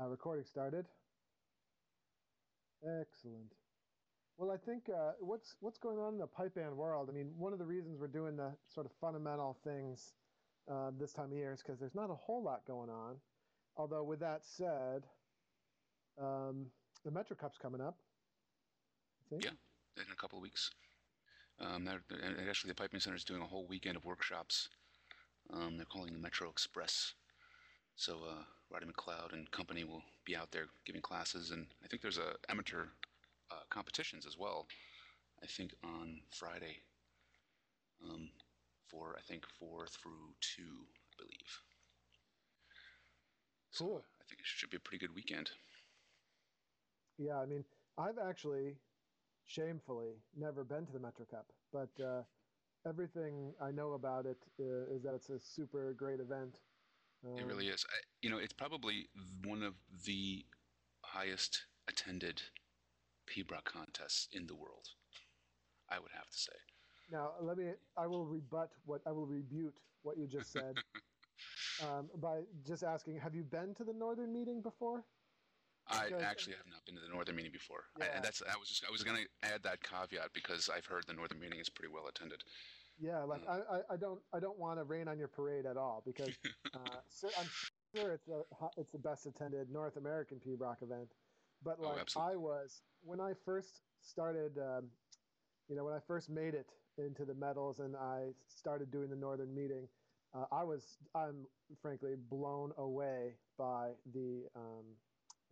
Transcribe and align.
Uh, 0.00 0.08
recording 0.08 0.44
started. 0.44 0.86
Excellent. 2.82 3.52
Well, 4.38 4.50
I 4.50 4.56
think 4.56 4.88
uh, 4.88 5.12
what's 5.20 5.56
what's 5.60 5.76
going 5.76 5.98
on 5.98 6.14
in 6.14 6.18
the 6.18 6.26
pipe 6.26 6.54
band 6.54 6.74
world. 6.74 7.10
I 7.10 7.14
mean, 7.14 7.32
one 7.36 7.52
of 7.52 7.58
the 7.58 7.66
reasons 7.66 7.98
we're 8.00 8.06
doing 8.06 8.36
the 8.36 8.52
sort 8.72 8.86
of 8.86 8.92
fundamental 8.98 9.58
things 9.62 10.14
uh, 10.70 10.90
this 10.98 11.12
time 11.12 11.26
of 11.26 11.32
year 11.32 11.52
is 11.52 11.62
because 11.62 11.78
there's 11.78 11.94
not 11.94 12.08
a 12.08 12.14
whole 12.14 12.42
lot 12.42 12.64
going 12.66 12.88
on. 12.88 13.16
Although, 13.76 14.04
with 14.04 14.20
that 14.20 14.40
said, 14.42 15.04
um, 16.18 16.66
the 17.04 17.10
Metro 17.10 17.36
Cup's 17.36 17.58
coming 17.58 17.82
up. 17.82 17.98
Yeah, 19.30 19.50
in 19.96 20.10
a 20.10 20.16
couple 20.16 20.38
of 20.38 20.42
weeks. 20.42 20.70
Um, 21.60 21.84
they're, 21.84 22.00
actually, 22.48 22.70
the 22.70 22.74
Piping 22.74 23.00
Center 23.00 23.16
is 23.16 23.24
doing 23.24 23.42
a 23.42 23.46
whole 23.46 23.66
weekend 23.68 23.96
of 23.96 24.06
workshops. 24.06 24.70
Um, 25.52 25.76
they're 25.76 25.84
calling 25.84 26.14
the 26.14 26.18
Metro 26.18 26.48
Express. 26.48 27.12
So 27.96 28.20
uh, 28.26 28.44
Roddy 28.70 28.86
MacLeod 28.86 29.32
and 29.32 29.50
company 29.50 29.84
will 29.84 30.02
be 30.24 30.36
out 30.36 30.52
there 30.52 30.66
giving 30.86 31.02
classes, 31.02 31.50
and 31.50 31.66
I 31.84 31.88
think 31.88 32.02
there's 32.02 32.18
a 32.18 32.36
amateur 32.48 32.84
uh, 33.50 33.62
competitions 33.68 34.26
as 34.26 34.38
well. 34.38 34.66
I 35.42 35.46
think 35.46 35.74
on 35.82 36.20
Friday, 36.30 36.76
um, 38.04 38.30
for 38.88 39.16
I 39.18 39.22
think 39.22 39.44
four 39.58 39.86
through 39.86 40.34
two, 40.40 40.86
I 41.12 41.22
believe. 41.22 41.60
So 43.72 43.84
cool. 43.84 44.04
I 44.20 44.24
think 44.28 44.40
it 44.40 44.46
should 44.46 44.70
be 44.70 44.76
a 44.76 44.80
pretty 44.80 45.04
good 45.04 45.14
weekend. 45.14 45.50
Yeah, 47.18 47.38
I 47.38 47.46
mean, 47.46 47.64
I've 47.98 48.18
actually, 48.18 48.76
shamefully, 49.46 50.14
never 50.36 50.64
been 50.64 50.86
to 50.86 50.92
the 50.92 50.98
Metro 50.98 51.26
Cup, 51.26 51.46
but 51.72 51.90
uh, 52.02 52.22
everything 52.86 53.52
I 53.60 53.70
know 53.72 53.92
about 53.92 54.26
it 54.26 54.38
uh, 54.60 54.94
is 54.94 55.02
that 55.02 55.14
it's 55.14 55.30
a 55.30 55.38
super 55.38 55.92
great 55.92 56.20
event 56.20 56.56
um, 57.26 57.38
it 57.38 57.46
really 57.46 57.68
is. 57.68 57.84
I, 57.88 57.96
you 58.22 58.30
know, 58.30 58.38
it's 58.38 58.52
probably 58.52 59.08
one 59.44 59.62
of 59.62 59.74
the 60.04 60.44
highest 61.02 61.64
attended 61.88 62.42
pibroch 63.26 63.64
contests 63.64 64.28
in 64.32 64.46
the 64.46 64.54
world. 64.54 64.88
I 65.90 65.98
would 65.98 66.12
have 66.14 66.30
to 66.30 66.38
say. 66.38 66.52
Now, 67.10 67.32
let 67.40 67.58
me. 67.58 67.72
I 67.96 68.06
will 68.06 68.26
rebut 68.26 68.70
what 68.84 69.00
I 69.06 69.12
will 69.12 69.26
rebut 69.26 69.72
what 70.02 70.16
you 70.16 70.26
just 70.26 70.52
said 70.52 70.76
um, 71.82 72.08
by 72.20 72.40
just 72.66 72.84
asking: 72.84 73.18
Have 73.18 73.34
you 73.34 73.42
been 73.42 73.74
to 73.74 73.84
the 73.84 73.92
Northern 73.92 74.32
meeting 74.32 74.62
before? 74.62 75.04
I 75.88 76.10
actually 76.22 76.54
have 76.54 76.70
not 76.70 76.84
been 76.86 76.94
to 76.94 77.00
the 77.00 77.08
Northern 77.08 77.34
meeting 77.34 77.50
before. 77.50 77.84
Yeah. 77.98 78.04
I, 78.04 78.16
and 78.16 78.24
that's 78.24 78.42
I 78.42 78.56
was 78.56 78.68
just 78.68 78.84
I 78.86 78.92
was 78.92 79.02
going 79.02 79.16
to 79.16 79.26
add 79.42 79.62
that 79.64 79.82
caveat 79.82 80.30
because 80.32 80.70
I've 80.70 80.86
heard 80.86 81.04
the 81.06 81.14
Northern 81.14 81.40
meeting 81.40 81.58
is 81.58 81.68
pretty 81.68 81.92
well 81.92 82.06
attended. 82.06 82.44
Yeah, 83.00 83.22
like 83.22 83.40
I, 83.48 83.80
I 83.92 83.96
don't 83.96 84.20
I 84.34 84.40
don't 84.40 84.58
want 84.58 84.78
to 84.78 84.84
rain 84.84 85.08
on 85.08 85.18
your 85.18 85.28
parade 85.28 85.64
at 85.64 85.76
all 85.76 86.02
because 86.04 86.36
uh, 86.74 87.30
I'm 87.38 87.48
sure 87.96 88.12
it's 88.12 88.28
a, 88.28 88.42
it's 88.76 88.92
the 88.92 88.98
best 88.98 89.26
attended 89.26 89.70
North 89.70 89.96
American 89.96 90.38
pibroch 90.38 90.82
event, 90.82 91.08
but 91.64 91.76
oh, 91.80 91.88
like 91.88 92.08
oh, 92.16 92.20
I 92.20 92.36
was 92.36 92.82
when 93.02 93.20
I 93.20 93.32
first 93.44 93.80
started, 94.02 94.58
um, 94.58 94.84
you 95.68 95.76
know, 95.76 95.84
when 95.84 95.94
I 95.94 96.00
first 96.06 96.28
made 96.28 96.54
it 96.54 96.66
into 96.98 97.24
the 97.24 97.34
medals 97.34 97.78
and 97.78 97.96
I 97.96 98.32
started 98.48 98.90
doing 98.90 99.08
the 99.08 99.16
Northern 99.16 99.54
meeting, 99.54 99.88
uh, 100.34 100.44
I 100.52 100.62
was 100.62 100.98
I'm 101.14 101.46
frankly 101.80 102.14
blown 102.28 102.72
away 102.76 103.32
by 103.58 103.92
the 104.12 104.44
um, 104.54 104.84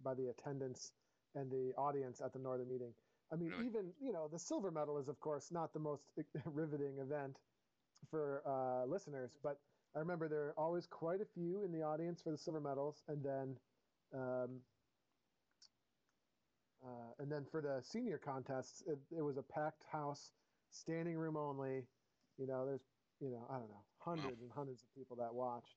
by 0.04 0.14
the 0.14 0.28
attendance 0.28 0.92
and 1.34 1.50
the 1.50 1.72
audience 1.78 2.20
at 2.20 2.32
the 2.34 2.38
Northern 2.38 2.69
meeting. 2.69 2.92
I 3.33 3.37
mean, 3.37 3.51
really? 3.51 3.67
even 3.67 3.93
you 4.01 4.12
know, 4.12 4.29
the 4.31 4.39
silver 4.39 4.71
medal 4.71 4.98
is 4.98 5.09
of 5.09 5.21
course 5.21 5.51
not 5.51 5.73
the 5.73 5.79
most 5.79 6.05
riveting 6.45 6.98
event 6.98 7.39
for 8.11 8.43
uh, 8.47 8.87
listeners, 8.87 9.31
but 9.43 9.59
I 9.95 9.98
remember 9.98 10.29
there 10.29 10.47
are 10.47 10.55
always 10.57 10.87
quite 10.87 11.21
a 11.21 11.25
few 11.25 11.62
in 11.62 11.73
the 11.73 11.83
audience 11.83 12.21
for 12.23 12.31
the 12.31 12.39
silver 12.39 12.61
medals, 12.61 13.03
and 13.09 13.23
then, 13.25 13.56
um, 14.15 14.61
uh, 16.84 17.12
and 17.19 17.31
then 17.31 17.45
for 17.51 17.61
the 17.61 17.83
senior 17.83 18.19
contests, 18.19 18.83
it, 18.87 18.99
it, 19.17 19.23
was 19.23 19.37
a 19.37 19.43
packed 19.43 19.83
house, 19.91 20.31
standing 20.71 21.17
room 21.17 21.37
only. 21.37 21.84
You 22.38 22.47
know, 22.47 22.65
there's 22.67 22.84
you 23.21 23.31
know 23.31 23.47
I 23.50 23.55
don't 23.55 23.69
know 23.69 23.83
hundreds 23.99 24.41
and 24.43 24.50
hundreds 24.55 24.83
of 24.83 24.94
people 24.94 25.17
that 25.17 25.34
watched, 25.34 25.77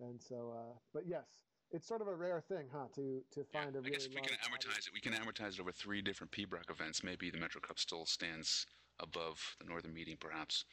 and 0.00 0.20
so 0.20 0.52
uh, 0.56 0.78
but 0.92 1.04
yes, 1.06 1.26
it's 1.72 1.86
sort 1.86 2.00
of 2.00 2.08
a 2.08 2.14
rare 2.14 2.40
thing, 2.40 2.66
huh? 2.72 2.86
To 2.94 3.22
to 3.32 3.44
find 3.52 3.72
yeah, 3.72 3.78
a 3.78 3.82
really. 3.82 3.88
I 3.88 3.98
guess 3.98 4.08
we 4.08 4.20
can 4.20 4.36
amortize 4.44 4.68
audience. 4.68 4.86
it. 4.86 4.94
We 4.94 5.00
can 5.00 5.12
amortize 5.12 5.54
it 5.54 5.60
over 5.60 5.72
three 5.72 6.02
different 6.02 6.32
pibroch 6.32 6.70
events. 6.70 7.02
Maybe 7.02 7.30
the 7.30 7.38
Metro 7.38 7.60
Cup 7.60 7.78
still 7.78 8.06
stands 8.06 8.66
above 8.98 9.56
the 9.60 9.66
Northern 9.66 9.94
Meeting, 9.94 10.16
perhaps. 10.18 10.64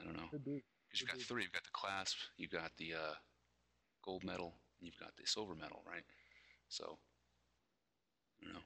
I 0.00 0.04
don't 0.04 0.16
know. 0.16 0.28
Could 0.30 0.44
be. 0.44 0.62
Because 0.88 1.00
you've 1.00 1.10
got 1.10 1.18
be. 1.18 1.24
three. 1.24 1.42
You've 1.42 1.52
got 1.52 1.64
the 1.64 1.70
clasp. 1.72 2.16
You've 2.36 2.50
got 2.50 2.72
the 2.78 2.94
uh, 2.94 3.14
gold 4.04 4.24
medal. 4.24 4.54
And 4.80 4.86
you've 4.86 4.98
got 4.98 5.16
the 5.16 5.26
silver 5.26 5.54
medal, 5.54 5.82
right? 5.88 6.04
So, 6.68 6.98
I 8.40 8.44
don't 8.44 8.54
know. 8.54 8.60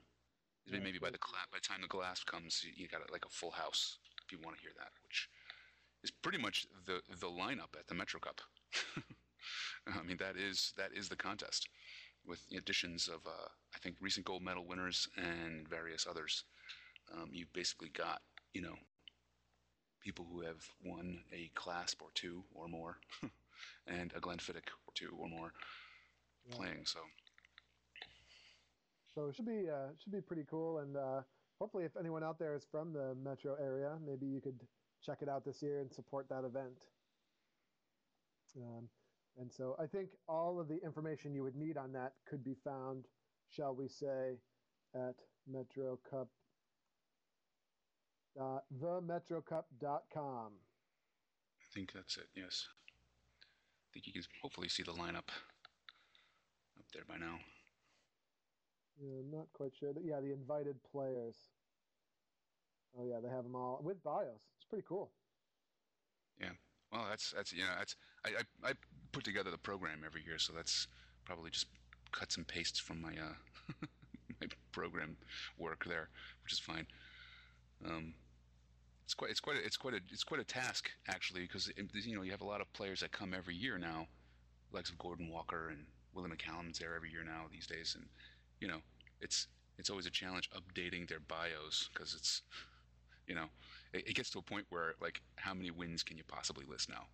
Yeah, 0.67 0.79
maybe 0.79 0.99
by 0.99 1.09
the 1.09 1.17
cla- 1.17 1.47
by 1.51 1.57
the 1.57 1.67
time 1.67 1.81
the 1.81 1.87
glass 1.87 2.23
comes, 2.23 2.63
you, 2.63 2.71
you 2.75 2.87
got 2.87 3.01
like 3.11 3.25
a 3.25 3.29
full 3.29 3.51
house 3.51 3.97
if 4.23 4.31
you 4.31 4.37
want 4.43 4.57
to 4.57 4.61
hear 4.61 4.71
that, 4.77 4.91
which 5.03 5.27
is 6.03 6.11
pretty 6.11 6.37
much 6.37 6.67
the 6.85 7.01
the 7.09 7.27
lineup 7.27 7.75
at 7.77 7.87
the 7.87 7.95
Metro 7.95 8.19
Cup. 8.19 8.41
I 9.87 10.03
mean, 10.03 10.17
that 10.17 10.35
is 10.37 10.73
that 10.77 10.91
is 10.95 11.09
the 11.09 11.15
contest, 11.15 11.69
with 12.25 12.41
additions 12.55 13.07
of 13.07 13.25
uh, 13.25 13.47
I 13.75 13.79
think 13.79 13.95
recent 13.99 14.25
gold 14.25 14.43
medal 14.43 14.65
winners 14.67 15.07
and 15.17 15.67
various 15.67 16.07
others. 16.09 16.43
Um, 17.13 17.29
you 17.31 17.45
basically 17.53 17.89
got 17.89 18.21
you 18.53 18.61
know 18.61 18.75
people 20.03 20.25
who 20.31 20.41
have 20.41 20.65
won 20.83 21.19
a 21.31 21.49
clasp 21.55 22.01
or 22.01 22.09
two 22.13 22.43
or 22.53 22.67
more, 22.67 22.97
and 23.87 24.13
a 24.15 24.19
Glenfiddich 24.19 24.69
or 24.87 24.93
two 24.95 25.15
or 25.17 25.27
more 25.27 25.53
yeah. 26.47 26.55
playing. 26.55 26.85
So. 26.85 26.99
So 29.13 29.27
it 29.27 29.35
should 29.35 29.45
be 29.45 29.69
uh, 29.69 29.89
should 30.01 30.13
be 30.13 30.21
pretty 30.21 30.45
cool, 30.49 30.79
and 30.79 30.95
uh, 30.95 31.21
hopefully, 31.59 31.83
if 31.83 31.97
anyone 31.99 32.23
out 32.23 32.39
there 32.39 32.55
is 32.55 32.65
from 32.71 32.93
the 32.93 33.13
metro 33.21 33.55
area, 33.61 33.97
maybe 34.05 34.25
you 34.25 34.39
could 34.39 34.59
check 35.05 35.17
it 35.21 35.29
out 35.29 35.43
this 35.43 35.61
year 35.61 35.81
and 35.81 35.91
support 35.91 36.29
that 36.29 36.45
event. 36.45 36.73
Um, 38.57 38.87
and 39.39 39.51
so 39.51 39.75
I 39.79 39.85
think 39.85 40.09
all 40.27 40.59
of 40.59 40.67
the 40.67 40.81
information 40.83 41.33
you 41.33 41.43
would 41.43 41.55
need 41.55 41.77
on 41.77 41.91
that 41.93 42.13
could 42.27 42.43
be 42.43 42.55
found, 42.63 43.05
shall 43.49 43.73
we 43.73 43.87
say, 43.87 44.37
at 44.93 45.15
Metro 45.47 45.97
Cup. 46.09 46.27
Uh, 48.39 48.59
themetrocup.com. 48.81 50.51
I 50.51 51.73
think 51.73 51.91
that's 51.93 52.17
it, 52.17 52.27
yes. 52.35 52.67
I 53.39 53.87
think 53.93 54.07
you 54.07 54.13
can 54.13 54.23
hopefully 54.41 54.69
see 54.69 54.83
the 54.83 54.91
lineup 54.91 55.29
up 56.77 56.85
there 56.93 57.03
by 57.07 57.17
now. 57.17 57.39
Yeah, 59.01 59.19
I'm 59.19 59.31
not 59.31 59.47
quite 59.53 59.71
sure. 59.77 59.93
Yeah, 60.03 60.19
the 60.21 60.31
invited 60.31 60.75
players. 60.91 61.35
Oh, 62.97 63.05
yeah, 63.05 63.19
they 63.21 63.29
have 63.29 63.43
them 63.43 63.55
all 63.55 63.79
with 63.83 64.03
bios. 64.03 64.41
It's 64.57 64.65
pretty 64.69 64.85
cool. 64.87 65.11
Yeah. 66.39 66.51
Well, 66.91 67.05
that's 67.09 67.31
that's 67.31 67.53
you 67.53 67.61
know 67.63 67.69
that's 67.77 67.95
I, 68.25 68.29
I, 68.29 68.69
I 68.69 68.73
put 69.11 69.23
together 69.23 69.51
the 69.51 69.57
program 69.57 70.01
every 70.05 70.23
year, 70.25 70.37
so 70.37 70.53
that's 70.53 70.87
probably 71.25 71.49
just 71.49 71.67
cuts 72.11 72.37
and 72.37 72.47
pastes 72.47 72.79
from 72.79 73.01
my 73.01 73.11
uh, 73.11 73.73
my 74.41 74.47
program 74.71 75.17
work 75.57 75.85
there, 75.85 76.09
which 76.43 76.53
is 76.53 76.59
fine. 76.59 76.87
Um, 77.85 78.13
it's 79.05 79.13
quite 79.13 79.31
it's 79.31 79.39
quite 79.39 79.57
a, 79.57 79.65
it's 79.65 79.77
quite 79.77 79.93
a 79.93 79.99
it's 80.11 80.23
quite 80.23 80.39
a 80.39 80.45
task 80.45 80.89
actually 81.07 81.41
because 81.41 81.71
you 82.05 82.15
know 82.15 82.23
you 82.23 82.31
have 82.31 82.41
a 82.41 82.45
lot 82.45 82.61
of 82.61 82.71
players 82.73 83.01
that 83.01 83.11
come 83.11 83.33
every 83.33 83.55
year 83.55 83.77
now, 83.77 84.07
like 84.71 84.87
of 84.89 84.97
Gordon 84.97 85.29
Walker 85.29 85.69
and 85.69 85.85
Willie 86.13 86.29
McCallum's 86.29 86.79
there 86.79 86.95
every 86.95 87.11
year 87.11 87.23
now 87.23 87.45
these 87.51 87.67
days, 87.67 87.95
and 87.95 88.05
you 88.59 88.67
know 88.67 88.77
it's 89.19 89.47
it's 89.77 89.89
always 89.89 90.05
a 90.05 90.11
challenge 90.11 90.49
updating 90.51 91.07
their 91.07 91.19
bios 91.19 91.89
because 91.93 92.13
it's 92.13 92.41
you 93.31 93.35
know, 93.35 93.45
it, 93.93 94.09
it, 94.09 94.15
gets 94.15 94.29
to 94.31 94.39
a 94.39 94.41
point 94.41 94.65
where 94.69 94.95
like, 95.01 95.21
how 95.35 95.53
many 95.53 95.71
wins 95.71 96.03
can 96.03 96.17
you 96.17 96.23
possibly 96.27 96.65
list 96.67 96.89
now? 96.89 97.05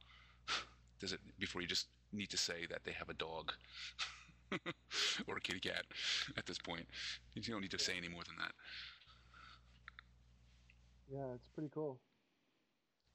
Does 1.00 1.14
it 1.14 1.20
before 1.40 1.62
you 1.62 1.68
just 1.68 1.88
need 2.12 2.30
to 2.30 2.38
say 2.38 2.66
that 2.70 2.84
they 2.84 2.92
have 2.92 3.10
a 3.10 3.14
dog 3.14 3.54
or 5.28 5.38
a 5.38 5.42
kitty 5.42 5.60
cat 5.60 5.86
at 6.38 6.46
this 6.46 6.58
point? 6.58 6.88
You 7.34 7.42
don't 7.42 7.62
need 7.62 7.72
to 7.72 7.80
say 7.80 7.94
any 7.98 8.08
more 8.08 8.24
than 8.24 8.36
that. 8.40 8.52
Yeah, 11.12 11.34
it's 11.36 11.48
pretty 11.50 11.70
cool. 11.74 12.00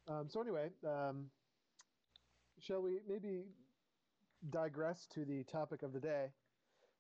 Um, 0.08 0.26
so 0.28 0.40
anyway, 0.40 0.70
um, 0.86 1.26
shall 2.60 2.82
we 2.82 2.98
maybe 3.08 3.42
digress 4.50 5.06
to 5.14 5.24
the 5.24 5.44
topic 5.44 5.82
of 5.82 5.92
the 5.92 6.00
day, 6.00 6.26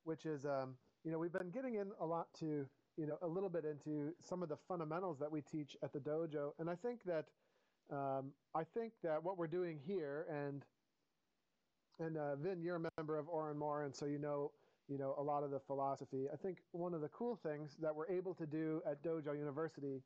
which 0.04 0.26
is, 0.26 0.44
um, 0.44 0.74
you 1.04 1.10
know, 1.10 1.18
we've 1.18 1.32
been 1.32 1.50
getting 1.50 1.76
in 1.76 1.90
a 2.00 2.06
lot 2.06 2.28
to 2.40 2.66
you 2.98 3.06
know 3.06 3.16
a 3.22 3.26
little 3.26 3.48
bit 3.48 3.64
into 3.64 4.12
some 4.22 4.42
of 4.42 4.48
the 4.48 4.56
fundamentals 4.68 5.18
that 5.18 5.30
we 5.30 5.40
teach 5.40 5.76
at 5.82 5.92
the 5.92 5.98
dojo, 5.98 6.52
and 6.58 6.68
I 6.68 6.74
think 6.74 7.00
that 7.04 7.24
um, 7.90 8.32
I 8.54 8.64
think 8.64 8.92
that 9.02 9.22
what 9.22 9.38
we're 9.38 9.46
doing 9.46 9.78
here, 9.84 10.26
and 10.30 10.64
and 11.98 12.16
uh, 12.16 12.36
Vin, 12.36 12.62
you're 12.62 12.76
a 12.76 12.90
member 12.98 13.18
of 13.18 13.28
Oran 13.28 13.58
Mor, 13.58 13.84
and 13.84 13.94
so 13.94 14.06
you 14.06 14.18
know 14.18 14.52
you 14.88 14.98
know 14.98 15.14
a 15.18 15.22
lot 15.22 15.42
of 15.42 15.50
the 15.50 15.60
philosophy. 15.60 16.26
I 16.32 16.36
think 16.36 16.58
one 16.72 16.94
of 16.94 17.00
the 17.00 17.08
cool 17.08 17.36
things 17.36 17.76
that 17.80 17.94
we're 17.94 18.08
able 18.08 18.34
to 18.34 18.46
do 18.46 18.82
at 18.90 19.02
Dojo 19.02 19.36
University, 19.38 20.02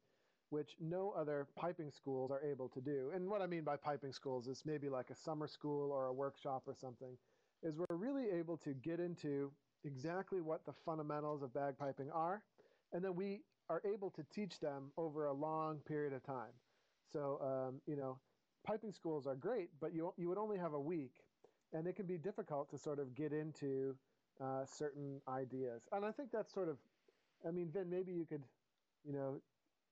which 0.51 0.77
no 0.81 1.13
other 1.17 1.49
piping 1.57 1.91
schools 1.91 2.31
are 2.31 2.43
able 2.43 2.69
to 2.71 2.81
do, 2.81 3.11
and 3.15 3.29
what 3.29 3.43
I 3.43 3.47
mean 3.47 3.65
by 3.65 3.77
piping 3.77 4.13
schools 4.13 4.47
is 4.49 4.63
maybe 4.65 4.89
like 4.89 5.11
a 5.11 5.15
summer 5.15 5.47
school 5.47 5.91
or 5.93 6.07
a 6.07 6.13
workshop 6.13 6.63
or 6.67 6.75
something, 6.75 7.17
is 7.63 7.77
we're 7.79 7.97
really 7.97 8.31
able 8.31 8.57
to 8.59 8.75
get 8.75 9.01
into 9.01 9.53
exactly 9.85 10.41
what 10.41 10.65
the 10.67 10.73
fundamentals 10.85 11.43
of 11.43 11.51
bagpiping 11.53 12.09
are, 12.13 12.43
and 12.93 13.05
then 13.05 13.15
we 13.15 13.41
are 13.69 13.83
able 13.85 14.11
to 14.11 14.23
teach 14.33 14.61
them 14.61 14.93
over 14.97 15.27
a 15.27 15.33
long 15.33 15.81
period 15.87 16.13
of 16.13 16.23
time. 16.23 16.53
So, 17.13 17.39
um, 17.41 17.81
you 17.87 17.97
know, 17.97 18.19
piping 18.67 18.93
schools 18.93 19.27
are 19.27 19.35
great, 19.35 19.71
but 19.81 19.95
you, 19.95 20.13
you 20.17 20.29
would 20.29 20.39
only 20.39 20.59
have 20.59 20.75
a 20.75 20.81
week, 20.81 21.13
and 21.73 21.87
it 21.87 21.97
can 21.97 22.07
be 22.07 22.17
difficult 22.19 22.71
to 22.71 22.79
sort 22.79 22.99
of 22.99 23.15
get 23.15 23.33
into 23.33 23.95
uh, 24.41 24.65
certain 24.65 25.21
ideas. 25.29 25.83
And 25.93 26.05
I 26.05 26.13
think 26.13 26.31
that's 26.33 26.53
sort 26.53 26.69
of, 26.69 26.77
I 27.47 27.51
mean, 27.51 27.71
Vin, 27.71 27.89
maybe 27.91 28.13
you 28.13 28.25
could, 28.25 28.45
you 29.05 29.13
know, 29.13 29.41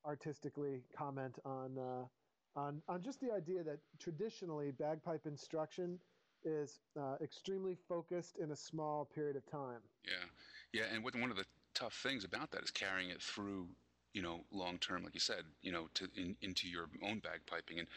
artistically 0.05 0.83
comment 0.97 1.39
on, 1.45 1.79
uh, 1.79 2.61
on, 2.61 2.83
on 2.89 3.03
just 3.03 3.21
the 3.21 3.33
idea 3.33 3.63
that 3.65 3.79
traditionally 3.99 4.71
bagpipe 4.71 5.27
instruction 5.27 5.99
is 6.45 6.81
uh, 7.01 7.17
extremely 7.23 7.77
focused 7.89 8.37
in 8.37 8.51
a 8.51 8.57
small 8.57 9.07
period 9.15 9.37
of 9.37 9.47
time. 9.47 9.81
Yeah, 10.05 10.27
yeah, 10.73 10.85
and 10.93 11.03
what, 11.03 11.15
one 11.17 11.31
of 11.31 11.37
the 11.37 11.47
tough 11.75 11.99
things 12.03 12.25
about 12.25 12.51
that 12.53 12.63
is 12.63 12.71
carrying 12.71 13.11
it 13.11 13.23
through, 13.23 13.69
you 14.13 14.23
know, 14.23 14.45
long 14.53 14.79
term, 14.79 15.03
like 15.03 15.15
you 15.15 15.21
said, 15.21 15.45
you 15.63 15.73
know, 15.73 15.89
to 15.95 16.09
in, 16.15 16.37
into 16.43 16.69
your 16.69 16.89
own 17.03 17.21
bagpiping. 17.21 17.79
And 17.79 17.89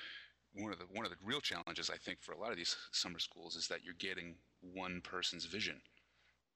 one 0.57 0.71
of 0.71 0.79
the 0.79 0.85
one 0.93 1.05
of 1.05 1.11
the 1.11 1.17
real 1.23 1.41
challenges 1.41 1.89
I 1.89 1.97
think 1.97 2.21
for 2.21 2.33
a 2.33 2.39
lot 2.39 2.51
of 2.51 2.57
these 2.57 2.75
summer 2.91 3.19
schools 3.19 3.55
is 3.55 3.67
that 3.67 3.83
you're 3.83 3.93
getting 3.99 4.35
one 4.61 5.01
person's 5.01 5.45
vision, 5.45 5.81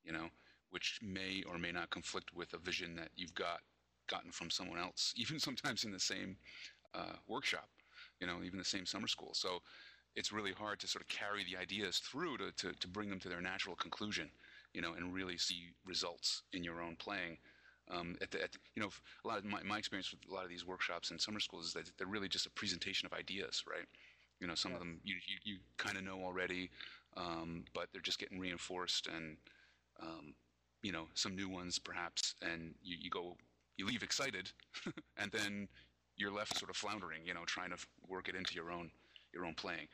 you 0.03 0.11
know, 0.11 0.27
which 0.71 0.99
may 1.01 1.43
or 1.47 1.57
may 1.57 1.71
not 1.71 1.89
conflict 1.89 2.33
with 2.33 2.53
a 2.53 2.57
vision 2.57 2.95
that 2.95 3.09
you've 3.15 3.35
got 3.35 3.59
gotten 4.07 4.31
from 4.31 4.49
someone 4.49 4.79
else, 4.79 5.13
even 5.17 5.39
sometimes 5.39 5.83
in 5.83 5.91
the 5.91 5.99
same 5.99 6.37
uh, 6.93 7.13
workshop, 7.27 7.69
you 8.19 8.27
know, 8.27 8.43
even 8.43 8.57
the 8.59 8.65
same 8.65 8.85
summer 8.85 9.07
school. 9.07 9.33
So 9.33 9.59
it's 10.15 10.33
really 10.33 10.51
hard 10.51 10.79
to 10.81 10.87
sort 10.87 11.03
of 11.03 11.07
carry 11.07 11.43
the 11.45 11.57
ideas 11.57 11.99
through 11.99 12.37
to, 12.37 12.51
to, 12.57 12.73
to 12.73 12.87
bring 12.87 13.09
them 13.09 13.19
to 13.19 13.29
their 13.29 13.41
natural 13.41 13.75
conclusion 13.75 14.29
you 14.73 14.81
know, 14.81 14.93
and 14.93 15.13
really 15.13 15.37
see 15.37 15.69
results 15.85 16.43
in 16.53 16.63
your 16.63 16.81
own 16.81 16.95
playing. 16.95 17.37
Um, 17.93 18.15
at 18.21 18.31
the, 18.31 18.41
at, 18.41 18.51
you 18.73 18.81
know, 18.81 18.89
a 19.25 19.27
lot 19.27 19.39
of 19.39 19.45
my, 19.45 19.61
my 19.63 19.77
experience 19.77 20.11
with 20.11 20.21
a 20.29 20.33
lot 20.33 20.45
of 20.45 20.49
these 20.49 20.65
workshops 20.65 21.11
in 21.11 21.19
summer 21.19 21.41
schools 21.41 21.65
is 21.65 21.73
that 21.73 21.91
they're 21.97 22.07
really 22.07 22.29
just 22.29 22.45
a 22.45 22.51
presentation 22.51 23.05
of 23.05 23.11
ideas, 23.11 23.63
right? 23.69 23.85
You 24.39 24.47
know, 24.47 24.55
some 24.55 24.71
yes. 24.71 24.79
of 24.79 24.87
them 24.87 25.01
you, 25.03 25.15
you, 25.27 25.53
you 25.53 25.59
kind 25.77 25.97
of 25.97 26.03
know 26.03 26.23
already, 26.23 26.69
um, 27.17 27.65
but 27.73 27.87
they're 27.91 28.01
just 28.01 28.19
getting 28.19 28.39
reinforced 28.39 29.07
and, 29.07 29.35
um, 30.01 30.33
you 30.83 30.91
know, 30.91 31.07
some 31.15 31.35
new 31.35 31.49
ones 31.49 31.79
perhaps, 31.79 32.35
and 32.41 32.73
you, 32.81 32.95
you 32.99 33.09
go, 33.09 33.35
you 33.77 33.85
leave 33.85 34.03
excited, 34.03 34.51
and 35.17 35.31
then 35.31 35.67
you're 36.17 36.31
left 36.31 36.57
sort 36.57 36.69
of 36.69 36.77
floundering, 36.77 37.21
you 37.25 37.33
know, 37.33 37.43
trying 37.45 37.71
to 37.71 37.77
work 38.07 38.29
it 38.29 38.35
into 38.35 38.55
your 38.55 38.71
own, 38.71 38.89
your 39.33 39.45
own 39.45 39.53
playing. 39.53 39.87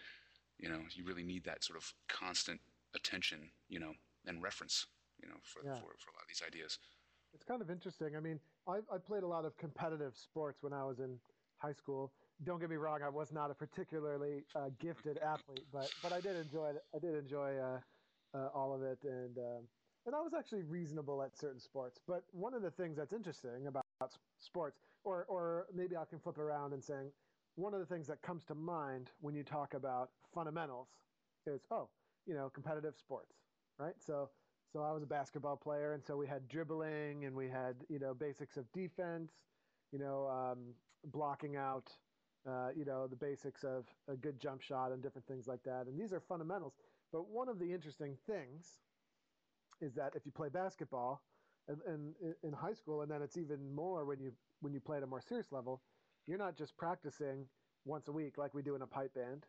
You 0.60 0.70
know, 0.70 0.80
you 0.92 1.06
really 1.06 1.24
need 1.24 1.44
that 1.46 1.64
sort 1.64 1.78
of 1.78 1.94
constant 2.08 2.60
attention, 2.96 3.50
you 3.70 3.80
know, 3.80 3.94
and 4.26 4.42
reference, 4.42 4.88
you 5.22 5.28
know, 5.28 5.36
for, 5.44 5.62
yeah. 5.64 5.76
for, 5.76 5.94
for 5.98 6.10
a 6.12 6.16
lot 6.16 6.24
of 6.24 6.28
these 6.28 6.42
ideas. 6.46 6.80
It's 7.38 7.44
kind 7.46 7.62
of 7.62 7.70
interesting. 7.70 8.16
I 8.16 8.20
mean, 8.20 8.42
I, 8.68 8.80
I 8.92 8.98
played 8.98 9.22
a 9.22 9.28
lot 9.28 9.46
of 9.46 9.56
competitive 9.58 10.18
sports 10.18 10.64
when 10.64 10.74
I 10.74 10.84
was 10.86 11.00
in 11.02 11.22
high 11.60 11.72
school. 11.72 12.12
Don't 12.42 12.60
get 12.60 12.68
me 12.68 12.78
wrong; 12.78 13.04
I 13.04 13.10
was 13.10 13.32
not 13.32 13.52
a 13.52 13.54
particularly 13.54 14.44
uh, 14.56 14.70
gifted 14.80 15.20
athlete, 15.20 15.66
but 15.72 15.92
but 16.02 16.12
I 16.12 16.20
did 16.20 16.36
enjoy 16.36 16.72
it. 16.72 16.84
I 16.96 16.98
did 16.98 17.14
enjoy 17.14 17.58
uh, 17.60 17.82
uh, 18.34 18.48
all 18.56 18.74
of 18.74 18.82
it, 18.82 19.04
and 19.04 19.38
um, 19.38 19.70
and 20.08 20.16
I 20.16 20.20
was 20.22 20.34
actually 20.34 20.64
reasonable 20.64 21.22
at 21.22 21.38
certain 21.38 21.60
sports. 21.60 22.00
But 22.08 22.24
one 22.34 22.56
of 22.56 22.64
the 22.64 22.72
things 22.72 22.98
that's 22.98 23.14
interesting 23.14 23.68
about 23.68 23.86
sports, 24.40 24.80
or 25.04 25.26
or 25.26 25.68
maybe 25.72 25.96
I 25.96 26.06
can 26.06 26.20
flip 26.20 26.40
around 26.40 26.74
and 26.74 26.84
saying, 26.84 27.14
one 27.54 27.76
of 27.76 27.80
the 27.80 27.86
things 27.86 28.08
that 28.08 28.24
comes 28.24 28.46
to 28.46 28.56
mind 28.56 29.12
when 29.20 29.36
you 29.36 29.44
talk 29.44 29.76
about 29.76 30.10
fundamentals 30.34 30.96
is 31.46 31.68
oh, 31.70 31.92
you 32.26 32.34
know, 32.34 32.50
competitive 32.50 32.98
sports 32.98 33.44
right? 33.78 34.02
So 34.02 34.32
so 34.78 34.84
I 34.84 34.92
was 34.92 35.02
a 35.02 35.08
basketball 35.08 35.58
player, 35.58 35.94
and 35.94 36.04
so 36.06 36.16
we 36.16 36.28
had 36.28 36.48
dribbling, 36.48 37.26
and 37.26 37.36
we 37.36 37.50
had 37.50 37.78
you 37.90 37.98
know 37.98 38.14
basics 38.14 38.58
of 38.58 38.72
defense, 38.74 39.32
you 39.92 39.98
know, 39.98 40.28
um, 40.28 40.76
blocking 41.06 41.56
out, 41.56 41.90
uh, 42.48 42.70
you 42.76 42.86
know, 42.86 43.08
the 43.08 43.16
basics 43.16 43.64
of 43.64 43.88
a 44.08 44.16
good 44.16 44.40
jump 44.40 44.62
shot 44.62 44.92
and 44.92 45.02
different 45.02 45.26
things 45.28 45.48
like 45.48 45.64
that. 45.64 45.88
And 45.88 46.00
these 46.00 46.14
are 46.14 46.20
fundamentals. 46.20 46.76
But 47.12 47.28
one 47.28 47.50
of 47.50 47.58
the 47.58 47.74
interesting 47.74 48.18
things 48.28 48.82
is 49.82 49.96
that 49.96 50.14
if 50.16 50.28
you 50.28 50.32
play 50.32 50.50
basketball, 50.50 51.24
and, 51.68 51.80
and 51.88 52.14
in 52.44 52.54
high 52.54 52.74
school, 52.74 53.02
and 53.02 53.10
then 53.10 53.24
it's 53.24 53.36
even 53.36 53.74
more 53.74 54.06
when 54.06 54.20
you 54.20 54.32
when 54.62 54.74
you 54.74 54.80
play 54.80 54.98
at 54.98 55.04
a 55.04 55.08
more 55.08 55.22
serious 55.22 55.52
level, 55.52 55.82
you're 56.28 56.38
not 56.38 56.56
just 56.56 56.78
practicing 56.78 57.46
once 57.84 58.10
a 58.10 58.12
week 58.12 58.38
like 58.38 58.54
we 58.54 58.62
do 58.62 58.76
in 58.76 58.84
a 58.84 58.88
pipe 58.88 59.16
band, 59.16 59.48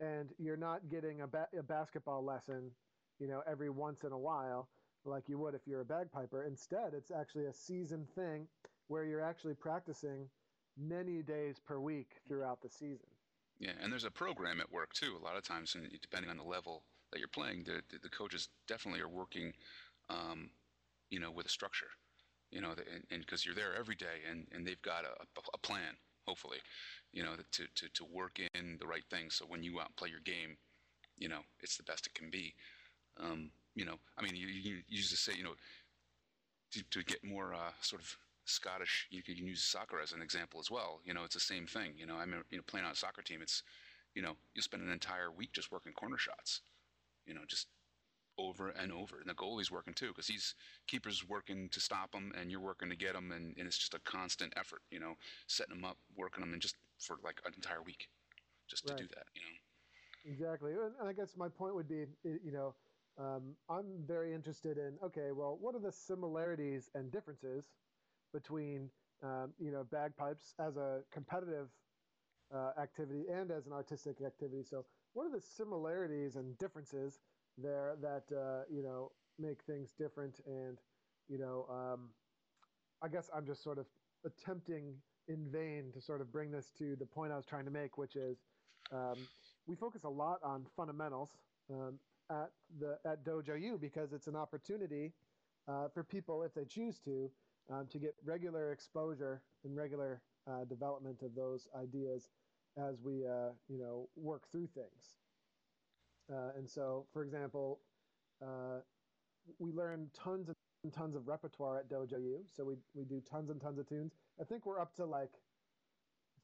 and 0.00 0.34
you're 0.36 0.58
not 0.58 0.90
getting 0.90 1.22
a, 1.22 1.26
ba- 1.26 1.48
a 1.58 1.62
basketball 1.62 2.22
lesson 2.22 2.72
you 3.20 3.28
know, 3.28 3.42
every 3.46 3.70
once 3.70 4.02
in 4.02 4.12
a 4.12 4.18
while, 4.18 4.68
like 5.04 5.28
you 5.28 5.38
would 5.38 5.54
if 5.54 5.60
you're 5.66 5.82
a 5.82 5.84
bagpiper. 5.84 6.44
Instead, 6.44 6.94
it's 6.94 7.10
actually 7.10 7.46
a 7.46 7.52
season 7.52 8.06
thing 8.14 8.48
where 8.88 9.04
you're 9.04 9.22
actually 9.22 9.54
practicing 9.54 10.28
many 10.76 11.22
days 11.22 11.60
per 11.64 11.78
week 11.78 12.16
throughout 12.26 12.60
the 12.62 12.68
season. 12.68 13.06
Yeah, 13.58 13.72
and 13.80 13.92
there's 13.92 14.04
a 14.04 14.10
program 14.10 14.60
at 14.60 14.72
work 14.72 14.92
too. 14.94 15.16
A 15.20 15.24
lot 15.24 15.36
of 15.36 15.44
times, 15.44 15.76
depending 16.00 16.30
on 16.30 16.38
the 16.38 16.42
level 16.42 16.84
that 17.12 17.18
you're 17.18 17.28
playing, 17.28 17.64
the 17.64 17.82
the, 18.02 18.08
coaches 18.08 18.48
definitely 18.66 19.00
are 19.00 19.08
working, 19.08 19.52
um, 20.08 20.50
you 21.10 21.20
know, 21.20 21.30
with 21.30 21.44
a 21.44 21.50
structure, 21.50 21.90
you 22.50 22.62
know, 22.62 22.74
and 23.10 23.20
because 23.20 23.44
you're 23.44 23.54
there 23.54 23.76
every 23.78 23.96
day, 23.96 24.24
and, 24.28 24.46
and 24.52 24.66
they've 24.66 24.80
got 24.80 25.04
a, 25.04 25.12
a 25.52 25.58
plan, 25.58 25.94
hopefully, 26.26 26.58
you 27.12 27.22
know, 27.22 27.34
to, 27.52 27.64
to 27.74 27.88
to 27.92 28.04
work 28.10 28.38
in 28.54 28.78
the 28.80 28.86
right 28.86 29.04
things. 29.10 29.34
So 29.34 29.44
when 29.46 29.62
you 29.62 29.78
out 29.78 29.94
play 29.96 30.08
your 30.08 30.20
game, 30.20 30.56
you 31.18 31.28
know, 31.28 31.40
it's 31.60 31.76
the 31.76 31.82
best 31.82 32.06
it 32.06 32.14
can 32.14 32.30
be. 32.30 32.54
Um, 33.18 33.50
you 33.74 33.84
know, 33.84 33.96
I 34.18 34.22
mean, 34.22 34.34
you, 34.34 34.46
you, 34.46 34.78
used 34.88 35.10
to 35.10 35.16
say, 35.16 35.32
you 35.36 35.44
know, 35.44 35.54
to, 36.72 36.82
to 36.90 37.02
get 37.02 37.24
more 37.24 37.54
uh, 37.54 37.72
sort 37.80 38.02
of 38.02 38.16
Scottish, 38.44 39.06
you 39.10 39.22
can 39.22 39.36
use 39.36 39.62
soccer 39.62 40.00
as 40.00 40.12
an 40.12 40.22
example 40.22 40.60
as 40.60 40.70
well. 40.70 41.00
You 41.04 41.14
know, 41.14 41.24
it's 41.24 41.34
the 41.34 41.40
same 41.40 41.66
thing. 41.66 41.92
You 41.96 42.06
know, 42.06 42.16
I 42.16 42.26
mean, 42.26 42.42
you 42.50 42.58
know, 42.58 42.64
playing 42.66 42.86
on 42.86 42.92
a 42.92 42.96
soccer 42.96 43.22
team, 43.22 43.40
it's, 43.42 43.62
you 44.14 44.22
know, 44.22 44.36
you 44.54 44.62
spend 44.62 44.82
an 44.82 44.90
entire 44.90 45.30
week 45.30 45.52
just 45.52 45.70
working 45.70 45.92
corner 45.92 46.18
shots. 46.18 46.60
You 47.26 47.34
know, 47.34 47.42
just 47.46 47.68
over 48.38 48.70
and 48.70 48.92
over. 48.92 49.20
And 49.20 49.28
the 49.28 49.34
goalie's 49.34 49.70
working 49.70 49.94
too, 49.94 50.08
because 50.08 50.26
he's 50.26 50.54
keeper's 50.86 51.26
working 51.28 51.68
to 51.70 51.80
stop 51.80 52.12
them, 52.12 52.32
and 52.38 52.50
you're 52.50 52.60
working 52.60 52.88
to 52.90 52.96
get 52.96 53.12
them, 53.12 53.30
and, 53.32 53.54
and 53.56 53.66
it's 53.66 53.78
just 53.78 53.94
a 53.94 54.00
constant 54.00 54.52
effort. 54.56 54.80
You 54.90 55.00
know, 55.00 55.14
setting 55.46 55.74
them 55.74 55.84
up, 55.84 55.98
working 56.16 56.40
them, 56.40 56.52
and 56.52 56.62
just 56.62 56.76
for 56.98 57.16
like 57.22 57.40
an 57.46 57.52
entire 57.54 57.82
week, 57.82 58.08
just 58.68 58.86
to 58.86 58.94
do 58.94 59.04
that. 59.14 59.26
You 59.34 59.42
know. 59.42 60.32
Exactly, 60.32 60.72
and 60.72 61.08
I 61.08 61.12
guess 61.12 61.36
my 61.36 61.48
point 61.48 61.74
would 61.74 61.88
be, 61.88 62.06
you 62.24 62.52
know, 62.52 62.74
um, 63.20 63.42
I'm 63.68 64.04
very 64.06 64.34
interested 64.34 64.78
in 64.78 64.96
okay, 65.04 65.32
well, 65.32 65.58
what 65.60 65.74
are 65.74 65.80
the 65.80 65.92
similarities 65.92 66.88
and 66.94 67.12
differences 67.12 67.64
between 68.32 68.88
um, 69.22 69.52
you 69.58 69.70
know 69.70 69.84
bagpipes 69.84 70.54
as 70.58 70.76
a 70.76 71.00
competitive 71.12 71.68
uh, 72.54 72.70
activity 72.80 73.24
and 73.30 73.50
as 73.50 73.66
an 73.66 73.72
artistic 73.72 74.22
activity? 74.24 74.62
So, 74.62 74.86
what 75.12 75.26
are 75.26 75.30
the 75.30 75.40
similarities 75.40 76.36
and 76.36 76.56
differences 76.58 77.20
there 77.58 77.96
that 78.00 78.24
uh, 78.34 78.62
you 78.74 78.82
know 78.82 79.12
make 79.38 79.62
things 79.64 79.92
different? 79.98 80.40
And 80.46 80.78
you 81.28 81.38
know, 81.38 81.66
um, 81.68 82.08
I 83.02 83.08
guess 83.08 83.28
I'm 83.34 83.46
just 83.46 83.62
sort 83.62 83.78
of 83.78 83.86
attempting 84.24 84.94
in 85.28 85.46
vain 85.52 85.92
to 85.92 86.00
sort 86.00 86.22
of 86.22 86.32
bring 86.32 86.50
this 86.50 86.70
to 86.78 86.96
the 86.96 87.06
point 87.06 87.32
I 87.32 87.36
was 87.36 87.46
trying 87.46 87.66
to 87.66 87.70
make, 87.70 87.98
which 87.98 88.16
is 88.16 88.38
um, 88.92 89.16
we 89.66 89.76
focus 89.76 90.04
a 90.04 90.08
lot 90.10 90.38
on 90.42 90.64
fundamentals 90.76 91.30
um, 91.70 91.98
at 92.30 92.50
the 92.78 92.98
at 93.04 93.24
Dojo 93.24 93.60
U 93.60 93.78
because 93.78 94.12
it's 94.12 94.26
an 94.26 94.36
opportunity 94.36 95.12
uh, 95.68 95.88
for 95.88 96.02
people, 96.02 96.42
if 96.42 96.54
they 96.54 96.64
choose 96.64 96.98
to, 97.00 97.30
um, 97.70 97.86
to 97.90 97.98
get 97.98 98.14
regular 98.24 98.72
exposure 98.72 99.42
and 99.64 99.76
regular 99.76 100.20
uh, 100.50 100.64
development 100.64 101.22
of 101.22 101.34
those 101.34 101.68
ideas 101.80 102.30
as 102.76 103.00
we 103.02 103.26
uh, 103.26 103.50
you 103.68 103.78
know 103.78 104.08
work 104.16 104.50
through 104.50 104.66
things. 104.66 105.16
Uh, 106.32 106.50
and 106.56 106.68
so, 106.68 107.06
for 107.12 107.22
example, 107.22 107.80
uh, 108.42 108.80
we 109.58 109.72
learn 109.72 110.08
tons 110.14 110.48
and 110.84 110.92
tons 110.92 111.16
of 111.16 111.28
repertoire 111.28 111.78
at 111.78 111.90
Dojo 111.90 112.20
U. 112.22 112.40
So 112.54 112.64
we 112.64 112.76
we 112.94 113.04
do 113.04 113.20
tons 113.20 113.50
and 113.50 113.60
tons 113.60 113.78
of 113.78 113.88
tunes. 113.88 114.12
I 114.40 114.44
think 114.44 114.66
we're 114.66 114.80
up 114.80 114.94
to 114.96 115.04
like 115.04 115.32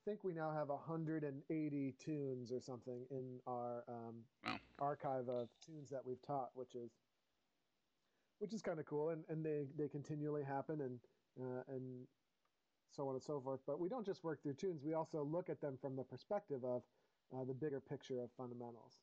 think 0.07 0.23
we 0.23 0.33
now 0.33 0.53
have 0.53 0.69
180 0.69 1.95
tunes 1.99 2.53
or 2.53 2.61
something 2.61 3.05
in 3.11 3.41
our 3.47 3.83
um, 3.89 4.15
wow. 4.47 4.57
archive 4.79 5.29
of 5.29 5.49
tunes 5.65 5.91
that 5.91 6.01
we've 6.05 6.23
taught, 6.23 6.51
which 6.55 6.75
is 6.75 6.93
which 8.39 8.53
is 8.53 8.61
kind 8.61 8.79
of 8.79 8.85
cool, 8.85 9.11
and, 9.11 9.25
and 9.31 9.45
they, 9.45 9.65
they 9.79 9.89
continually 9.89 10.45
happen 10.45 10.81
and 10.83 10.99
uh, 11.41 11.63
and 11.69 12.07
so 12.95 13.09
on 13.09 13.15
and 13.15 13.23
so 13.23 13.41
forth. 13.41 13.61
But 13.67 13.81
we 13.81 13.89
don't 13.89 14.07
just 14.07 14.23
work 14.23 14.43
through 14.43 14.55
tunes; 14.55 14.83
we 14.85 14.95
also 14.95 15.25
look 15.25 15.51
at 15.51 15.61
them 15.61 15.77
from 15.81 15.97
the 15.97 16.05
perspective 16.05 16.65
of 16.65 16.83
uh, 17.35 17.45
the 17.45 17.55
bigger 17.55 17.81
picture 17.81 18.21
of 18.23 18.31
fundamentals. 18.37 19.01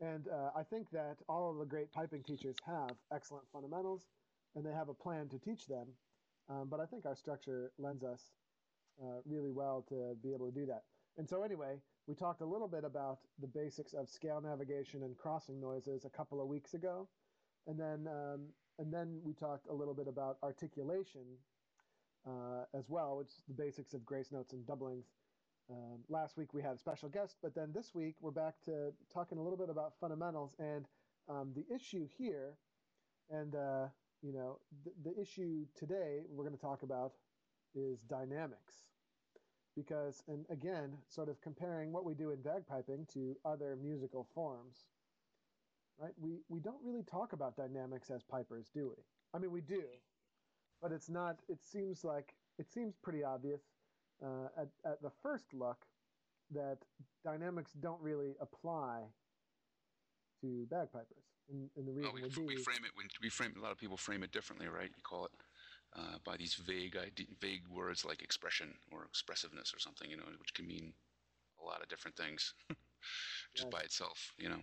And 0.00 0.28
uh, 0.28 0.50
I 0.56 0.62
think 0.62 0.90
that 0.90 1.16
all 1.28 1.50
of 1.50 1.58
the 1.58 1.64
great 1.64 1.92
piping 1.92 2.22
teachers 2.22 2.56
have 2.66 2.92
excellent 3.12 3.44
fundamentals, 3.52 4.06
and 4.54 4.64
they 4.64 4.72
have 4.72 4.88
a 4.88 4.94
plan 4.94 5.28
to 5.28 5.38
teach 5.38 5.66
them. 5.66 5.88
Um, 6.48 6.68
but 6.70 6.80
I 6.80 6.86
think 6.86 7.06
our 7.06 7.16
structure 7.16 7.72
lends 7.78 8.04
us 8.04 8.30
uh, 9.02 9.20
really 9.24 9.52
well 9.52 9.84
to 9.88 10.16
be 10.22 10.32
able 10.32 10.46
to 10.46 10.54
do 10.54 10.66
that. 10.66 10.82
And 11.18 11.28
so, 11.28 11.42
anyway, 11.42 11.76
we 12.06 12.14
talked 12.14 12.40
a 12.40 12.46
little 12.46 12.68
bit 12.68 12.84
about 12.84 13.18
the 13.40 13.46
basics 13.46 13.94
of 13.94 14.08
scale 14.08 14.40
navigation 14.40 15.02
and 15.02 15.16
crossing 15.16 15.60
noises 15.60 16.04
a 16.04 16.10
couple 16.10 16.40
of 16.40 16.48
weeks 16.48 16.74
ago. 16.74 17.08
And 17.66 17.78
then 17.80 18.06
um, 18.06 18.40
and 18.78 18.92
then 18.92 19.20
we 19.24 19.32
talked 19.32 19.66
a 19.68 19.72
little 19.72 19.94
bit 19.94 20.06
about 20.08 20.36
articulation 20.42 21.22
uh, 22.26 22.64
as 22.74 22.88
well, 22.88 23.16
which 23.16 23.28
is 23.28 23.42
the 23.48 23.54
basics 23.54 23.94
of 23.94 24.04
grace 24.04 24.32
notes 24.32 24.52
and 24.52 24.66
doublings. 24.66 25.06
Um, 25.70 26.00
last 26.08 26.36
week 26.36 26.54
we 26.54 26.62
had 26.62 26.74
a 26.74 26.78
special 26.78 27.08
guest, 27.08 27.36
but 27.42 27.54
then 27.54 27.72
this 27.74 27.94
week 27.94 28.14
we're 28.20 28.30
back 28.30 28.54
to 28.66 28.92
talking 29.12 29.38
a 29.38 29.42
little 29.42 29.58
bit 29.58 29.68
about 29.68 29.94
fundamentals 30.00 30.54
and 30.58 30.86
um, 31.28 31.52
the 31.56 31.64
issue 31.74 32.06
here, 32.16 32.54
and 33.30 33.56
uh, 33.56 33.86
you 34.22 34.32
know 34.32 34.60
the, 34.84 35.10
the 35.10 35.20
issue 35.20 35.66
today 35.76 36.20
we're 36.30 36.44
going 36.44 36.54
to 36.56 36.62
talk 36.62 36.82
about 36.82 37.14
is 37.76 38.00
dynamics, 38.08 38.86
because 39.76 40.22
and 40.28 40.46
again, 40.50 40.96
sort 41.08 41.28
of 41.28 41.40
comparing 41.40 41.92
what 41.92 42.04
we 42.04 42.14
do 42.14 42.30
in 42.30 42.38
bagpiping 42.38 43.06
to 43.12 43.36
other 43.44 43.76
musical 43.80 44.26
forms, 44.34 44.88
right? 45.98 46.12
We 46.18 46.40
we 46.48 46.60
don't 46.60 46.82
really 46.82 47.04
talk 47.04 47.32
about 47.32 47.56
dynamics 47.56 48.10
as 48.10 48.22
pipers, 48.22 48.70
do 48.74 48.92
we? 48.96 49.02
I 49.34 49.38
mean, 49.38 49.52
we 49.52 49.60
do, 49.60 49.84
but 50.80 50.92
it's 50.92 51.08
not. 51.08 51.36
It 51.48 51.62
seems 51.62 52.02
like 52.04 52.34
it 52.58 52.72
seems 52.72 52.96
pretty 52.96 53.22
obvious 53.22 53.60
uh, 54.24 54.48
at, 54.58 54.68
at 54.84 55.02
the 55.02 55.10
first 55.22 55.52
look 55.52 55.84
that 56.52 56.78
dynamics 57.24 57.72
don't 57.80 58.00
really 58.00 58.34
apply 58.40 59.02
to 60.40 60.66
bagpipers. 60.70 61.24
And, 61.50 61.68
and 61.76 61.86
the 61.86 61.92
reason 61.92 62.12
well, 62.12 62.14
we, 62.14 62.22
would 62.22 62.34
be 62.34 62.56
we 62.56 62.62
frame 62.62 62.84
it. 62.84 62.92
We 63.22 63.28
frame 63.28 63.54
a 63.58 63.62
lot 63.62 63.72
of 63.72 63.78
people 63.78 63.96
frame 63.96 64.22
it 64.22 64.32
differently, 64.32 64.68
right? 64.68 64.88
You 64.88 65.02
call 65.02 65.26
it 65.26 65.32
uh, 65.98 66.18
by 66.24 66.36
these 66.36 66.54
vague 66.54 66.96
vague 67.40 67.66
words 67.70 68.04
like 68.04 68.22
expression 68.22 68.74
or 68.92 69.04
expressiveness 69.04 69.72
or 69.74 69.78
something, 69.78 70.10
you 70.10 70.16
know, 70.16 70.24
which 70.38 70.54
can 70.54 70.66
mean 70.66 70.92
a 71.60 71.64
lot 71.64 71.82
of 71.82 71.88
different 71.88 72.16
things 72.16 72.54
just 73.54 73.66
yes. 73.66 73.72
by 73.72 73.80
itself, 73.80 74.32
you 74.38 74.48
know. 74.48 74.60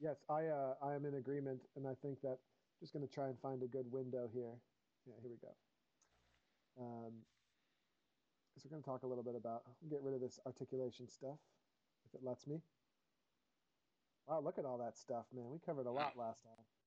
Yes, 0.00 0.16
I 0.30 0.46
uh, 0.46 0.74
I 0.82 0.94
am 0.94 1.04
in 1.04 1.14
agreement, 1.14 1.60
and 1.74 1.86
I 1.86 1.94
think 2.02 2.20
that 2.22 2.38
I'm 2.38 2.80
just 2.80 2.92
going 2.92 3.06
to 3.06 3.12
try 3.12 3.26
and 3.26 3.38
find 3.40 3.62
a 3.62 3.66
good 3.66 3.90
window 3.90 4.28
here. 4.32 4.54
Yeah, 5.06 5.14
here 5.20 5.30
we 5.30 5.38
go. 5.42 5.54
Um, 6.80 7.12
so 8.56 8.66
we're 8.66 8.70
going 8.70 8.82
to 8.82 8.88
talk 8.88 9.02
a 9.02 9.06
little 9.06 9.24
bit 9.24 9.34
about 9.34 9.62
get 9.90 10.00
rid 10.02 10.14
of 10.14 10.20
this 10.20 10.38
articulation 10.46 11.08
stuff, 11.08 11.38
if 12.06 12.14
it 12.14 12.24
lets 12.24 12.46
me. 12.46 12.60
Wow, 14.28 14.40
look 14.44 14.58
at 14.58 14.64
all 14.64 14.78
that 14.78 14.96
stuff, 14.96 15.24
man. 15.34 15.50
We 15.50 15.58
covered 15.58 15.86
a 15.86 15.90
lot 15.90 16.16
last 16.16 16.44
time. 16.44 16.77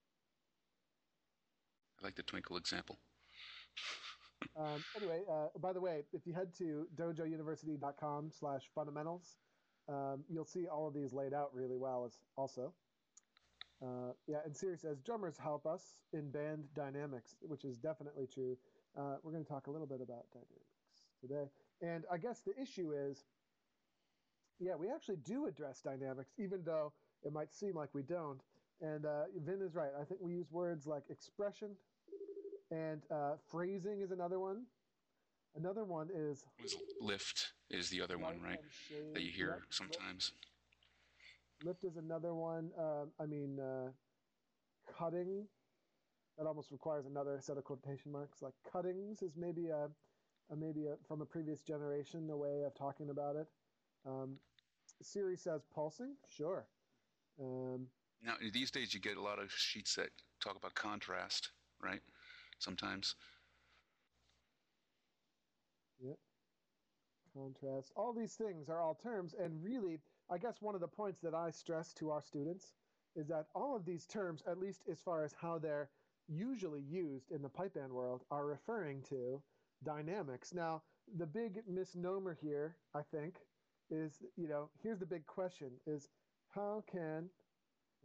I 2.01 2.08
like 2.08 2.15
the 2.15 2.24
twinkle 2.24 2.58
example. 2.58 2.98
um, 4.58 4.84
anyway, 4.98 5.22
uh, 5.29 5.48
by 5.60 5.74
the 5.74 5.81
way, 5.81 6.03
if 6.13 6.25
you 6.25 6.34
head 6.34 6.53
to 6.58 6.88
dojouniversity.com 6.96 8.31
slash 8.31 8.63
fundamentals, 8.74 9.38
um, 9.88 10.24
you'll 10.29 10.46
see 10.46 10.67
all 10.67 10.88
of 10.88 10.93
these 10.93 11.13
laid 11.13 11.34
out 11.34 11.53
really 11.53 11.77
well 11.77 12.05
as 12.05 12.17
also. 12.36 12.74
Uh, 13.81 14.13
yeah, 14.27 14.38
and 14.46 14.55
Siri 14.55 14.77
says 14.77 15.00
drummers 15.01 15.38
help 15.38 15.65
us 15.65 15.96
in 16.13 16.29
band 16.29 16.65
dynamics, 16.75 17.36
which 17.41 17.65
is 17.65 17.77
definitely 17.77 18.27
true. 18.31 18.58
Uh, 18.98 19.15
we're 19.24 19.31
going 19.31 19.43
to 19.43 19.50
talk 19.50 19.67
a 19.67 19.72
little 19.72 19.88
bit 19.88 20.01
about 20.01 20.25
dynamics 20.31 21.08
today. 21.20 21.50
And 21.81 22.05
I 22.12 22.17
guess 22.17 22.41
the 22.41 22.60
issue 22.62 22.91
is, 22.91 23.25
yeah, 24.60 24.75
we 24.75 24.89
actually 24.89 25.17
do 25.17 25.48
address 25.48 25.81
dynamics, 25.81 26.31
even 26.38 26.62
though 26.63 26.93
it 27.24 27.34
might 27.34 27.53
seem 27.53 27.75
like 27.75 27.89
we 27.93 28.03
don't. 28.03 28.41
And 28.81 29.05
uh, 29.05 29.24
Vin 29.43 29.62
is 29.62 29.74
right. 29.74 29.91
I 30.00 30.03
think 30.03 30.22
we 30.22 30.34
use 30.34 30.51
words 30.51 30.86
like 30.86 31.03
expression 31.10 31.72
and 32.72 33.01
uh, 33.12 33.34
phrasing 33.50 34.01
is 34.01 34.12
another 34.12 34.40
one. 34.40 34.63
Another 35.56 35.84
one 35.84 36.10
is 36.13 36.46
lift 37.01 37.51
is 37.70 37.90
the 37.90 38.01
other 38.01 38.18
one, 38.18 38.40
right? 38.42 38.60
That 39.13 39.22
you 39.22 39.32
hear 39.32 39.50
yep. 39.50 39.62
sometimes. 39.70 40.32
Lift 41.63 41.84
is 41.84 41.98
another 41.98 42.34
one. 42.34 42.72
Uh, 42.80 43.06
I 43.20 43.25
mean, 43.25 43.60
uh, 43.60 43.90
cutting 44.98 45.46
that 46.38 46.48
almost 46.48 46.72
requires 46.72 47.06
another 47.06 47.38
set 47.42 47.58
of 47.58 47.66
quotation 47.66 48.12
marks. 48.12 48.42
Like 48.42 48.54
cuttings 48.72 49.22
is 49.22 49.34
maybe 49.38 49.68
a, 49.68 49.90
a 50.51 50.56
maybe 50.56 50.88
a, 50.88 50.96
from 51.06 51.22
a 51.22 51.25
previous 51.25 51.62
generation 51.62 52.30
a 52.32 52.38
way 52.38 52.63
of 52.66 52.74
talking 52.74 53.10
about 53.10 53.36
it. 53.36 53.48
Um, 54.08 54.38
Siri 55.01 55.36
says 55.36 55.62
pulsing, 55.74 56.16
sure. 56.28 56.66
Um, 57.40 57.88
now 58.24 58.34
these 58.54 58.72
days 58.72 58.94
you 58.94 59.00
get 59.00 59.18
a 59.18 59.22
lot 59.22 59.40
of 59.40 59.51
sheets 59.51 59.96
that 59.96 60.10
talk 60.42 60.56
about 60.56 60.74
contrast, 60.75 61.50
right? 61.82 62.01
Sometimes. 62.62 63.15
Yeah. 66.00 66.13
Contrast. 67.34 67.91
All 67.96 68.13
these 68.13 68.36
things 68.36 68.70
are 68.70 68.80
all 68.80 68.94
terms, 68.94 69.34
and 69.34 69.63
really, 69.63 70.00
I 70.30 70.38
guess 70.38 70.62
one 70.62 70.75
of 70.75 70.82
the 70.82 70.88
points 70.88 71.20
that 71.22 71.34
I 71.34 71.50
stress 71.50 71.91
to 71.96 72.12
our 72.12 72.22
students 72.22 72.74
is 73.15 73.27
that 73.27 73.48
all 73.56 73.75
of 73.75 73.84
these 73.84 74.06
terms, 74.06 74.44
at 74.48 74.60
least 74.60 74.84
as 74.89 75.01
far 75.01 75.24
as 75.24 75.34
how 75.34 75.58
they're 75.58 75.89
usually 76.27 76.82
used 76.82 77.32
in 77.32 77.41
the 77.41 77.50
pipe 77.50 77.74
band 77.74 77.91
world 77.91 78.22
are 78.30 78.46
referring 78.46 79.01
to 79.10 79.41
dynamics. 79.84 80.53
Now, 80.53 80.84
the 81.18 81.25
big 81.25 81.63
misnomer 81.68 82.38
here, 82.39 82.77
I 82.94 83.01
think, 83.01 83.36
is 83.89 84.22
you 84.38 84.48
know, 84.48 84.70
here's 84.84 85.00
the 85.00 85.06
big 85.06 85.25
question 85.25 85.72
is 85.88 86.10
how 86.53 86.84
can 86.89 87.30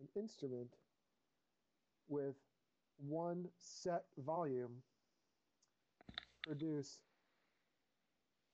an 0.01 0.09
instrument 0.17 0.71
with 2.09 2.37
one 2.99 3.49
set 3.59 4.05
volume 4.19 4.83
produce 6.43 7.01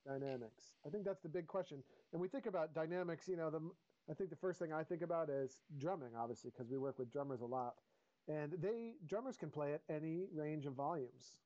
dynamics? 0.06 0.74
I 0.86 0.90
think 0.90 1.04
that's 1.04 1.22
the 1.22 1.28
big 1.28 1.46
question. 1.46 1.82
And 2.12 2.20
we 2.20 2.28
think 2.28 2.46
about 2.46 2.74
dynamics, 2.74 3.28
you 3.28 3.36
know, 3.36 3.50
the 3.50 3.60
I 4.10 4.14
think 4.14 4.30
the 4.30 4.36
first 4.36 4.58
thing 4.58 4.72
I 4.72 4.82
think 4.82 5.02
about 5.02 5.30
is 5.30 5.58
drumming, 5.78 6.16
obviously, 6.18 6.50
because 6.50 6.68
we 6.70 6.76
work 6.76 6.98
with 6.98 7.12
drummers 7.12 7.40
a 7.40 7.46
lot 7.46 7.74
and 8.28 8.52
they 8.60 8.94
drummers 9.06 9.36
can 9.36 9.50
play 9.50 9.74
at 9.74 9.82
any 9.88 10.26
range 10.32 10.66
of 10.66 10.74
volumes 10.74 11.40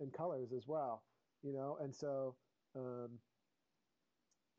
and 0.00 0.12
colors 0.12 0.52
as 0.52 0.66
well 0.66 1.02
you 1.42 1.52
know 1.52 1.78
and 1.80 1.94
so 1.94 2.34
um, 2.76 3.10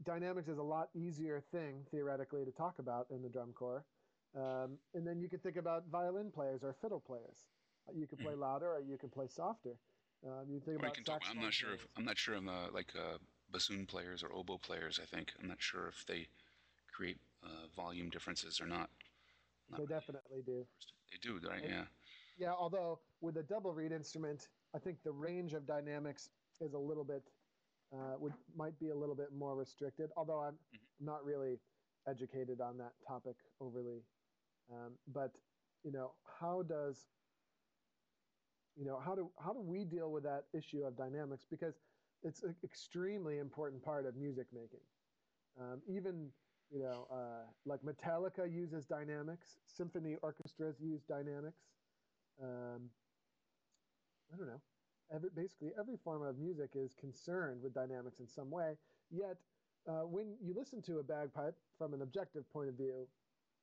dynamics 0.05 0.47
is 0.47 0.57
a 0.57 0.63
lot 0.63 0.89
easier 0.95 1.43
thing 1.51 1.83
theoretically 1.91 2.45
to 2.45 2.51
talk 2.51 2.79
about 2.79 3.07
in 3.11 3.21
the 3.21 3.29
drum 3.29 3.51
corps 3.53 3.83
um, 4.35 4.77
and 4.93 5.05
then 5.05 5.19
you 5.19 5.29
could 5.29 5.41
think 5.41 5.57
about 5.57 5.83
violin 5.91 6.31
players 6.31 6.63
or 6.63 6.75
fiddle 6.81 6.99
players 6.99 7.45
you 7.95 8.05
could 8.05 8.19
play 8.19 8.33
mm. 8.33 8.39
louder 8.39 8.67
or 8.73 8.81
you 8.81 8.97
could 8.97 9.11
play 9.11 9.27
softer 9.27 9.77
um, 10.25 10.45
you 10.49 10.59
think 10.59 10.79
about 10.79 10.97
talk, 11.05 11.21
i'm 11.29 11.39
not 11.39 11.53
sure 11.53 11.73
if 11.73 11.87
i'm 11.97 12.03
not 12.05 12.17
sure 12.17 12.35
of 12.35 12.47
uh, 12.47 12.67
like 12.73 12.91
uh, 12.95 13.17
bassoon 13.51 13.85
players 13.85 14.23
or 14.23 14.33
oboe 14.33 14.57
players 14.57 14.99
i 15.01 15.05
think 15.05 15.31
i'm 15.39 15.47
not 15.47 15.61
sure 15.61 15.87
if 15.87 16.05
they 16.05 16.27
create 16.91 17.17
uh, 17.43 17.67
volume 17.75 18.09
differences 18.09 18.59
or 18.59 18.65
not 18.65 18.89
not 19.69 19.77
they 19.77 19.83
really. 19.83 19.99
definitely 19.99 20.41
do. 20.45 20.65
They 21.11 21.17
do, 21.21 21.39
right? 21.47 21.63
And, 21.63 21.71
yeah. 21.71 21.83
Yeah, 22.37 22.53
although 22.57 22.99
with 23.21 23.37
a 23.37 23.43
double 23.43 23.73
reed 23.73 23.91
instrument, 23.91 24.47
I 24.75 24.79
think 24.79 24.97
the 25.03 25.11
range 25.11 25.53
of 25.53 25.65
dynamics 25.65 26.29
is 26.61 26.73
a 26.73 26.77
little 26.77 27.03
bit 27.03 27.23
uh, 27.93 28.15
would 28.19 28.33
might 28.55 28.77
be 28.79 28.89
a 28.89 28.95
little 28.95 29.15
bit 29.15 29.29
more 29.37 29.55
restricted. 29.55 30.09
Although 30.17 30.41
I'm 30.41 30.53
mm-hmm. 30.53 31.05
not 31.05 31.25
really 31.25 31.57
educated 32.07 32.61
on 32.61 32.77
that 32.77 32.93
topic 33.07 33.35
overly, 33.59 34.03
um, 34.71 34.93
but 35.13 35.31
you 35.83 35.91
know, 35.91 36.11
how 36.39 36.63
does 36.63 37.07
you 38.75 38.85
know 38.85 38.99
how 39.03 39.15
do 39.15 39.29
how 39.43 39.53
do 39.53 39.61
we 39.61 39.83
deal 39.83 40.11
with 40.11 40.23
that 40.23 40.43
issue 40.53 40.83
of 40.83 40.95
dynamics 40.95 41.45
because 41.49 41.75
it's 42.23 42.43
an 42.43 42.55
extremely 42.63 43.37
important 43.39 43.83
part 43.83 44.05
of 44.05 44.15
music 44.15 44.47
making. 44.53 44.81
Um, 45.59 45.81
even 45.87 46.29
you 46.71 46.79
know, 46.79 47.07
uh, 47.11 47.45
like 47.65 47.79
Metallica 47.81 48.51
uses 48.51 48.85
dynamics. 48.85 49.57
Symphony 49.67 50.17
orchestras 50.21 50.75
use 50.81 51.01
dynamics. 51.07 51.61
Um, 52.43 52.89
I 54.33 54.37
don't 54.37 54.47
know. 54.47 54.61
Every, 55.13 55.29
basically, 55.33 55.71
every 55.79 55.95
form 56.03 56.23
of 56.23 56.37
music 56.37 56.71
is 56.75 56.93
concerned 56.99 57.61
with 57.63 57.73
dynamics 57.73 58.19
in 58.19 58.27
some 58.27 58.51
way. 58.51 58.73
Yet, 59.09 59.37
uh, 59.87 60.03
when 60.03 60.35
you 60.43 60.53
listen 60.53 60.81
to 60.83 60.99
a 60.99 61.03
bagpipe 61.03 61.55
from 61.77 61.93
an 61.93 62.01
objective 62.01 62.43
point 62.51 62.67
of 62.67 62.75
view, 62.75 63.07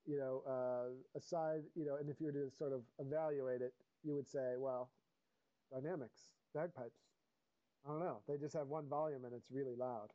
you 0.07 0.19
know, 0.19 0.43
uh, 0.47 1.19
aside, 1.19 1.63
you 1.75 1.85
know, 1.85 1.97
and 1.97 2.11
if 2.11 2.21
you 2.21 2.27
were 2.27 2.33
to 2.33 2.51
sort 2.51 2.73
of 2.73 2.83
evaluate 2.99 3.63
it, 3.63 3.75
you 4.03 4.15
would 4.15 4.29
say, 4.29 4.55
well, 4.59 4.91
dynamics, 5.73 6.33
bagpipes. 6.55 7.01
I 7.85 7.89
don't 7.91 8.01
know. 8.01 8.23
They 8.27 8.39
just 8.39 8.55
have 8.55 8.69
one 8.69 8.89
volume 8.89 9.25
and 9.25 9.35
it's 9.35 9.51
really 9.51 9.77
loud. 9.77 10.13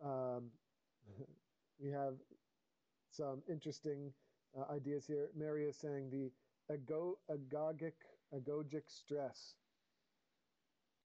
Um, 0.00 0.50
we 1.78 1.90
have 1.90 2.14
some 3.10 3.42
interesting 3.48 4.12
uh, 4.58 4.72
ideas 4.72 5.06
here. 5.06 5.30
Mary 5.34 5.66
is 5.68 5.76
saying 5.76 6.10
the 6.10 6.32
ago- 6.74 7.18
agogic, 7.30 7.94
agogic 8.34 8.82
stress. 8.88 9.56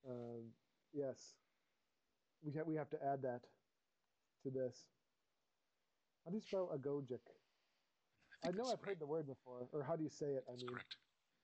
Um, 0.08 0.54
yes, 0.92 1.36
we 2.42 2.52
we 2.62 2.76
have 2.76 2.90
to 2.90 3.04
add 3.04 3.22
that 3.22 3.48
to 4.42 4.50
this. 4.50 4.93
How 6.24 6.30
do 6.30 6.36
you 6.36 6.42
spell 6.42 6.70
agogic? 6.74 7.20
I, 8.42 8.48
I 8.48 8.52
know 8.52 8.64
I've 8.64 8.80
right. 8.80 8.88
heard 8.88 9.00
the 9.00 9.06
word 9.06 9.26
before, 9.26 9.68
or 9.72 9.82
how 9.82 9.96
do 9.96 10.02
you 10.04 10.10
say 10.10 10.26
it? 10.26 10.44
I 10.48 10.52
that's 10.52 10.62
mean, 10.62 10.72
correct. 10.72 10.96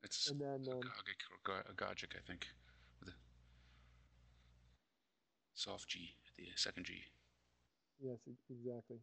It's 0.02 0.30
and 0.30 0.40
then 0.40 0.66
um, 0.72 0.80
agogic 0.80 1.20
or 1.48 1.62
agogic, 1.72 2.16
I 2.16 2.20
think, 2.26 2.48
with 3.00 3.10
a 3.10 3.12
soft 5.54 5.88
G, 5.88 6.16
the 6.38 6.46
second 6.56 6.84
G. 6.86 7.04
Yes, 8.02 8.18
exactly. 8.50 8.96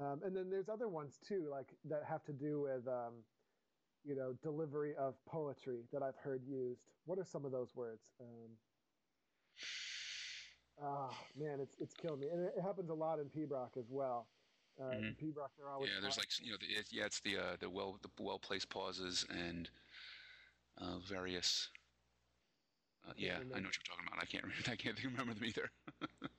Um, 0.00 0.22
and 0.24 0.34
then 0.34 0.48
there's 0.50 0.68
other 0.68 0.88
ones 0.88 1.18
too, 1.26 1.48
like 1.50 1.66
that 1.84 2.04
have 2.04 2.24
to 2.24 2.32
do 2.32 2.62
with, 2.62 2.86
um, 2.88 3.24
you 4.04 4.14
know, 4.14 4.32
delivery 4.42 4.94
of 4.96 5.14
poetry 5.26 5.80
that 5.92 6.02
I've 6.02 6.16
heard 6.16 6.42
used. 6.46 6.80
What 7.04 7.18
are 7.18 7.24
some 7.24 7.44
of 7.44 7.52
those 7.52 7.74
words? 7.74 8.12
Um, 8.20 8.56
oh 10.82 11.10
man, 11.36 11.60
it's 11.60 11.74
it's 11.80 11.94
killing 11.94 12.20
me, 12.20 12.28
and 12.28 12.44
it, 12.46 12.54
happens 12.62 12.90
a 12.90 12.94
lot 12.94 13.18
in 13.18 13.26
Pibroch 13.26 13.76
as 13.76 13.90
well. 13.90 14.28
Uh, 14.80 14.94
mm-hmm. 14.94 15.30
They're 15.56 15.68
always 15.68 15.90
yeah. 15.90 16.00
There's 16.00 16.16
like 16.16 16.28
you 16.40 16.52
know, 16.52 16.56
the, 16.60 16.66
it, 16.66 16.86
yeah, 16.90 17.04
it's 17.06 17.20
the 17.20 17.36
uh, 17.36 17.56
the 17.58 17.68
well 17.68 17.98
the 18.02 18.10
well 18.22 18.38
placed 18.38 18.68
pauses 18.68 19.26
and 19.30 19.68
uh, 20.80 20.98
various. 20.98 21.68
Uh, 23.06 23.12
yeah, 23.16 23.36
I 23.36 23.38
know 23.38 23.48
what 23.48 23.62
you're 23.62 23.88
talking 23.88 24.06
about. 24.06 24.22
I 24.22 24.26
can't 24.26 24.44
remember, 24.44 24.64
I 24.70 24.76
can't 24.76 25.02
remember 25.04 25.34
them 25.34 25.44
either. 25.44 25.70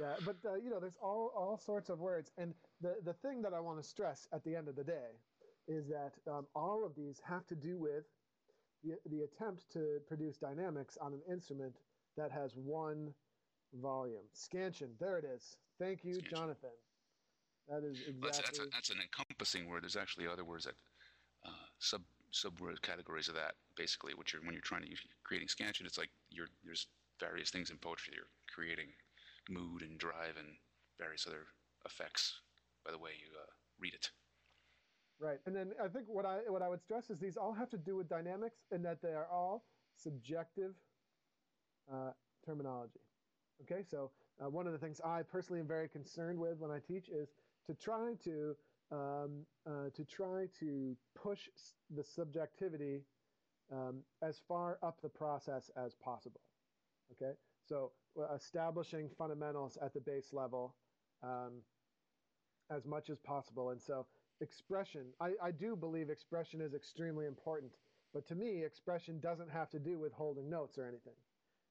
yeah, 0.00 0.14
but 0.24 0.36
uh, 0.44 0.54
you 0.54 0.70
know, 0.70 0.78
there's 0.78 0.98
all 1.02 1.32
all 1.36 1.58
sorts 1.58 1.88
of 1.88 1.98
words, 1.98 2.30
and 2.38 2.54
the 2.80 2.96
the 3.04 3.14
thing 3.14 3.42
that 3.42 3.52
I 3.54 3.60
want 3.60 3.82
to 3.82 3.88
stress 3.88 4.28
at 4.32 4.44
the 4.44 4.54
end 4.54 4.68
of 4.68 4.76
the 4.76 4.84
day 4.84 5.18
is 5.68 5.88
that 5.88 6.12
um, 6.30 6.46
all 6.54 6.84
of 6.84 6.94
these 6.94 7.20
have 7.24 7.46
to 7.46 7.54
do 7.54 7.78
with 7.78 8.04
the, 8.82 8.96
the 9.10 9.22
attempt 9.22 9.70
to 9.72 9.98
produce 10.08 10.36
dynamics 10.36 10.98
on 11.00 11.12
an 11.12 11.22
instrument 11.30 11.76
that 12.16 12.30
has 12.32 12.52
one 12.56 13.14
volume. 13.80 14.24
Scansion, 14.34 14.90
there 14.98 15.18
it 15.18 15.24
is. 15.24 15.56
Thank 15.78 16.04
you, 16.04 16.14
Scansion. 16.14 16.30
Jonathan. 16.30 16.70
That 17.68 17.84
is 17.84 17.98
exactly. 18.00 18.14
Well, 18.20 18.30
that's, 18.30 18.38
that's, 18.38 18.58
a, 18.58 18.66
that's, 18.72 18.90
an 18.90 18.98
encompassing 19.00 19.68
word. 19.68 19.82
There's 19.82 19.96
actually 19.96 20.26
other 20.26 20.44
words 20.44 20.64
that 20.64 20.74
uh, 21.46 21.66
sub 21.78 22.02
sub 22.30 22.58
categories 22.82 23.28
of 23.28 23.34
that. 23.34 23.54
Basically, 23.76 24.14
what 24.14 24.32
you're 24.32 24.42
when 24.42 24.52
you're 24.52 24.62
trying 24.62 24.82
to 24.82 24.90
use 24.90 25.00
creating 25.24 25.48
scansion, 25.48 25.86
it's 25.86 25.98
like 25.98 26.10
you're 26.30 26.48
there's 26.64 26.86
various 27.20 27.50
things 27.50 27.70
in 27.70 27.78
poetry. 27.78 28.14
You're 28.16 28.30
creating 28.52 28.88
mood 29.48 29.82
and 29.82 29.98
drive 29.98 30.36
and 30.38 30.48
various 30.98 31.26
other 31.26 31.46
effects 31.84 32.40
by 32.84 32.90
the 32.92 32.98
way 32.98 33.10
you 33.18 33.28
uh, 33.38 33.50
read 33.80 33.94
it. 33.94 34.10
Right, 35.20 35.38
and 35.46 35.54
then 35.54 35.72
I 35.82 35.86
think 35.88 36.06
what 36.08 36.26
I 36.26 36.38
what 36.48 36.62
I 36.62 36.68
would 36.68 36.82
stress 36.82 37.10
is 37.10 37.18
these 37.18 37.36
all 37.36 37.52
have 37.52 37.70
to 37.70 37.78
do 37.78 37.96
with 37.96 38.08
dynamics, 38.08 38.64
and 38.72 38.84
that 38.84 39.00
they 39.02 39.14
are 39.14 39.28
all 39.30 39.64
subjective 39.96 40.74
uh, 41.92 42.10
terminology. 42.44 43.00
Okay, 43.62 43.84
so 43.88 44.10
uh, 44.42 44.48
one 44.48 44.66
of 44.66 44.72
the 44.72 44.78
things 44.78 45.00
I 45.04 45.22
personally 45.22 45.60
am 45.60 45.68
very 45.68 45.88
concerned 45.88 46.38
with 46.38 46.58
when 46.58 46.70
I 46.72 46.80
teach 46.80 47.08
is 47.08 47.28
to 47.66 47.74
try 47.74 48.14
to 48.24 48.56
um, 48.90 49.46
uh, 49.66 49.88
to 49.94 50.04
try 50.04 50.46
to 50.60 50.96
push 51.14 51.48
the 51.90 52.04
subjectivity 52.04 53.00
um, 53.72 54.04
as 54.20 54.38
far 54.48 54.78
up 54.82 55.00
the 55.00 55.08
process 55.08 55.70
as 55.76 55.94
possible. 55.94 56.40
Okay, 57.12 57.32
so 57.64 57.92
uh, 58.18 58.34
establishing 58.34 59.08
fundamentals 59.08 59.78
at 59.80 59.94
the 59.94 60.00
base 60.00 60.32
level 60.32 60.74
um, 61.22 61.52
as 62.70 62.84
much 62.84 63.08
as 63.10 63.18
possible, 63.20 63.70
and 63.70 63.80
so 63.80 64.06
expression. 64.40 65.14
I, 65.20 65.30
I 65.42 65.50
do 65.52 65.76
believe 65.76 66.10
expression 66.10 66.60
is 66.60 66.74
extremely 66.74 67.26
important, 67.26 67.72
but 68.12 68.26
to 68.28 68.34
me, 68.34 68.62
expression 68.64 69.20
doesn't 69.20 69.50
have 69.50 69.70
to 69.70 69.78
do 69.78 69.98
with 69.98 70.12
holding 70.12 70.50
notes 70.50 70.76
or 70.78 70.84
anything. 70.86 71.16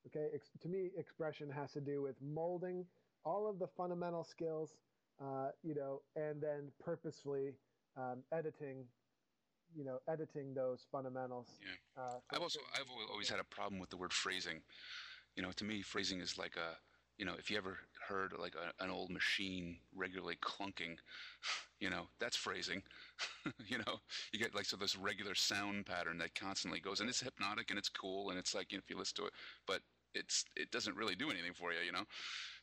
Okay, 0.08 0.30
Ex- 0.34 0.50
to 0.62 0.70
me, 0.70 0.90
expression 0.98 1.50
has 1.52 1.72
to 1.74 1.82
do 1.82 2.02
with 2.02 2.16
molding 2.22 2.86
all 3.24 3.48
of 3.48 3.60
the 3.60 3.68
fundamental 3.68 4.24
skills, 4.24 4.78
uh, 5.22 5.50
you 5.64 5.76
know, 5.76 6.02
and 6.16 6.42
then 6.42 6.72
purposefully 6.80 7.54
um, 7.96 8.24
editing, 8.32 8.86
you 9.76 9.84
know, 9.84 10.00
editing 10.08 10.54
those 10.54 10.86
fundamentals. 10.92 11.60
Yeah. 11.62 12.04
Uh, 12.04 12.20
I've 12.32 12.42
also 12.42 12.60
I've 12.74 12.90
always 13.12 13.30
had 13.30 13.40
a 13.40 13.44
problem 13.44 13.80
with 13.80 13.90
the 13.90 13.98
word 13.98 14.14
phrasing. 14.14 14.62
You 15.36 15.44
know, 15.44 15.52
to 15.52 15.64
me, 15.64 15.82
phrasing 15.82 16.20
is 16.20 16.38
like 16.38 16.56
a 16.56 16.78
you 17.18 17.26
know, 17.26 17.36
if 17.38 17.52
you 17.52 17.58
ever 17.58 17.78
heard 18.08 18.34
like 18.40 18.56
a, 18.56 18.74
an 18.84 18.90
old 18.90 19.12
machine 19.12 19.78
regularly 19.94 20.38
clunking, 20.38 20.98
you 21.80 21.90
know, 21.90 22.08
that's 22.20 22.36
phrasing. 22.36 22.82
you 23.68 23.78
know, 23.78 24.00
you 24.34 24.40
get 24.40 24.56
like 24.56 24.66
so 24.66 24.76
this 24.76 24.96
regular 24.96 25.36
sound 25.36 25.86
pattern 25.86 26.18
that 26.18 26.34
constantly 26.34 26.80
goes, 26.80 27.00
and 27.00 27.10
it's 27.10 27.22
hypnotic 27.22 27.70
and 27.70 27.78
it's 27.78 27.90
cool, 27.90 28.32
and 28.32 28.40
it's 28.40 28.56
like 28.56 28.72
you 28.72 28.78
know, 28.78 28.82
if 28.84 28.90
you 28.90 28.98
listen 28.98 29.18
to 29.18 29.28
it, 29.28 29.34
but 29.68 29.82
it's 30.14 30.46
it 30.56 30.72
doesn't 30.72 30.96
really 30.96 31.16
do 31.16 31.30
anything 31.30 31.54
for 31.54 31.72
you, 31.72 31.80
you 31.86 31.92
know. 31.92 32.06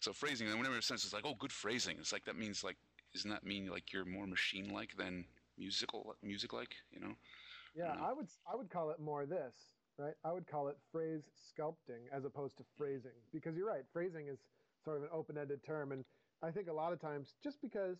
So 0.01 0.13
phrasing, 0.13 0.49
and 0.49 0.57
whenever 0.59 0.77
it 0.77 0.85
sense 0.85 1.05
it's 1.05 1.13
like, 1.13 1.27
oh, 1.27 1.35
good 1.39 1.53
phrasing. 1.53 1.97
It's 1.99 2.13
like 2.13 2.25
that 2.25 2.37
means 2.37 2.65
like, 2.65 2.77
doesn't 3.15 3.31
that 3.31 3.45
mean 3.45 3.67
like 3.67 3.93
you're 3.93 4.05
more 4.05 4.27
machine-like 4.27 4.97
than 4.97 5.25
musical, 5.57 6.15
music-like? 6.23 6.75
You 6.91 7.01
know. 7.01 7.15
Yeah, 7.75 7.95
I, 8.01 8.11
I 8.11 8.13
would 8.13 8.29
I 8.53 8.57
would 8.57 8.71
call 8.71 8.91
it 8.91 9.01
more 9.01 9.27
this 9.27 9.55
right? 9.99 10.15
I 10.25 10.33
would 10.33 10.47
call 10.47 10.69
it 10.69 10.77
phrase 10.91 11.23
sculpting 11.37 12.07
as 12.13 12.25
opposed 12.25 12.57
to 12.59 12.65
phrasing 12.77 13.19
because 13.33 13.57
you're 13.57 13.67
right. 13.67 13.83
Phrasing 13.93 14.29
is 14.29 14.39
sort 14.85 14.97
of 14.97 15.03
an 15.03 15.09
open-ended 15.13 15.63
term, 15.65 15.93
and 15.93 16.05
I 16.43 16.51
think 16.51 16.69
a 16.69 16.73
lot 16.73 16.93
of 16.93 17.01
times 17.01 17.35
just 17.43 17.61
because 17.61 17.99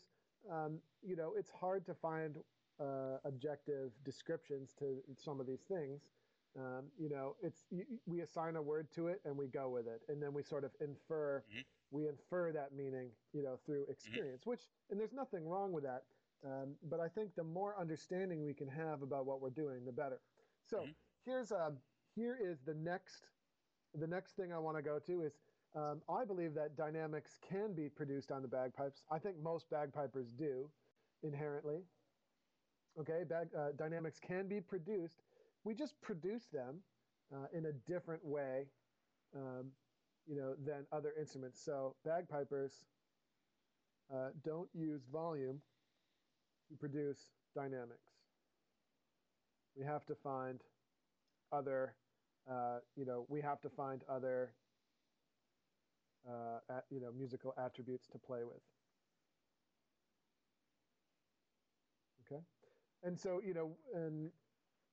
um, 0.51 0.79
you 1.03 1.17
know 1.17 1.35
it's 1.37 1.51
hard 1.51 1.85
to 1.87 1.95
find 1.95 2.37
uh, 2.81 3.19
objective 3.25 3.91
descriptions 4.05 4.73
to 4.79 5.03
some 5.17 5.41
of 5.41 5.47
these 5.47 5.63
things. 5.69 6.01
Um, 6.57 6.85
you 6.99 7.09
know, 7.09 7.37
it's 7.43 7.65
we 8.07 8.21
assign 8.21 8.57
a 8.57 8.63
word 8.63 8.89
to 8.95 9.09
it 9.09 9.21
and 9.25 9.37
we 9.37 9.47
go 9.47 9.69
with 9.69 9.87
it, 9.87 10.03
and 10.09 10.23
then 10.23 10.33
we 10.33 10.43
sort 10.43 10.65
of 10.65 10.71
infer 10.81 11.45
mm-hmm. 11.51 11.61
we 11.91 12.09
infer 12.09 12.53
that 12.53 12.75
meaning, 12.75 13.11
you 13.33 13.43
know, 13.43 13.59
through 13.65 13.83
mm-hmm. 13.83 13.93
experience. 13.93 14.41
Mm-hmm. 14.43 14.51
Which 14.51 14.63
and 14.91 14.99
there's 14.99 15.13
nothing 15.13 15.47
wrong 15.47 15.73
with 15.73 15.85
that, 15.85 16.05
um, 16.45 16.75
but 16.89 17.01
I 17.01 17.09
think 17.09 17.35
the 17.37 17.45
more 17.45 17.79
understanding 17.79 18.45
we 18.45 18.55
can 18.55 18.69
have 18.69 19.03
about 19.03 19.27
what 19.27 19.41
we're 19.41 19.51
doing, 19.51 19.85
the 19.85 19.93
better. 19.93 20.21
So 20.65 20.79
mm-hmm. 20.79 20.91
here's 21.25 21.53
a 21.53 21.67
um, 21.67 21.77
here 22.15 22.39
is 22.43 22.59
the 22.67 22.75
next 22.75 23.27
the 23.95 24.07
next 24.07 24.37
thing 24.37 24.53
I 24.53 24.59
want 24.59 24.77
to 24.77 24.83
go 24.83 24.99
to 24.99 25.23
is 25.23 25.39
um, 25.77 26.01
I 26.09 26.25
believe 26.25 26.55
that 26.55 26.77
dynamics 26.77 27.39
can 27.49 27.75
be 27.75 27.89
produced 27.89 28.33
on 28.33 28.43
the 28.43 28.49
bagpipes. 28.49 29.03
I 29.11 29.19
think 29.19 29.37
most 29.43 29.69
bagpipers 29.71 30.29
do 30.37 30.71
inherently. 31.23 31.83
Okay, 32.99 33.23
bag, 33.29 33.49
uh, 33.57 33.69
dynamics 33.77 34.19
can 34.19 34.49
be 34.49 34.61
produced. 34.61 35.23
We 35.69 35.75
just 35.75 36.01
produce 36.01 36.47
them 36.47 36.79
uh, 37.31 37.47
in 37.53 37.67
a 37.67 37.73
different 37.73 38.25
way, 38.25 38.69
um, 39.37 39.67
you 40.27 40.35
know, 40.35 40.55
than 40.65 40.87
other 40.91 41.13
instruments. 41.21 41.63
So 41.63 41.95
bagpipers 42.07 42.87
uh, 44.11 44.31
don't 44.43 44.71
use 44.73 45.03
volume 45.13 45.61
to 46.71 46.75
produce 46.75 47.29
dynamics. 47.55 48.15
We 49.77 49.85
have 49.85 50.07
to 50.07 50.15
find 50.15 50.59
other 51.53 51.93
uh, 52.51 52.79
you 52.97 53.05
know, 53.05 53.27
we 53.29 53.43
have 53.43 53.61
to 53.61 53.69
find 53.69 54.01
other, 54.09 54.55
uh, 56.27 56.61
at, 56.71 56.85
you 56.91 56.99
know, 56.99 57.11
musical 57.15 57.53
attributes 57.63 58.07
to 58.07 58.19
play 58.19 58.41
with. 58.43 58.63
Okay, 62.25 62.41
and 63.03 63.19
so 63.19 63.43
you 63.47 63.53
know, 63.53 63.77
and 63.95 64.31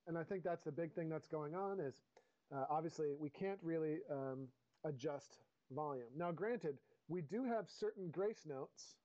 and 0.08 0.18
I 0.18 0.24
think 0.24 0.44
that's 0.44 0.64
the 0.64 0.72
big 0.72 0.94
thing 0.94 1.10
that's 1.10 1.28
going 1.28 1.56
on 1.56 1.80
is 1.80 2.02
uh, 2.56 2.66
obviously 2.70 3.08
we 3.20 3.30
can't 3.30 3.60
really 3.62 4.00
um, 4.12 4.48
adjust 4.84 5.38
volume. 5.72 6.08
Now, 6.16 6.32
granted, 6.32 6.78
we 7.08 7.22
do 7.22 7.44
have 7.46 7.66
certain 7.70 8.10
grace 8.10 8.46
notes. 8.46 8.96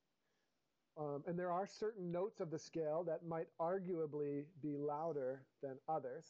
Um, 0.99 1.23
and 1.27 1.39
there 1.39 1.53
are 1.53 1.67
certain 1.67 2.11
notes 2.13 2.41
of 2.41 2.51
the 2.51 2.59
scale 2.59 3.05
that 3.05 3.25
might 3.27 3.47
arguably 3.61 4.45
be 4.61 4.77
louder 4.77 5.43
than 5.63 5.77
others. 5.89 6.27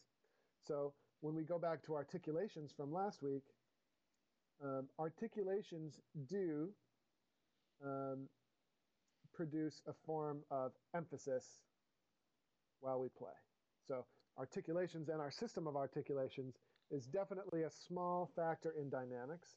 So 0.66 0.92
when 1.22 1.34
we 1.34 1.42
go 1.42 1.58
back 1.58 1.82
to 1.84 1.94
articulations 1.94 2.70
from 2.76 2.92
last 2.92 3.22
week, 3.22 3.42
um, 4.62 4.88
articulations 4.98 6.00
do 6.28 6.68
um, 7.84 8.28
produce 9.34 9.82
a 9.88 9.92
form 10.04 10.40
of 10.50 10.72
emphasis 10.94 11.46
while 12.80 13.00
we 13.00 13.08
play. 13.08 13.32
So 13.88 14.04
articulations 14.38 15.08
and 15.08 15.20
our 15.20 15.30
system 15.30 15.66
of 15.66 15.76
articulations 15.76 16.56
is 16.90 17.06
definitely 17.06 17.62
a 17.62 17.70
small 17.70 18.30
factor 18.34 18.74
in 18.80 18.90
dynamics. 18.90 19.56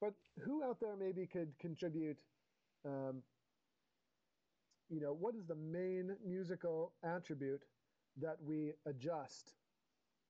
But 0.00 0.14
who 0.44 0.62
out 0.62 0.78
there 0.80 0.96
maybe 0.96 1.26
could 1.26 1.58
contribute, 1.58 2.18
um, 2.84 3.22
you 4.90 5.00
know, 5.00 5.16
what 5.18 5.34
is 5.34 5.46
the 5.46 5.54
main 5.54 6.16
musical 6.26 6.92
attribute 7.02 7.62
that 8.20 8.36
we 8.42 8.72
adjust 8.86 9.54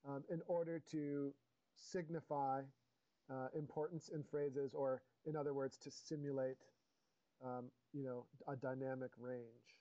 um, 0.09 0.23
in 0.31 0.41
order 0.47 0.81
to 0.91 1.35
signify 1.75 2.61
uh, 3.31 3.49
importance 3.57 4.11
in 4.15 4.23
phrases, 4.23 4.75
or 4.75 5.03
in 5.27 5.37
other 5.37 5.55
words, 5.55 5.77
to 5.79 5.91
simulate, 5.91 6.59
um, 7.45 7.65
you 7.93 8.05
know, 8.05 8.27
a 8.49 8.57
dynamic 8.57 9.11
range. 9.19 9.79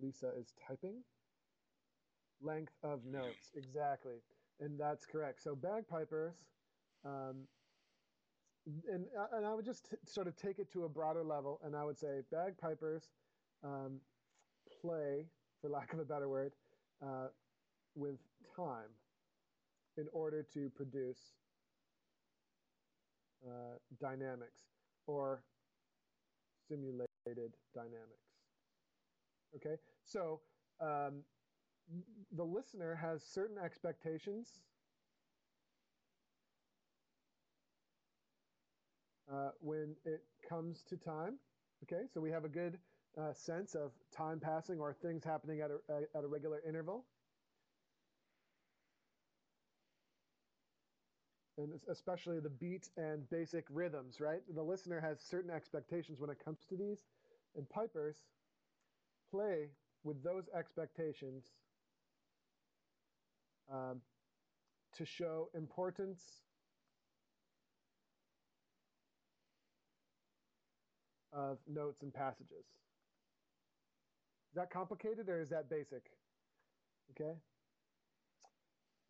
Lisa 0.00 0.30
is 0.38 0.54
typing. 0.66 1.02
Length 2.42 2.72
of 2.82 3.04
notes, 3.04 3.52
exactly, 3.54 4.16
and 4.60 4.78
that's 4.78 5.06
correct. 5.06 5.42
So 5.42 5.54
bagpipers, 5.54 6.34
um, 7.04 7.46
and 8.66 9.06
and 9.32 9.46
I 9.46 9.54
would 9.54 9.64
just 9.64 9.90
t- 9.90 9.96
sort 10.04 10.26
of 10.26 10.36
take 10.36 10.58
it 10.58 10.70
to 10.72 10.84
a 10.84 10.88
broader 10.88 11.22
level, 11.22 11.60
and 11.64 11.76
I 11.76 11.84
would 11.84 11.98
say 11.98 12.22
bagpipers 12.32 13.10
um, 13.62 14.00
play, 14.80 15.26
for 15.60 15.70
lack 15.70 15.92
of 15.92 16.00
a 16.00 16.04
better 16.04 16.28
word, 16.28 16.52
uh, 17.00 17.28
with 17.94 18.18
time 18.56 18.90
in 19.96 20.08
order 20.12 20.42
to 20.54 20.70
produce 20.70 21.34
uh, 23.46 23.78
dynamics 24.00 24.62
or 25.06 25.44
simulated 26.68 27.52
dynamics. 27.74 28.32
Okay, 29.54 29.76
so 30.04 30.40
um, 30.80 31.22
the 32.32 32.44
listener 32.44 32.94
has 32.94 33.22
certain 33.22 33.58
expectations 33.58 34.60
uh, 39.32 39.50
when 39.60 39.94
it 40.04 40.22
comes 40.48 40.82
to 40.88 40.96
time. 40.96 41.38
Okay, 41.84 42.04
so 42.12 42.20
we 42.20 42.30
have 42.30 42.44
a 42.44 42.48
good 42.48 42.78
uh, 43.20 43.32
sense 43.32 43.74
of 43.74 43.90
time 44.16 44.40
passing 44.40 44.78
or 44.78 44.94
things 44.94 45.24
happening 45.24 45.60
at 45.60 45.70
a, 45.70 45.94
at 46.16 46.24
a 46.24 46.26
regular 46.26 46.60
interval. 46.66 47.04
And 51.58 51.72
especially 51.90 52.40
the 52.40 52.48
beat 52.48 52.88
and 52.96 53.28
basic 53.28 53.66
rhythms, 53.70 54.20
right? 54.20 54.40
The 54.54 54.62
listener 54.62 55.00
has 55.00 55.20
certain 55.20 55.50
expectations 55.50 56.18
when 56.18 56.30
it 56.30 56.38
comes 56.42 56.64
to 56.70 56.76
these, 56.76 56.98
and 57.56 57.68
pipers 57.68 58.16
play 59.30 59.68
with 60.02 60.22
those 60.22 60.44
expectations 60.56 61.50
um, 63.72 64.00
to 64.96 65.04
show 65.04 65.48
importance 65.54 66.22
of 71.32 71.58
notes 71.66 72.02
and 72.02 72.12
passages. 72.12 72.66
Is 74.50 74.56
that 74.56 74.70
complicated 74.70 75.28
or 75.28 75.40
is 75.40 75.48
that 75.48 75.70
basic? 75.70 76.10
Okay. 77.12 77.32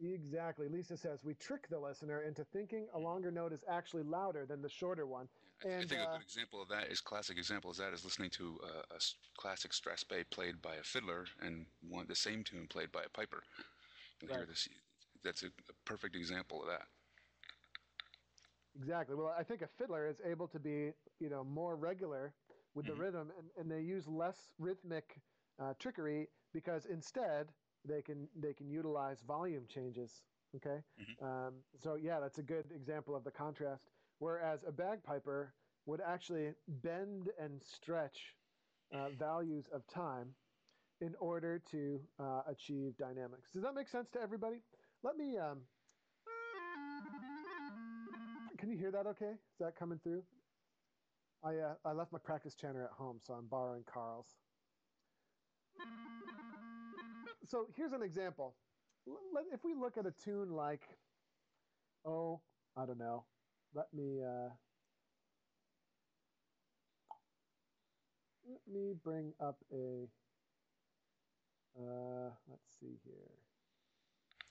Exactly. 0.00 0.68
Lisa 0.68 0.96
says 0.96 1.20
we 1.24 1.34
trick 1.34 1.68
the 1.68 1.78
listener 1.78 2.22
into 2.22 2.44
thinking 2.44 2.86
a 2.94 2.98
longer 2.98 3.30
note 3.30 3.52
is 3.52 3.64
actually 3.68 4.02
louder 4.02 4.46
than 4.46 4.62
the 4.62 4.68
shorter 4.68 5.06
one. 5.06 5.28
I, 5.64 5.68
and, 5.68 5.84
I 5.84 5.86
think 5.86 6.00
uh, 6.00 6.04
a 6.10 6.12
good 6.18 6.22
example 6.22 6.62
of 6.62 6.68
that 6.68 6.90
is 6.90 7.00
classic 7.00 7.38
example 7.38 7.70
is 7.70 7.76
that 7.78 7.92
is 7.92 8.04
listening 8.04 8.30
to 8.30 8.58
a, 8.64 8.94
a 8.94 8.98
classic 9.36 9.72
Strathspey 9.72 10.24
played 10.30 10.60
by 10.60 10.74
a 10.74 10.82
fiddler 10.82 11.26
and 11.40 11.66
one 11.88 12.06
the 12.08 12.16
same 12.16 12.42
tune 12.42 12.66
played 12.68 12.90
by 12.90 13.02
a 13.02 13.08
piper. 13.08 13.42
This. 14.28 14.68
That's 15.24 15.42
a, 15.42 15.46
a 15.46 15.74
perfect 15.84 16.16
example 16.16 16.62
of 16.62 16.68
that. 16.68 16.82
Exactly. 18.76 19.14
Well, 19.14 19.34
I 19.38 19.42
think 19.42 19.62
a 19.62 19.68
fiddler 19.78 20.08
is 20.08 20.20
able 20.24 20.48
to 20.48 20.58
be, 20.58 20.92
you 21.20 21.28
know, 21.28 21.44
more 21.44 21.76
regular 21.76 22.32
with 22.74 22.86
the 22.86 22.92
mm-hmm. 22.92 23.02
rhythm, 23.02 23.32
and, 23.38 23.48
and 23.58 23.70
they 23.70 23.84
use 23.84 24.08
less 24.08 24.54
rhythmic 24.58 25.20
uh, 25.60 25.74
trickery 25.78 26.28
because 26.52 26.86
instead 26.86 27.48
they 27.86 28.00
can 28.00 28.28
they 28.40 28.54
can 28.54 28.70
utilize 28.70 29.20
volume 29.26 29.64
changes. 29.68 30.22
Okay, 30.56 30.80
mm-hmm. 31.00 31.24
um, 31.24 31.54
so 31.82 31.96
yeah, 31.96 32.18
that's 32.20 32.38
a 32.38 32.42
good 32.42 32.64
example 32.74 33.14
of 33.14 33.24
the 33.24 33.30
contrast. 33.30 33.90
Whereas 34.18 34.64
a 34.66 34.72
bagpiper 34.72 35.54
would 35.86 36.00
actually 36.00 36.54
bend 36.82 37.28
and 37.38 37.60
stretch 37.62 38.34
uh, 38.94 39.08
values 39.18 39.66
of 39.72 39.86
time 39.86 40.28
in 41.02 41.16
order 41.18 41.58
to 41.58 42.00
uh, 42.20 42.42
achieve 42.46 42.96
dynamics. 42.96 43.50
Does 43.52 43.62
that 43.64 43.74
make 43.74 43.88
sense 43.88 44.08
to 44.10 44.20
everybody? 44.20 44.58
Let 45.02 45.16
me. 45.16 45.36
Um, 45.36 45.62
can 48.56 48.70
you 48.70 48.78
hear 48.78 48.92
that? 48.92 49.06
Okay, 49.06 49.32
is 49.32 49.58
that 49.58 49.76
coming 49.76 49.98
through? 49.98 50.22
I 51.44 51.56
uh, 51.56 51.74
I 51.84 51.92
left 51.92 52.12
my 52.12 52.20
practice 52.20 52.54
chanter 52.54 52.84
at 52.84 52.92
home, 52.92 53.18
so 53.20 53.34
I'm 53.34 53.48
borrowing 53.48 53.82
Carl's. 53.92 54.28
So 57.44 57.66
here's 57.76 57.92
an 57.92 58.02
example. 58.02 58.54
If 59.52 59.64
we 59.64 59.74
look 59.74 59.98
at 59.98 60.06
a 60.06 60.12
tune 60.12 60.52
like, 60.52 60.82
oh, 62.04 62.40
I 62.76 62.86
don't 62.86 62.98
know, 62.98 63.24
let 63.74 63.92
me 63.92 64.22
uh, 64.22 64.50
let 68.48 68.60
me 68.72 68.94
bring 69.02 69.32
up 69.40 69.58
a. 69.72 70.06
See 72.82 72.98
here. 73.04 73.14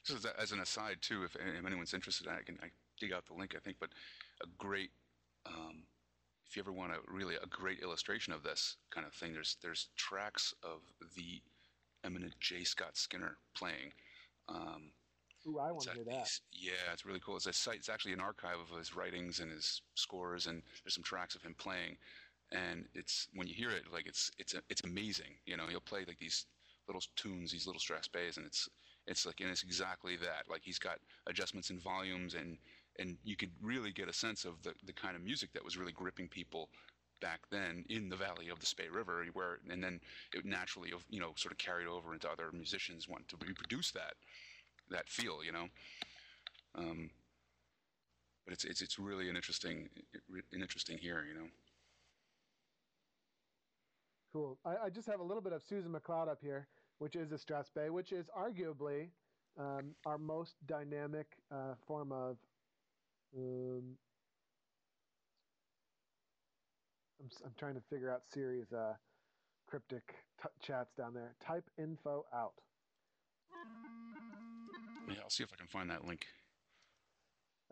So 0.04 0.16
as 0.40 0.52
an 0.52 0.62
aside, 0.62 0.98
too, 1.02 1.24
if, 1.24 1.36
if 1.36 1.66
anyone's 1.66 1.94
interested, 1.94 2.28
I 2.28 2.42
can 2.44 2.58
I 2.64 2.68
dig 3.00 3.12
out 3.12 3.26
the 3.28 3.34
link, 3.34 3.56
I 3.56 3.60
think. 3.60 3.78
But 3.80 3.90
a 4.42 4.48
great, 4.58 4.92
um, 5.46 5.84
if 6.48 6.56
you 6.56 6.62
ever 6.62 6.72
want 6.72 6.94
a 6.94 7.00
really 7.12 7.36
a 7.36 7.48
great 7.48 7.82
illustration 7.82 8.32
of 8.34 8.42
this 8.42 8.78
kind 8.90 9.06
of 9.06 9.14
thing, 9.14 9.34
there's 9.34 9.58
there's 9.62 9.90
tracks 9.98 10.54
of 10.64 10.80
the 11.16 11.42
eminent 12.04 12.34
J. 12.40 12.64
Scott 12.64 12.96
Skinner 12.98 13.38
playing. 13.56 13.92
Um, 14.48 14.92
Ooh, 15.48 15.60
I 15.60 15.72
want 15.72 15.84
to 15.84 15.94
hear 15.94 16.04
that. 16.06 16.32
Yeah, 16.52 16.94
it's 16.94 17.06
really 17.06 17.20
cool. 17.20 17.36
It's 17.36 17.48
a 17.48 17.54
site. 17.54 17.78
It's 17.78 17.90
actually 17.90 18.14
an 18.14 18.22
archive 18.22 18.58
of 18.72 18.78
his 18.78 18.96
writings 18.96 19.40
and 19.40 19.52
his 19.52 19.82
scores, 19.96 20.48
and 20.48 20.62
there's 20.84 20.94
some 20.94 21.04
tracks 21.04 21.36
of 21.36 21.42
him 21.42 21.56
playing. 21.58 21.98
And 22.52 22.86
it's 22.94 23.28
when 23.34 23.48
you 23.48 23.54
hear 23.54 23.72
it, 23.72 23.84
like 23.92 24.08
it's 24.08 24.32
it's 24.38 24.56
it's 24.70 24.84
amazing. 24.84 25.36
You 25.46 25.58
know, 25.58 25.68
he'll 25.68 25.80
play 25.80 26.06
like 26.08 26.20
these 26.20 26.46
little 26.92 27.08
tunes, 27.16 27.52
these 27.52 27.66
little 27.68 27.82
Strathspeys, 27.82 28.38
and 28.38 28.46
it's 28.46 28.70
it's 29.08 29.26
like 29.26 29.40
and 29.40 29.50
it's 29.50 29.64
exactly 29.64 30.18
that. 30.18 30.44
Like 30.50 30.62
he's 30.64 30.80
got 30.80 31.00
adjustments 31.28 31.70
in 31.70 31.80
volumes 31.80 32.36
and 32.36 32.58
and 33.00 33.18
you 33.24 33.38
could 33.38 33.52
really 33.62 33.92
get 33.92 34.10
a 34.10 34.14
sense 34.14 34.44
of 34.44 34.62
the, 34.64 34.74
the 34.86 34.94
kind 34.94 35.16
of 35.16 35.24
music 35.24 35.54
that 35.54 35.64
was 35.64 35.78
really 35.78 35.94
gripping 35.94 36.28
people 36.28 36.70
back 37.22 37.40
then 37.50 37.86
in 37.90 38.10
the 38.10 38.16
valley 38.16 38.50
of 38.50 38.60
the 38.60 38.66
Spey 38.66 38.90
River, 38.90 39.26
where 39.34 39.60
and 39.70 39.82
then 39.84 40.00
it 40.34 40.46
naturally 40.46 40.92
you 41.10 41.20
know 41.20 41.32
sort 41.36 41.52
of 41.52 41.58
carried 41.58 41.88
over 41.88 42.14
into 42.14 42.30
other 42.30 42.50
musicians 42.52 43.08
wanting 43.08 43.28
to 43.30 43.38
reproduce 43.46 43.92
that 43.92 44.14
that 44.90 45.08
feel, 45.08 45.44
you 45.44 45.52
know. 45.52 45.68
Um, 46.76 47.10
but 48.46 48.54
it's 48.54 48.66
it's 48.66 48.82
it's 48.82 49.00
really 49.00 49.30
an 49.30 49.36
interesting 49.36 49.90
an 50.52 50.62
interesting 50.62 50.98
here, 50.98 51.26
you 51.28 51.40
know. 51.40 51.48
Cool. 54.34 54.58
I, 54.66 54.86
I 54.86 54.90
just 54.90 55.08
have 55.08 55.20
a 55.20 55.24
little 55.24 55.42
bit 55.42 55.52
of 55.52 55.62
Susan 55.62 55.92
MacLeod 55.92 56.30
up 56.30 56.40
here, 56.42 56.68
which 57.02 57.16
is 57.16 57.32
a 57.32 57.36
Strathspey, 57.36 57.90
which 57.90 58.12
is 58.12 58.30
arguably 58.38 59.08
um, 59.60 59.96
our 60.06 60.20
most 60.20 60.54
dynamic 60.68 61.26
uh, 61.52 61.74
form 61.88 62.12
of 62.12 62.38
um, 63.36 63.82
I'm, 67.20 67.30
I'm 67.44 67.54
trying 67.58 67.74
to 67.74 67.82
figure 67.90 68.12
out 68.12 68.22
Siri's 68.32 68.72
uh, 68.72 68.94
cryptic 69.68 70.04
t- 70.44 70.50
chats 70.62 70.94
down 70.96 71.16
there. 71.16 71.34
Type 71.44 71.64
info 71.80 72.26
out. 72.36 72.54
Yeah, 75.08 75.16
I'll 75.24 75.30
see 75.32 75.44
if 75.44 75.50
I 75.52 75.58
can 75.58 75.68
find 75.68 75.90
that 75.90 76.06
link. 76.06 76.28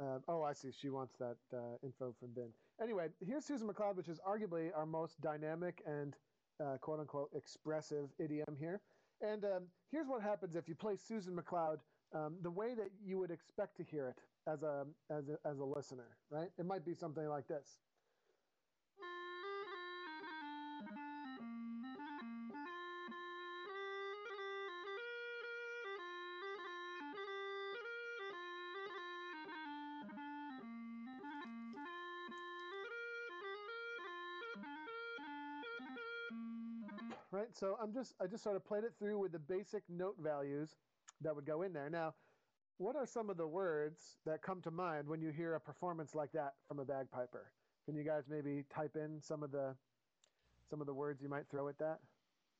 Uh, 0.01 0.17
oh, 0.27 0.41
I 0.41 0.53
see. 0.53 0.69
She 0.71 0.89
wants 0.89 1.13
that 1.19 1.37
uh, 1.53 1.77
info 1.83 2.15
from 2.19 2.29
Ben. 2.33 2.49
Anyway, 2.81 3.09
here's 3.23 3.45
Susan 3.45 3.67
MacLeod, 3.67 3.95
which 3.95 4.07
is 4.07 4.19
arguably 4.27 4.69
our 4.75 4.87
most 4.87 5.21
dynamic 5.21 5.83
and 5.85 6.15
uh, 6.59 6.77
quote 6.81 6.99
unquote 6.99 7.29
expressive 7.35 8.09
idiom 8.17 8.55
here. 8.59 8.81
And 9.21 9.43
um, 9.45 9.63
here's 9.91 10.07
what 10.07 10.21
happens 10.21 10.55
if 10.55 10.67
you 10.69 10.75
play 10.75 10.95
Susan 10.95 11.35
MacLeod 11.35 11.79
um, 12.13 12.37
the 12.41 12.49
way 12.51 12.73
that 12.75 12.89
you 13.03 13.19
would 13.19 13.31
expect 13.31 13.77
to 13.77 13.83
hear 13.83 14.07
it 14.07 14.17
as 14.47 14.63
a, 14.63 14.85
as 15.11 15.29
a 15.29 15.37
as 15.47 15.59
a 15.59 15.63
listener, 15.65 16.17
right? 16.31 16.49
It 16.57 16.65
might 16.65 16.85
be 16.85 16.93
something 16.93 17.27
like 17.27 17.47
this. 17.47 17.79
Right, 37.31 37.55
so 37.55 37.77
I'm 37.81 37.93
just 37.93 38.13
I 38.21 38.25
just 38.27 38.43
sort 38.43 38.55
of 38.55 38.65
played 38.65 38.83
it 38.83 38.93
through 38.97 39.19
with 39.19 39.31
the 39.31 39.39
basic 39.39 39.83
note 39.89 40.15
values 40.19 40.75
that 41.21 41.35
would 41.35 41.45
go 41.45 41.61
in 41.61 41.73
there. 41.73 41.89
Now, 41.89 42.15
what 42.77 42.95
are 42.95 43.05
some 43.05 43.29
of 43.29 43.37
the 43.37 43.47
words 43.47 44.17
that 44.25 44.41
come 44.41 44.61
to 44.61 44.71
mind 44.71 45.07
when 45.07 45.21
you 45.21 45.29
hear 45.31 45.55
a 45.55 45.59
performance 45.61 46.15
like 46.15 46.31
that 46.33 46.55
from 46.67 46.79
a 46.79 46.85
bagpiper? 46.85 47.51
Can 47.85 47.95
you 47.95 48.03
guys 48.03 48.23
maybe 48.29 48.63
type 48.73 48.95
in 48.95 49.21
some 49.21 49.43
of 49.43 49.51
the 49.51 49.75
some 50.69 50.81
of 50.81 50.87
the 50.87 50.93
words 50.93 51.21
you 51.21 51.29
might 51.29 51.47
throw 51.49 51.67
at 51.69 51.77
that? 51.79 51.99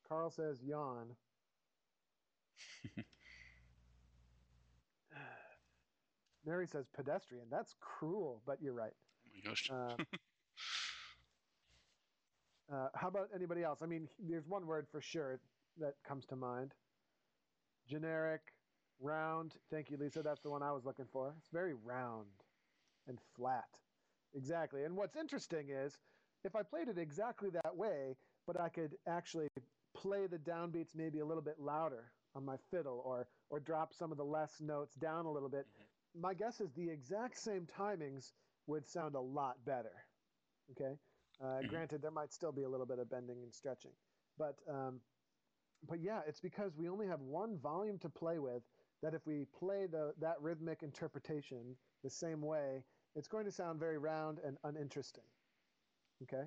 Carl 0.08 0.30
says 0.30 0.62
yawn. 0.62 1.16
Mary 6.44 6.66
says 6.66 6.86
pedestrian. 6.88 7.46
That's 7.50 7.74
cruel, 7.80 8.42
but 8.46 8.60
you're 8.62 8.72
right. 8.74 8.94
Oh 9.26 9.30
my 9.34 9.40
gosh. 9.50 9.70
uh, 9.70 9.96
uh, 12.72 12.88
how 12.94 13.08
about 13.08 13.28
anybody 13.34 13.62
else? 13.62 13.80
I 13.82 13.86
mean, 13.86 14.08
there's 14.18 14.46
one 14.48 14.66
word 14.66 14.86
for 14.90 15.00
sure 15.00 15.40
that 15.78 15.94
comes 16.06 16.26
to 16.26 16.36
mind 16.36 16.72
generic, 17.88 18.40
round. 19.00 19.54
Thank 19.70 19.90
you, 19.90 19.96
Lisa. 19.96 20.22
That's 20.22 20.42
the 20.42 20.50
one 20.50 20.62
I 20.62 20.72
was 20.72 20.84
looking 20.84 21.06
for. 21.12 21.34
It's 21.38 21.48
very 21.52 21.74
round 21.74 22.28
and 23.08 23.18
flat. 23.36 23.64
Exactly. 24.34 24.84
And 24.84 24.96
what's 24.96 25.16
interesting 25.16 25.70
is 25.70 25.98
if 26.44 26.54
I 26.54 26.62
played 26.62 26.88
it 26.88 26.98
exactly 26.98 27.50
that 27.50 27.76
way, 27.76 28.16
but 28.46 28.60
I 28.60 28.68
could 28.68 28.94
actually 29.08 29.48
play 29.96 30.26
the 30.26 30.38
downbeats 30.38 30.94
maybe 30.94 31.18
a 31.20 31.26
little 31.26 31.42
bit 31.42 31.56
louder 31.58 32.12
on 32.36 32.44
my 32.44 32.56
fiddle 32.70 33.02
or 33.04 33.26
or 33.50 33.58
drop 33.58 33.92
some 33.92 34.12
of 34.12 34.18
the 34.18 34.24
less 34.24 34.60
notes 34.60 34.94
down 34.94 35.26
a 35.26 35.30
little 35.30 35.48
bit, 35.48 35.66
mm-hmm. 35.66 36.20
my 36.20 36.34
guess 36.34 36.60
is 36.60 36.70
the 36.72 36.88
exact 36.88 37.36
same 37.36 37.66
timings 37.76 38.32
would 38.68 38.88
sound 38.88 39.16
a 39.16 39.20
lot 39.20 39.56
better. 39.66 40.04
Okay. 40.70 40.94
Uh, 41.42 41.46
mm-hmm. 41.46 41.68
Granted, 41.68 42.02
there 42.02 42.10
might 42.10 42.32
still 42.32 42.52
be 42.52 42.64
a 42.64 42.68
little 42.68 42.86
bit 42.86 42.98
of 42.98 43.10
bending 43.10 43.42
and 43.42 43.52
stretching, 43.52 43.92
but 44.38 44.58
um, 44.68 45.00
but 45.88 46.00
yeah, 46.00 46.20
it's 46.26 46.40
because 46.40 46.76
we 46.76 46.88
only 46.88 47.06
have 47.06 47.20
one 47.20 47.56
volume 47.58 47.98
to 47.98 48.08
play 48.08 48.38
with. 48.38 48.62
That 49.02 49.14
if 49.14 49.26
we 49.26 49.46
play 49.58 49.86
the 49.86 50.12
that 50.20 50.36
rhythmic 50.40 50.82
interpretation 50.82 51.76
the 52.04 52.10
same 52.10 52.42
way, 52.42 52.84
it's 53.16 53.28
going 53.28 53.46
to 53.46 53.52
sound 53.52 53.80
very 53.80 53.96
round 53.96 54.40
and 54.44 54.58
uninteresting. 54.64 55.24
Okay. 56.22 56.44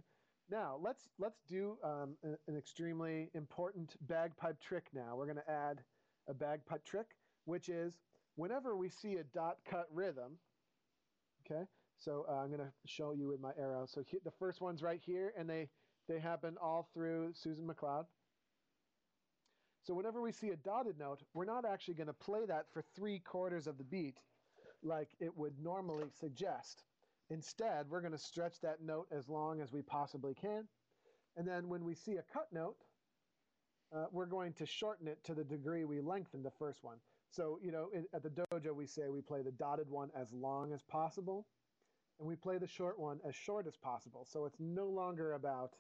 Now 0.50 0.78
let's 0.82 1.10
let's 1.18 1.42
do 1.50 1.78
um, 1.84 2.16
an, 2.24 2.38
an 2.48 2.58
extremely 2.58 3.30
important 3.34 3.96
bagpipe 4.02 4.60
trick. 4.60 4.86
Now 4.94 5.16
we're 5.16 5.26
going 5.26 5.38
to 5.38 5.50
add 5.50 5.82
a 6.28 6.34
bagpipe 6.34 6.86
trick, 6.86 7.16
which 7.46 7.70
is 7.70 7.98
whenever 8.36 8.76
we 8.76 8.90
see 8.90 9.16
a 9.16 9.24
dot 9.24 9.58
cut 9.66 9.88
rhythm. 9.92 10.38
Okay, 11.46 11.64
so 12.04 12.26
uh, 12.30 12.34
I'm 12.34 12.48
going 12.48 12.60
to 12.60 12.72
show 12.86 13.14
you 13.14 13.28
with 13.28 13.40
my 13.40 13.52
arrow. 13.58 13.86
So 13.88 14.04
he, 14.06 14.18
the 14.24 14.32
first 14.32 14.62
one's 14.62 14.84
right 14.84 15.02
here, 15.04 15.34
and 15.38 15.50
they 15.50 15.70
they 16.10 16.20
happen 16.20 16.58
all 16.62 16.90
through 16.94 17.32
Susan 17.34 17.66
McLeod. 17.66 18.06
So 19.84 19.94
whenever 19.94 20.22
we 20.22 20.32
see 20.32 20.50
a 20.50 20.56
dotted 20.56 20.98
note, 21.00 21.22
we're 21.34 21.46
not 21.46 21.66
actually 21.66 21.94
going 21.96 22.08
to 22.08 22.14
play 22.14 22.46
that 22.46 22.66
for 22.74 22.84
three 22.96 23.20
quarters 23.20 23.68
of 23.68 23.78
the 23.78 23.84
beat 23.84 24.18
like 24.82 25.10
it 25.20 25.38
would 25.38 25.54
normally 25.62 26.08
suggest. 26.20 26.84
Instead, 27.30 27.90
we're 27.90 28.02
going 28.02 28.12
to 28.14 28.18
stretch 28.18 28.60
that 28.62 28.82
note 28.82 29.08
as 29.12 29.30
long 29.30 29.62
as 29.62 29.72
we 29.72 29.82
possibly 29.82 30.34
can. 30.34 30.68
And 31.38 31.48
then 31.48 31.70
when 31.70 31.84
we 31.84 31.96
see 31.96 32.18
a 32.18 32.24
cut 32.34 32.48
note, 32.52 32.76
uh, 33.96 34.06
we're 34.12 34.26
going 34.26 34.54
to 34.54 34.66
shorten 34.66 35.08
it 35.08 35.24
to 35.24 35.34
the 35.34 35.44
degree 35.44 35.86
we 35.86 36.02
lengthen 36.02 36.44
the 36.44 36.52
first 36.52 36.84
one. 36.84 36.98
So, 37.30 37.60
you 37.62 37.72
know, 37.72 37.90
in, 37.94 38.06
at 38.14 38.24
the 38.24 38.30
dojo, 38.30 38.76
we 38.76 38.86
say 38.86 39.10
we 39.10 39.22
play 39.22 39.42
the 39.42 39.52
dotted 39.52 39.90
one 39.90 40.12
as 40.16 40.32
long 40.34 40.74
as 40.74 40.82
possible, 40.84 41.46
and 42.20 42.28
we 42.28 42.36
play 42.36 42.58
the 42.58 42.68
short 42.68 43.00
one 43.00 43.20
as 43.28 43.36
short 43.36 43.68
as 43.68 43.76
possible. 43.76 44.26
So 44.30 44.46
it's 44.46 44.60
no 44.60 44.86
longer 44.86 45.34
about, 45.34 45.72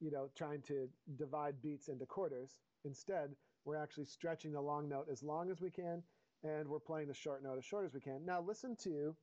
you 0.00 0.10
know, 0.10 0.28
trying 0.36 0.62
to 0.62 0.88
divide 1.16 1.62
beats 1.62 1.88
into 1.88 2.06
quarters. 2.06 2.58
Instead, 2.84 3.30
we're 3.64 3.82
actually 3.82 4.04
stretching 4.04 4.52
the 4.52 4.60
long 4.60 4.88
note 4.88 5.08
as 5.10 5.22
long 5.22 5.50
as 5.50 5.60
we 5.60 5.70
can, 5.70 6.02
and 6.42 6.68
we're 6.68 6.78
playing 6.78 7.08
the 7.08 7.14
short 7.14 7.42
note 7.42 7.58
as 7.58 7.64
short 7.64 7.84
as 7.84 7.94
we 7.94 8.00
can. 8.00 8.24
Now, 8.24 8.40
listen 8.40 8.76
to, 8.84 9.16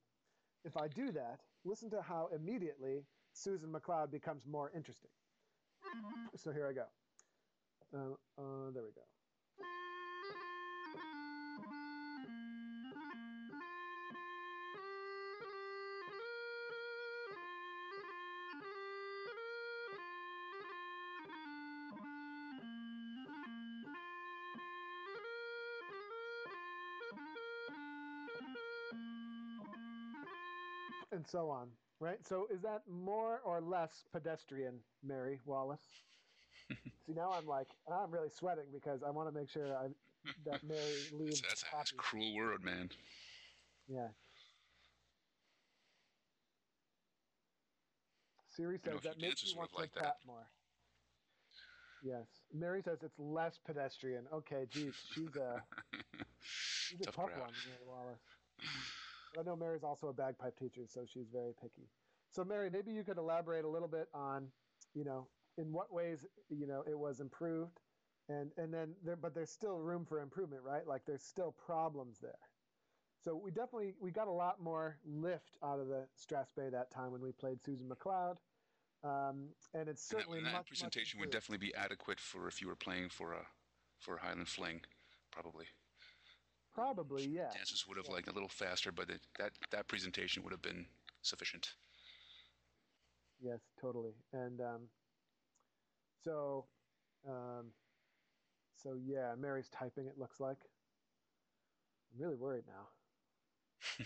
if 0.65 0.75
I 0.75 0.87
do 0.87 1.11
that, 1.11 1.39
listen 1.63 1.89
to 1.91 2.01
how 2.01 2.29
immediately 2.35 3.05
Susan 3.33 3.71
McLeod 3.71 4.11
becomes 4.11 4.45
more 4.45 4.71
interesting. 4.75 5.11
So 6.35 6.51
here 6.51 6.67
I 6.67 6.73
go. 6.73 6.85
Uh, 7.93 8.13
uh, 8.41 8.71
there 8.73 8.83
we 8.83 8.91
go. 8.91 9.12
And 31.23 31.29
so 31.29 31.49
on, 31.49 31.69
right? 32.01 32.17
So 32.27 32.47
is 32.53 32.61
that 32.63 32.81
more 32.89 33.39
or 33.45 33.61
less 33.61 34.03
pedestrian, 34.11 34.79
Mary 35.01 35.39
Wallace? 35.45 35.79
See, 37.07 37.13
now 37.15 37.31
I'm 37.31 37.45
like, 37.47 37.67
I'm 37.89 38.11
really 38.11 38.29
sweating 38.29 38.65
because 38.73 39.03
I 39.03 39.09
want 39.09 39.29
to 39.29 39.39
make 39.39 39.49
sure 39.49 39.73
I, 39.73 39.87
that 40.45 40.63
Mary 40.65 40.81
leaves. 41.13 41.41
that's, 41.41 41.63
that's, 41.63 41.73
that's 41.73 41.91
a 41.93 41.95
cruel 41.95 42.35
word, 42.35 42.61
man. 42.63 42.89
Yeah. 43.87 44.07
Siri 48.49 48.79
says 48.83 49.01
that 49.03 49.19
makes 49.19 49.43
me 49.45 49.53
want 49.57 49.71
to 49.71 49.77
like 49.77 49.93
that 49.95 50.17
more. 50.27 50.45
Yes, 52.03 52.27
Mary 52.53 52.81
says 52.83 52.99
it's 53.01 53.17
less 53.17 53.57
pedestrian. 53.65 54.25
Okay, 54.31 54.65
geez, 54.69 54.93
she's 55.15 55.35
a 55.37 55.63
she's 56.41 56.99
a 57.01 57.03
tough, 57.05 57.15
tough 57.15 57.39
one, 57.39 57.53
Mary 57.65 57.79
Wallace. 57.87 58.19
I 59.39 59.43
know 59.43 59.55
Mary's 59.55 59.83
also 59.83 60.07
a 60.07 60.13
bagpipe 60.13 60.57
teacher, 60.57 60.81
so 60.87 61.01
she's 61.05 61.29
very 61.31 61.53
picky. 61.61 61.89
So 62.29 62.43
Mary, 62.43 62.69
maybe 62.69 62.91
you 62.91 63.03
could 63.03 63.17
elaborate 63.17 63.65
a 63.65 63.69
little 63.69 63.87
bit 63.87 64.07
on, 64.13 64.47
you 64.93 65.03
know, 65.03 65.27
in 65.57 65.71
what 65.71 65.93
ways 65.93 66.25
you 66.49 66.65
know 66.65 66.83
it 66.87 66.97
was 66.97 67.19
improved, 67.19 67.79
and 68.29 68.51
and 68.57 68.73
then 68.73 68.95
there, 69.03 69.15
but 69.15 69.35
there's 69.35 69.51
still 69.51 69.77
room 69.77 70.05
for 70.05 70.19
improvement, 70.19 70.63
right? 70.63 70.87
Like 70.87 71.03
there's 71.05 71.23
still 71.23 71.55
problems 71.65 72.19
there. 72.19 72.31
So 73.23 73.35
we 73.35 73.51
definitely 73.51 73.93
we 73.99 74.11
got 74.11 74.27
a 74.27 74.31
lot 74.31 74.61
more 74.61 74.97
lift 75.05 75.57
out 75.63 75.79
of 75.79 75.87
the 75.87 76.07
Strathspey 76.19 76.71
that 76.71 76.91
time 76.91 77.11
when 77.11 77.21
we 77.21 77.31
played 77.31 77.61
Susan 77.63 77.87
McLeod. 77.87 78.37
Um, 79.03 79.49
and 79.73 79.89
it's 79.89 80.01
certainly 80.01 80.39
and 80.39 80.47
that, 80.47 80.49
and 80.49 80.55
that 80.55 80.59
much, 80.59 80.67
presentation 80.67 81.19
much 81.19 81.27
would 81.27 81.31
definitely 81.31 81.65
be 81.67 81.75
adequate 81.75 82.19
for 82.19 82.47
if 82.47 82.61
you 82.61 82.67
were 82.67 82.75
playing 82.75 83.09
for 83.09 83.33
a 83.33 83.45
for 83.99 84.15
a 84.15 84.21
Highland 84.21 84.47
Fling, 84.47 84.81
probably. 85.31 85.65
Probably, 86.73 87.27
yeah. 87.27 87.49
Dancers 87.53 87.85
would 87.87 87.97
have 87.97 88.07
yeah. 88.07 88.15
liked 88.15 88.27
a 88.27 88.33
little 88.33 88.49
faster, 88.49 88.91
but 88.91 89.09
it, 89.09 89.21
that 89.37 89.51
that 89.71 89.87
presentation 89.87 90.43
would 90.43 90.51
have 90.51 90.61
been 90.61 90.85
sufficient. 91.21 91.73
Yes, 93.39 93.59
totally. 93.79 94.13
And 94.31 94.59
um, 94.61 94.81
so, 96.23 96.65
um, 97.27 97.71
so 98.75 98.95
yeah, 99.05 99.33
Mary's 99.37 99.69
typing. 99.69 100.07
It 100.07 100.17
looks 100.17 100.39
like. 100.39 100.57
I'm 102.13 102.21
really 102.23 102.37
worried 102.37 102.63
now. 102.67 102.87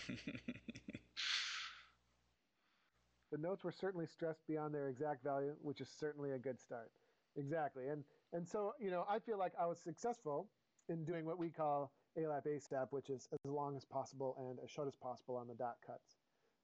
the 3.30 3.38
notes 3.38 3.64
were 3.64 3.72
certainly 3.72 4.06
stressed 4.06 4.46
beyond 4.46 4.74
their 4.74 4.88
exact 4.88 5.22
value, 5.22 5.54
which 5.62 5.80
is 5.80 5.88
certainly 5.88 6.32
a 6.32 6.38
good 6.38 6.60
start. 6.60 6.90
Exactly, 7.36 7.88
and 7.88 8.04
and 8.32 8.46
so 8.46 8.72
you 8.80 8.90
know, 8.90 9.04
I 9.08 9.20
feel 9.20 9.38
like 9.38 9.52
I 9.58 9.66
was 9.66 9.78
successful 9.78 10.50
in 10.88 11.04
doing 11.04 11.24
what 11.24 11.38
we 11.38 11.50
call 11.50 11.92
ALAP 12.16 12.46
ASAP, 12.46 12.88
which 12.90 13.10
is 13.10 13.28
as 13.32 13.50
long 13.50 13.76
as 13.76 13.84
possible 13.84 14.34
and 14.38 14.58
as 14.64 14.70
short 14.70 14.88
as 14.88 14.96
possible 14.96 15.36
on 15.36 15.48
the 15.48 15.54
dot 15.54 15.76
cuts. 15.86 16.16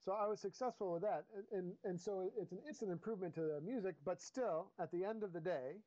So 0.05 0.13
I 0.13 0.27
was 0.27 0.41
successful 0.41 0.93
with 0.93 1.03
that, 1.03 1.25
and, 1.35 1.45
and, 1.53 1.73
and 1.85 2.01
so 2.01 2.31
it's 2.37 2.53
an 2.53 2.59
instant 2.69 2.91
improvement 2.91 3.35
to 3.35 3.41
the 3.41 3.61
music. 3.61 3.97
But 4.05 4.21
still, 4.21 4.71
at 4.79 4.91
the 4.93 5.05
end 5.05 5.23
of 5.23 5.33
the 5.33 5.41
day, 5.41 5.81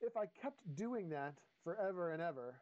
if 0.00 0.16
I 0.16 0.26
kept 0.26 0.60
doing 0.74 1.08
that 1.10 1.34
forever 1.64 2.12
and 2.12 2.22
ever, 2.22 2.60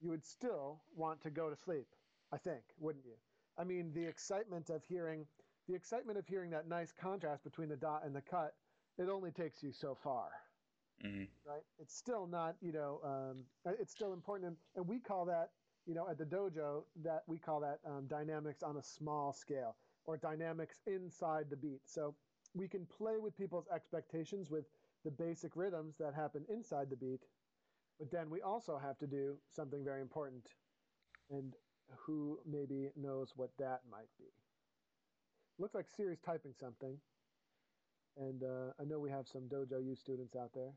you 0.00 0.10
would 0.10 0.24
still 0.24 0.82
want 0.94 1.22
to 1.22 1.30
go 1.30 1.48
to 1.48 1.56
sleep. 1.56 1.86
I 2.32 2.38
think, 2.38 2.62
wouldn't 2.78 3.04
you? 3.04 3.16
I 3.58 3.64
mean, 3.64 3.92
the 3.94 4.06
excitement 4.06 4.70
of 4.70 4.82
hearing 4.84 5.26
the 5.68 5.74
excitement 5.74 6.18
of 6.18 6.26
hearing 6.26 6.50
that 6.50 6.68
nice 6.68 6.92
contrast 6.92 7.44
between 7.44 7.68
the 7.68 7.76
dot 7.76 8.02
and 8.04 8.14
the 8.14 8.20
cut, 8.20 8.54
it 8.98 9.08
only 9.08 9.30
takes 9.30 9.62
you 9.62 9.70
so 9.72 9.94
far. 9.94 10.30
Mm-hmm. 11.04 11.24
Right? 11.44 11.62
It's 11.78 11.94
still 11.96 12.26
not, 12.26 12.56
you 12.60 12.72
know, 12.72 13.00
um, 13.04 13.44
it's 13.80 13.92
still 13.92 14.12
important, 14.12 14.56
and 14.76 14.86
we 14.86 14.98
call 15.00 15.24
that, 15.26 15.50
you 15.86 15.94
know, 15.94 16.06
at 16.08 16.18
the 16.18 16.24
dojo, 16.24 16.84
that 17.02 17.22
we 17.26 17.38
call 17.38 17.60
that 17.60 17.80
um, 17.86 18.06
dynamics 18.06 18.62
on 18.62 18.76
a 18.76 18.82
small 18.82 19.32
scale 19.32 19.76
or 20.04 20.16
dynamics 20.16 20.78
inside 20.86 21.46
the 21.50 21.56
beat. 21.56 21.80
So 21.84 22.14
we 22.54 22.68
can 22.68 22.86
play 22.86 23.18
with 23.18 23.36
people's 23.36 23.66
expectations 23.74 24.50
with 24.50 24.64
the 25.04 25.10
basic 25.10 25.56
rhythms 25.56 25.96
that 25.98 26.14
happen 26.14 26.44
inside 26.48 26.88
the 26.88 26.96
beat, 26.96 27.22
but 27.98 28.10
then 28.10 28.30
we 28.30 28.40
also 28.40 28.78
have 28.78 28.98
to 28.98 29.06
do 29.06 29.36
something 29.48 29.84
very 29.84 30.00
important, 30.00 30.46
and 31.30 31.54
who 32.06 32.38
maybe 32.46 32.90
knows 32.96 33.32
what 33.34 33.50
that 33.58 33.80
might 33.90 34.08
be. 34.18 34.26
Looks 35.58 35.74
like 35.74 35.86
Siri's 35.88 36.20
typing 36.20 36.54
something. 36.58 36.96
And 38.16 38.42
uh, 38.42 38.72
I 38.80 38.84
know 38.84 38.98
we 38.98 39.10
have 39.10 39.26
some 39.26 39.42
Dojo 39.42 39.84
U 39.84 39.94
students 39.94 40.36
out 40.36 40.50
there. 40.54 40.72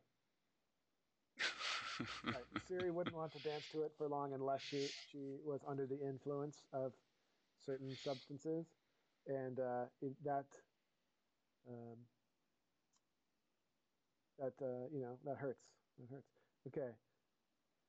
right. 2.26 2.36
Siri 2.67 2.91
wouldn't 2.91 3.15
want 3.15 3.32
to 3.34 3.39
dance 3.39 3.63
to 3.71 3.84
it 3.84 3.91
for 3.98 4.08
long 4.08 4.34
unless 4.34 4.62
she, 4.62 4.88
she 5.12 5.36
was 5.45 5.62
under 5.67 5.86
the 5.86 6.00
influence 6.00 6.63
of 6.74 6.93
certain 7.65 7.95
substances. 8.04 8.65
And 9.28 9.60
uh, 9.60 9.86
it, 10.02 10.13
that, 10.24 10.45
um, 11.67 11.98
that 14.39 14.54
uh, 14.62 14.88
you 14.93 15.02
know, 15.02 15.17
that 15.26 15.38
hurts. 15.38 15.63
That 16.00 16.13
hurts. 16.13 16.32
Okay. 16.67 16.91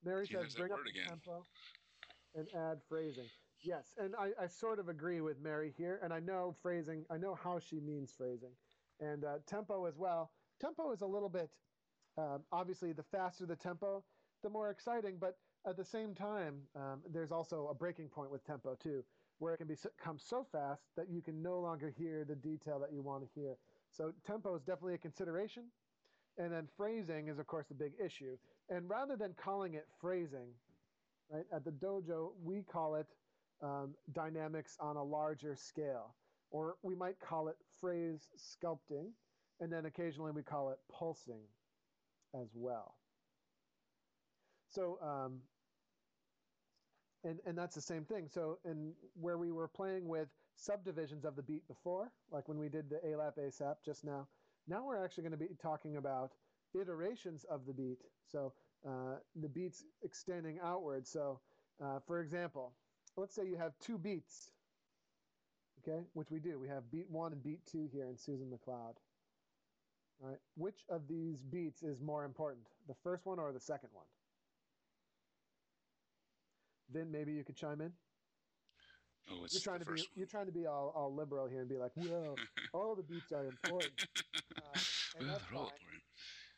Mary 0.05 0.27
says 0.27 0.55
bring 0.55 0.73
up 0.73 0.79
the 0.85 0.91
again. 0.91 1.09
tempo 1.09 1.45
and 2.35 2.49
add 2.55 2.79
phrasing. 2.89 3.27
Yes, 3.63 3.95
and 3.99 4.15
I, 4.17 4.31
I 4.41 4.47
sort 4.47 4.79
of 4.79 4.89
agree 4.89 5.21
with 5.21 5.41
Mary 5.41 5.73
here, 5.77 5.99
and 6.03 6.13
I 6.13 6.21
know 6.21 6.55
phrasing, 6.63 7.05
I 7.11 7.17
know 7.17 7.35
how 7.35 7.59
she 7.59 7.81
means 7.81 8.13
phrasing 8.17 8.53
and 9.01 9.25
uh, 9.25 9.39
tempo 9.47 9.87
as 9.87 9.97
well. 9.97 10.31
Tempo 10.61 10.93
is 10.93 11.03
a 11.03 11.07
little 11.07 11.29
bit, 11.29 11.51
um, 12.19 12.41
obviously, 12.53 12.93
the 12.93 13.03
faster 13.03 13.47
the 13.47 13.57
tempo, 13.57 14.03
the 14.43 14.51
more 14.51 14.71
exciting, 14.71 15.17
but 15.21 15.39
at 15.67 15.77
the 15.77 15.85
same 15.85 16.15
time, 16.15 16.61
um, 16.77 17.01
there's 17.13 17.33
also 17.33 17.69
a 17.71 17.75
breaking 17.75 18.09
point 18.09 18.31
with 18.31 18.47
tempo 18.47 18.77
too, 18.81 19.05
where 19.39 19.55
it 19.55 19.59
can 19.59 19.67
become 19.67 20.19
so 20.19 20.47
fast 20.51 20.83
that 20.97 21.11
you 21.11 21.21
can 21.21 21.43
no 21.43 21.59
longer 21.59 21.93
hear 21.97 22.25
the 22.25 22.37
detail 22.37 22.79
that 22.79 22.93
you 22.93 23.03
want 23.03 23.23
to 23.23 23.41
hear. 23.41 23.57
So 23.91 24.13
tempo 24.25 24.55
is 24.55 24.63
definitely 24.63 24.95
a 24.95 24.99
consideration. 24.99 25.65
And 26.39 26.53
then 26.53 26.69
phrasing 26.77 27.29
is, 27.29 27.39
of 27.39 27.47
course, 27.47 27.67
the 27.67 27.75
big 27.75 27.93
issue. 28.03 28.37
And 28.69 28.89
rather 28.89 29.17
than 29.17 29.35
calling 29.43 29.75
it 29.75 29.87
phrasing, 30.01 30.49
right, 31.31 31.47
at 31.53 31.65
the 31.65 31.71
dojo, 31.71 32.31
we 32.45 32.63
call 32.63 32.97
it 32.97 33.07
um, 33.63 33.95
dynamics 34.13 34.77
on 34.81 34.97
a 34.97 35.03
larger 35.03 35.57
scale 35.57 36.15
or 36.51 36.77
we 36.83 36.95
might 36.95 37.19
call 37.21 37.49
it 37.49 37.57
phrase 37.81 38.29
sculpting. 38.37 39.11
and 39.61 39.73
then 39.73 39.87
occasionally 39.87 40.33
we 40.33 40.43
call 40.43 40.71
it 40.71 40.79
pulsing 40.91 41.41
as 42.35 42.49
well. 42.55 42.95
So, 44.69 44.99
um, 45.03 45.41
and, 47.25 47.39
and 47.47 47.57
that's 47.57 47.75
the 47.75 47.81
same 47.81 48.05
thing. 48.05 48.29
So, 48.29 48.59
in 48.65 48.93
where 49.15 49.39
we 49.39 49.51
were 49.51 49.69
playing 49.69 50.07
with 50.09 50.29
subdivisions 50.57 51.25
of 51.25 51.37
the 51.37 51.43
beat 51.43 51.67
before, 51.69 52.13
like 52.31 52.49
when 52.49 52.59
we 52.59 52.69
did 52.69 52.91
the 52.91 53.01
ALAP 53.07 53.39
ASAP 53.39 53.77
just 53.85 54.05
now, 54.05 54.29
now 54.69 54.85
we're 54.85 55.03
actually 55.03 55.23
going 55.23 55.33
to 55.33 55.39
be 55.39 55.49
talking 55.63 55.97
about 55.97 56.33
iterations 56.79 57.45
of 57.45 57.65
the 57.67 57.73
beat. 57.73 57.99
So, 58.31 58.53
uh, 58.87 59.17
the 59.35 59.49
beats 59.49 59.85
extending 60.03 60.59
outward. 60.63 61.07
So, 61.07 61.41
uh, 61.83 62.01
for 62.07 62.21
example, 62.21 62.75
let's 63.17 63.35
say 63.35 63.47
you 63.47 63.57
have 63.57 63.73
two 63.81 63.99
beats, 63.99 64.51
okay, 65.87 66.05
which 66.15 66.31
we 66.31 66.39
do. 66.39 66.59
We 66.59 66.69
have 66.69 66.91
beat 66.91 67.11
one 67.11 67.33
and 67.33 67.43
beat 67.43 67.61
two 67.71 67.89
here 67.93 68.07
in 68.07 68.17
Susan 68.17 68.51
MacLeod. 68.51 68.95
All 70.23 70.29
right, 70.29 70.39
which 70.57 70.81
of 70.89 71.03
these 71.09 71.43
beats 71.43 71.83
is 71.83 72.01
more 72.01 72.25
important, 72.25 72.67
the 72.89 72.95
first 73.03 73.27
one 73.27 73.39
or 73.39 73.53
the 73.53 73.61
second 73.61 73.91
one? 73.93 74.07
Then 76.93 77.11
maybe 77.11 77.33
you 77.33 77.45
could 77.45 77.57
chime 77.57 77.81
in. 77.81 77.93
Oh, 79.31 79.45
you're 79.51 79.61
trying 79.61 79.81
to 79.81 79.85
be 79.85 79.91
one. 79.91 80.05
you're 80.15 80.27
trying 80.27 80.47
to 80.47 80.53
be 80.53 80.67
all, 80.67 80.93
all 80.97 81.13
liberal 81.13 81.49
here 81.49 81.61
and 81.61 81.69
be 81.69 81.77
like, 81.77 81.91
well, 81.97 82.37
all 82.73 82.95
the 82.95 83.03
beats 83.03 83.33
are 83.33 83.47
important. 83.47 84.07
Uh, 84.57 84.81
well, 85.21 85.29
they're 85.29 85.59
all 85.59 85.65
important. 85.65 86.03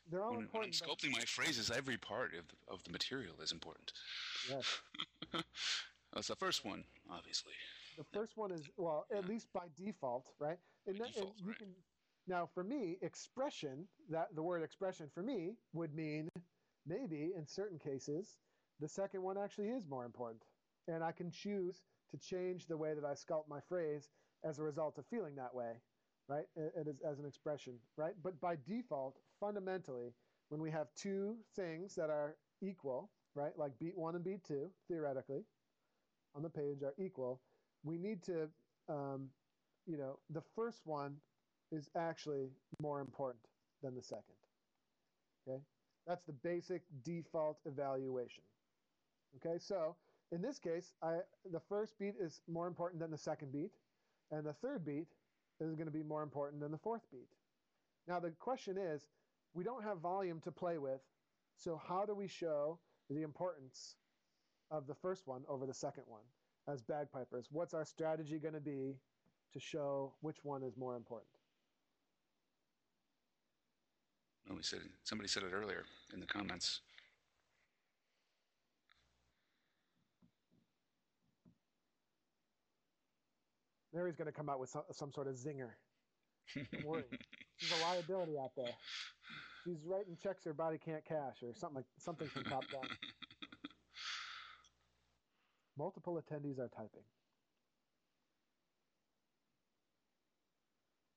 They're 0.09 0.23
all 0.23 0.31
when, 0.31 0.41
important. 0.43 0.75
When 0.81 0.89
I'm 0.89 0.95
sculpting 0.95 1.11
my 1.11 1.25
phrases, 1.25 1.69
every 1.69 1.97
part 1.97 2.33
of 2.33 2.47
the, 2.47 2.73
of 2.73 2.83
the 2.83 2.91
material 2.91 3.35
is 3.43 3.51
important. 3.51 3.91
Yes. 4.49 4.79
That's 6.13 6.27
the 6.27 6.35
first 6.35 6.65
one, 6.65 6.85
obviously. 7.11 7.53
The 7.99 8.05
first 8.17 8.37
one 8.37 8.51
is 8.51 8.63
well, 8.77 9.05
at 9.13 9.27
least 9.27 9.51
by 9.53 9.67
default, 9.75 10.33
right? 10.39 10.57
And, 10.87 10.97
by 10.97 11.05
that, 11.05 11.13
default, 11.13 11.35
and 11.35 11.41
you 11.41 11.47
right. 11.49 11.57
can 11.59 11.67
now 12.27 12.49
for 12.53 12.63
me, 12.63 12.97
expression 13.01 13.87
that 14.09 14.29
the 14.35 14.41
word 14.41 14.63
expression 14.63 15.09
for 15.13 15.21
me 15.21 15.57
would 15.73 15.93
mean 15.93 16.29
maybe 16.87 17.33
in 17.35 17.45
certain 17.45 17.77
cases 17.77 18.37
the 18.79 18.87
second 18.87 19.21
one 19.21 19.37
actually 19.37 19.69
is 19.69 19.85
more 19.85 20.05
important, 20.05 20.45
and 20.87 21.03
I 21.03 21.11
can 21.11 21.29
choose 21.29 21.83
to 22.11 22.17
change 22.17 22.67
the 22.67 22.77
way 22.77 22.93
that 22.93 23.03
I 23.03 23.11
sculpt 23.11 23.49
my 23.49 23.59
phrase 23.59 24.09
as 24.45 24.59
a 24.59 24.63
result 24.63 24.97
of 24.97 25.05
feeling 25.07 25.35
that 25.35 25.53
way, 25.53 25.73
right? 26.29 26.45
It 26.55 26.87
is 26.87 27.01
as 27.01 27.19
an 27.19 27.25
expression, 27.25 27.73
right? 27.97 28.13
But 28.23 28.39
by 28.39 28.55
default, 28.65 29.19
fundamentally, 29.41 30.13
when 30.47 30.61
we 30.61 30.71
have 30.71 30.87
two 30.95 31.35
things 31.55 31.95
that 31.95 32.09
are 32.09 32.37
equal, 32.61 33.11
right, 33.35 33.57
like 33.57 33.77
beat 33.77 33.97
one 33.97 34.15
and 34.15 34.23
beat 34.23 34.45
two, 34.45 34.71
theoretically, 34.87 35.43
on 36.35 36.41
the 36.43 36.49
page 36.49 36.81
are 36.83 36.93
equal, 36.97 37.41
we 37.83 37.97
need 37.97 38.21
to, 38.23 38.49
um, 38.87 39.29
you 39.85 39.97
know, 39.97 40.19
the 40.29 40.41
first 40.55 40.81
one 40.85 41.15
is 41.71 41.89
actually 41.95 42.49
more 42.81 42.99
important 42.99 43.43
than 43.83 43.95
the 43.95 44.01
second. 44.01 44.35
Okay? 45.47 45.61
That's 46.07 46.23
the 46.23 46.33
basic 46.33 46.81
default 47.03 47.57
evaluation. 47.65 48.43
Okay, 49.37 49.59
so 49.59 49.95
in 50.31 50.41
this 50.41 50.57
case, 50.57 50.93
I, 51.03 51.19
the 51.51 51.59
first 51.59 51.97
beat 51.99 52.15
is 52.19 52.41
more 52.47 52.67
important 52.67 52.99
than 52.99 53.11
the 53.11 53.17
second 53.17 53.51
beat, 53.51 53.71
and 54.31 54.45
the 54.45 54.53
third 54.53 54.83
beat 54.85 55.07
is 55.59 55.75
going 55.75 55.85
to 55.85 55.93
be 55.93 56.03
more 56.03 56.23
important 56.23 56.61
than 56.61 56.71
the 56.71 56.77
fourth 56.77 57.03
beat. 57.11 57.27
Now, 58.07 58.19
the 58.19 58.31
question 58.31 58.77
is 58.77 59.05
we 59.53 59.63
don't 59.63 59.83
have 59.83 59.99
volume 59.99 60.39
to 60.41 60.51
play 60.51 60.77
with, 60.77 61.01
so 61.55 61.79
how 61.87 62.05
do 62.05 62.15
we 62.15 62.27
show 62.27 62.79
the 63.09 63.21
importance 63.21 63.95
of 64.71 64.87
the 64.87 64.95
first 64.95 65.27
one 65.27 65.43
over 65.47 65.65
the 65.65 65.73
second 65.73 66.03
one 66.07 66.23
as 66.67 66.81
bagpipers? 66.81 67.47
What's 67.51 67.73
our 67.73 67.85
strategy 67.85 68.39
going 68.39 68.53
to 68.53 68.59
be 68.59 68.99
to 69.53 69.59
show 69.59 70.13
which 70.21 70.43
one 70.43 70.63
is 70.63 70.77
more 70.77 70.95
important? 70.95 71.29
No, 74.47 74.55
we 74.55 74.63
said 74.63 74.79
somebody 75.03 75.27
said 75.27 75.43
it 75.43 75.53
earlier 75.53 75.85
in 76.13 76.19
the 76.19 76.25
comments. 76.25 76.81
Mary's 83.93 84.15
going 84.15 84.27
to 84.27 84.31
come 84.31 84.49
out 84.49 84.59
with 84.59 84.69
some, 84.69 84.83
some 84.91 85.11
sort 85.11 85.27
of 85.27 85.35
zinger. 85.35 85.71
Don't 86.55 86.85
worry. 86.85 87.03
She's 87.57 87.79
a 87.79 87.83
liability 87.83 88.37
out 88.37 88.51
there. 88.55 88.73
She's 89.65 89.83
writing 89.85 90.17
checks 90.21 90.45
her 90.45 90.53
body 90.53 90.77
can't 90.77 91.03
cash 91.05 91.43
or 91.43 91.53
something 91.53 91.77
like 91.77 91.85
something 91.97 92.27
from 92.27 92.43
top 92.43 92.63
down. 92.71 92.83
Multiple 95.79 96.21
attendees 96.21 96.59
are 96.59 96.67
typing. 96.67 97.07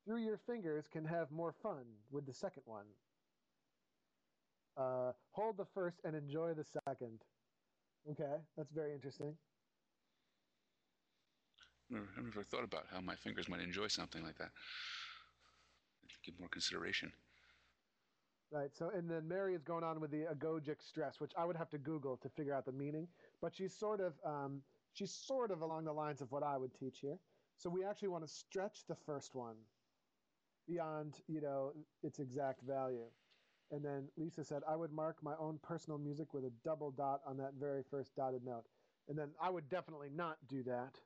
Through 0.04 0.22
your 0.22 0.38
fingers 0.46 0.84
can 0.92 1.04
have 1.04 1.32
more 1.32 1.52
fun 1.64 1.82
with 2.12 2.26
the 2.26 2.32
second 2.32 2.62
one. 2.64 2.86
Uh, 4.76 5.10
hold 5.32 5.56
the 5.56 5.66
first 5.74 5.96
and 6.04 6.14
enjoy 6.14 6.54
the 6.54 6.64
second. 6.86 7.18
Okay, 8.08 8.36
that's 8.56 8.70
very 8.70 8.94
interesting. 8.94 9.34
I've 11.92 12.24
never 12.24 12.44
thought 12.44 12.64
about 12.64 12.84
how 12.88 13.00
my 13.00 13.16
fingers 13.16 13.48
might 13.48 13.60
enjoy 13.60 13.88
something 13.88 14.22
like 14.22 14.38
that. 14.38 14.50
Give 16.24 16.38
more 16.38 16.48
consideration. 16.48 17.10
Right. 18.52 18.70
So, 18.76 18.90
and 18.94 19.10
then 19.10 19.26
Mary 19.26 19.54
is 19.54 19.62
going 19.62 19.82
on 19.82 19.98
with 19.98 20.10
the 20.10 20.26
agogic 20.32 20.76
stress, 20.86 21.20
which 21.20 21.32
I 21.38 21.44
would 21.46 21.56
have 21.56 21.70
to 21.70 21.78
Google 21.78 22.18
to 22.18 22.28
figure 22.28 22.54
out 22.54 22.66
the 22.66 22.72
meaning. 22.72 23.08
But 23.42 23.54
she's 23.54 23.74
sort 23.76 24.00
of, 24.00 24.14
um, 24.24 24.62
she's 24.94 25.10
sort 25.10 25.50
of 25.50 25.60
along 25.60 25.84
the 25.84 25.92
lines 25.92 26.22
of 26.22 26.30
what 26.30 26.42
I 26.42 26.56
would 26.56 26.72
teach 26.72 27.00
here. 27.00 27.18
So 27.58 27.68
we 27.68 27.84
actually 27.84 28.08
want 28.08 28.24
to 28.24 28.32
stretch 28.32 28.86
the 28.88 28.94
first 28.94 29.34
one 29.34 29.56
beyond, 30.66 31.20
you 31.28 31.40
know, 31.40 31.72
its 32.02 32.20
exact 32.20 32.62
value. 32.62 33.06
And 33.72 33.84
then 33.84 34.08
Lisa 34.16 34.44
said, 34.44 34.62
I 34.68 34.76
would 34.76 34.92
mark 34.92 35.16
my 35.22 35.34
own 35.38 35.58
personal 35.62 35.98
music 35.98 36.32
with 36.34 36.44
a 36.44 36.52
double 36.64 36.90
dot 36.90 37.20
on 37.26 37.36
that 37.38 37.54
very 37.58 37.82
first 37.82 38.14
dotted 38.14 38.44
note. 38.44 38.64
And 39.08 39.18
then 39.18 39.30
I 39.40 39.50
would 39.50 39.68
definitely 39.68 40.10
not 40.14 40.36
do 40.48 40.62
that. 40.62 40.98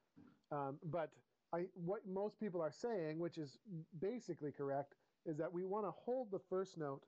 Um, 0.53 0.79
but 0.85 1.11
I, 1.55 1.67
what 1.75 2.07
most 2.07 2.39
people 2.39 2.61
are 2.61 2.73
saying, 2.73 3.19
which 3.19 3.39
is 3.39 3.59
basically 4.01 4.53
correct, 4.53 4.95
is 5.25 5.37
that 5.39 5.53
we 5.53 5.65
want 5.65 5.87
to 5.87 5.91
hold 5.91 6.31
the 6.31 6.41
first 6.51 6.77
note, 6.77 7.03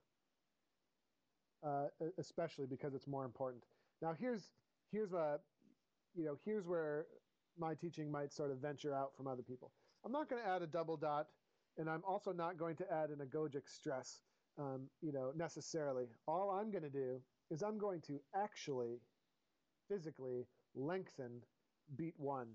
uh, 1.67 1.87
especially 2.19 2.67
because 2.67 2.95
it's 2.95 3.07
more 3.07 3.25
important. 3.25 3.65
Now, 4.01 4.15
here's 4.19 4.51
here's 4.93 5.13
a, 5.13 5.39
you 6.15 6.25
know, 6.25 6.37
here's 6.45 6.67
where 6.67 7.07
my 7.59 7.75
teaching 7.75 8.11
might 8.11 8.33
sort 8.33 8.51
of 8.51 8.59
venture 8.59 8.95
out 8.95 9.17
from 9.17 9.27
other 9.27 9.43
people. 9.43 9.73
I'm 10.05 10.13
not 10.13 10.29
going 10.29 10.43
to 10.43 10.49
add 10.49 10.63
a 10.63 10.67
double 10.67 10.97
dot, 10.97 11.27
and 11.77 11.89
I'm 11.89 12.03
also 12.07 12.33
not 12.33 12.57
going 12.59 12.77
to 12.77 12.93
add 12.93 13.11
an 13.11 13.19
agogic 13.19 13.69
stress, 13.69 14.21
um, 14.59 14.89
you 15.01 15.13
know, 15.13 15.33
necessarily. 15.37 16.07
All 16.27 16.51
I'm 16.51 16.71
going 16.71 16.85
to 16.85 16.91
do 16.91 17.21
is 17.51 17.63
I'm 17.63 17.79
going 17.79 18.01
to 18.03 18.21
actually, 18.35 19.01
physically 19.89 20.47
lengthen 20.75 21.43
beat 21.97 22.15
one. 22.17 22.49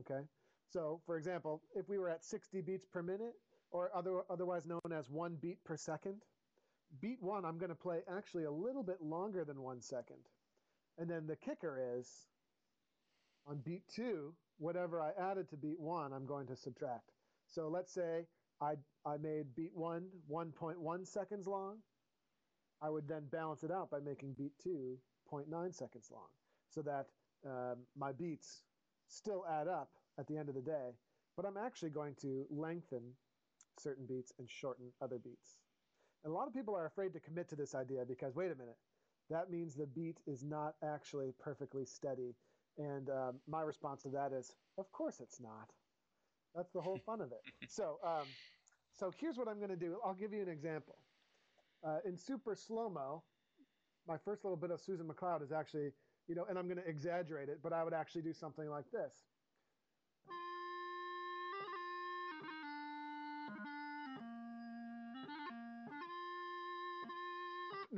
Okay. 0.00 0.22
So, 0.70 1.00
for 1.06 1.16
example, 1.16 1.62
if 1.74 1.88
we 1.88 1.98
were 1.98 2.10
at 2.10 2.24
60 2.24 2.60
beats 2.60 2.86
per 2.86 3.02
minute, 3.02 3.34
or 3.70 3.90
other, 3.94 4.22
otherwise 4.30 4.66
known 4.66 4.92
as 4.92 5.10
one 5.10 5.36
beat 5.40 5.62
per 5.64 5.76
second, 5.76 6.22
beat 7.00 7.22
one, 7.22 7.44
I'm 7.44 7.58
going 7.58 7.70
to 7.70 7.74
play 7.74 8.00
actually 8.10 8.44
a 8.44 8.50
little 8.50 8.82
bit 8.82 9.02
longer 9.02 9.44
than 9.44 9.62
one 9.62 9.80
second. 9.80 10.18
And 10.98 11.08
then 11.08 11.26
the 11.26 11.36
kicker 11.36 11.80
is 11.96 12.08
on 13.46 13.58
beat 13.58 13.82
two, 13.88 14.34
whatever 14.58 15.00
I 15.00 15.10
added 15.18 15.48
to 15.50 15.56
beat 15.56 15.78
one, 15.78 16.12
I'm 16.12 16.26
going 16.26 16.46
to 16.48 16.56
subtract. 16.56 17.12
So 17.46 17.68
let's 17.68 17.92
say 17.92 18.26
I, 18.60 18.74
I 19.06 19.16
made 19.16 19.54
beat 19.54 19.74
one 19.74 20.08
1.1 20.30 21.06
seconds 21.06 21.46
long. 21.46 21.76
I 22.82 22.90
would 22.90 23.08
then 23.08 23.24
balance 23.30 23.62
it 23.62 23.70
out 23.70 23.90
by 23.90 24.00
making 24.00 24.34
beat 24.34 24.52
two 24.62 24.98
0.9 25.32 25.74
seconds 25.74 26.08
long 26.12 26.28
so 26.68 26.82
that 26.82 27.06
um, 27.46 27.78
my 27.96 28.12
beats 28.12 28.62
still 29.08 29.44
add 29.48 29.68
up 29.68 29.90
at 30.18 30.26
the 30.26 30.36
end 30.36 30.48
of 30.48 30.54
the 30.54 30.60
day, 30.60 30.90
but 31.36 31.46
I'm 31.46 31.56
actually 31.56 31.90
going 31.90 32.14
to 32.22 32.44
lengthen 32.50 33.02
certain 33.78 34.06
beats 34.06 34.32
and 34.38 34.48
shorten 34.50 34.86
other 35.00 35.18
beats. 35.18 35.56
And 36.24 36.32
a 36.32 36.36
lot 36.36 36.48
of 36.48 36.54
people 36.54 36.74
are 36.74 36.86
afraid 36.86 37.12
to 37.14 37.20
commit 37.20 37.48
to 37.50 37.56
this 37.56 37.74
idea 37.74 38.04
because, 38.06 38.34
wait 38.34 38.50
a 38.50 38.56
minute, 38.56 38.76
that 39.30 39.50
means 39.50 39.74
the 39.74 39.86
beat 39.86 40.18
is 40.26 40.44
not 40.44 40.74
actually 40.82 41.32
perfectly 41.38 41.84
steady. 41.84 42.34
And 42.78 43.10
um, 43.10 43.40
my 43.46 43.62
response 43.62 44.02
to 44.02 44.10
that 44.10 44.32
is, 44.32 44.54
of 44.78 44.90
course 44.92 45.20
it's 45.20 45.40
not. 45.40 45.68
That's 46.54 46.72
the 46.72 46.80
whole 46.80 46.98
fun 46.98 47.20
of 47.20 47.32
it. 47.32 47.40
So, 47.68 47.98
um, 48.04 48.26
so 48.92 49.12
here's 49.20 49.36
what 49.36 49.48
I'm 49.48 49.58
going 49.58 49.70
to 49.70 49.76
do. 49.76 49.98
I'll 50.04 50.14
give 50.14 50.32
you 50.32 50.42
an 50.42 50.48
example. 50.48 50.96
Uh, 51.86 51.98
in 52.04 52.16
super 52.16 52.54
slow 52.54 52.88
mo, 52.88 53.22
my 54.06 54.16
first 54.16 54.44
little 54.44 54.56
bit 54.56 54.70
of 54.70 54.80
Susan 54.80 55.06
MacLeod 55.06 55.42
is 55.42 55.52
actually, 55.52 55.90
you 56.26 56.34
know, 56.34 56.46
and 56.48 56.58
I'm 56.58 56.66
going 56.66 56.78
to 56.82 56.88
exaggerate 56.88 57.48
it, 57.48 57.58
but 57.62 57.72
I 57.72 57.84
would 57.84 57.92
actually 57.92 58.22
do 58.22 58.32
something 58.32 58.68
like 58.68 58.90
this. 58.90 59.26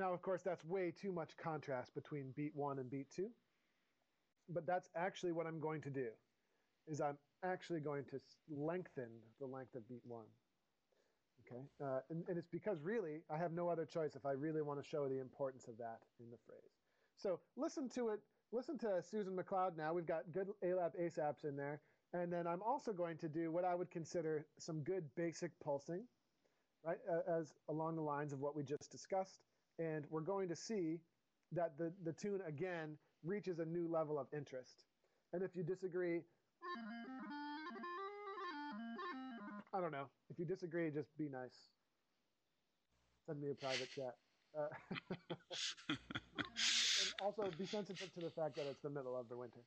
Now, 0.00 0.14
of 0.14 0.22
course, 0.22 0.40
that's 0.42 0.64
way 0.64 0.94
too 0.98 1.12
much 1.12 1.36
contrast 1.36 1.94
between 1.94 2.32
beat 2.34 2.56
one 2.56 2.78
and 2.78 2.90
beat 2.90 3.08
two. 3.14 3.28
But 4.48 4.66
that's 4.66 4.88
actually 4.96 5.32
what 5.32 5.46
I'm 5.46 5.60
going 5.60 5.82
to 5.82 5.90
do, 5.90 6.06
is 6.88 7.02
I'm 7.02 7.18
actually 7.44 7.80
going 7.80 8.04
to 8.06 8.18
lengthen 8.48 9.10
the 9.40 9.46
length 9.46 9.74
of 9.74 9.86
beat 9.90 10.00
one. 10.04 10.24
Okay, 11.46 11.62
uh, 11.84 12.00
and, 12.08 12.24
and, 12.28 12.38
it's 12.38 12.48
because 12.48 12.80
really 12.82 13.22
I 13.30 13.36
have 13.36 13.52
no 13.52 13.68
other 13.68 13.84
choice 13.84 14.14
if 14.14 14.24
I 14.24 14.32
really 14.32 14.62
want 14.62 14.82
to 14.82 14.88
show 14.88 15.06
the 15.06 15.20
importance 15.20 15.68
of 15.68 15.76
that 15.78 15.98
in 16.18 16.30
the 16.30 16.36
phrase. 16.46 16.78
So 17.16 17.38
listen 17.56 17.88
to 17.90 18.08
it. 18.08 18.20
Listen 18.52 18.78
to 18.78 19.02
Susan 19.02 19.36
MacLeod 19.36 19.76
now. 19.76 19.92
We've 19.92 20.06
got 20.06 20.32
good 20.32 20.48
ALAP 20.64 20.92
ASAPs 20.98 21.44
in 21.44 21.56
there, 21.56 21.80
and 22.14 22.32
then 22.32 22.46
I'm 22.46 22.62
also 22.62 22.92
going 22.92 23.18
to 23.18 23.28
do 23.28 23.50
what 23.50 23.64
I 23.64 23.74
would 23.74 23.90
consider 23.90 24.46
some 24.58 24.80
good 24.80 25.04
basic 25.14 25.50
pulsing, 25.62 26.04
right, 26.84 26.98
as 27.28 27.52
along 27.68 27.96
the 27.96 28.02
lines 28.02 28.32
of 28.32 28.40
what 28.40 28.56
we 28.56 28.62
just 28.62 28.90
discussed. 28.90 29.40
And 29.80 30.04
we're 30.10 30.20
going 30.20 30.48
to 30.48 30.56
see 30.56 30.98
that 31.52 31.78
the, 31.78 31.90
the 32.04 32.12
tune 32.12 32.40
again 32.46 32.98
reaches 33.24 33.58
a 33.58 33.64
new 33.64 33.88
level 33.90 34.18
of 34.18 34.26
interest. 34.36 34.84
And 35.32 35.42
if 35.42 35.56
you 35.56 35.62
disagree, 35.62 36.20
I 39.72 39.80
don't 39.80 39.92
know. 39.92 40.06
If 40.28 40.38
you 40.38 40.44
disagree, 40.44 40.90
just 40.90 41.16
be 41.16 41.28
nice. 41.28 41.56
Send 43.26 43.40
me 43.40 43.50
a 43.50 43.54
private 43.54 43.88
chat. 43.94 44.16
Uh, 44.58 44.66
and 45.88 45.98
also, 47.22 47.48
be 47.56 47.66
sensitive 47.66 48.12
to 48.14 48.20
the 48.20 48.30
fact 48.30 48.56
that 48.56 48.66
it's 48.68 48.82
the 48.82 48.90
middle 48.90 49.16
of 49.16 49.28
the 49.28 49.36
winter. 49.36 49.60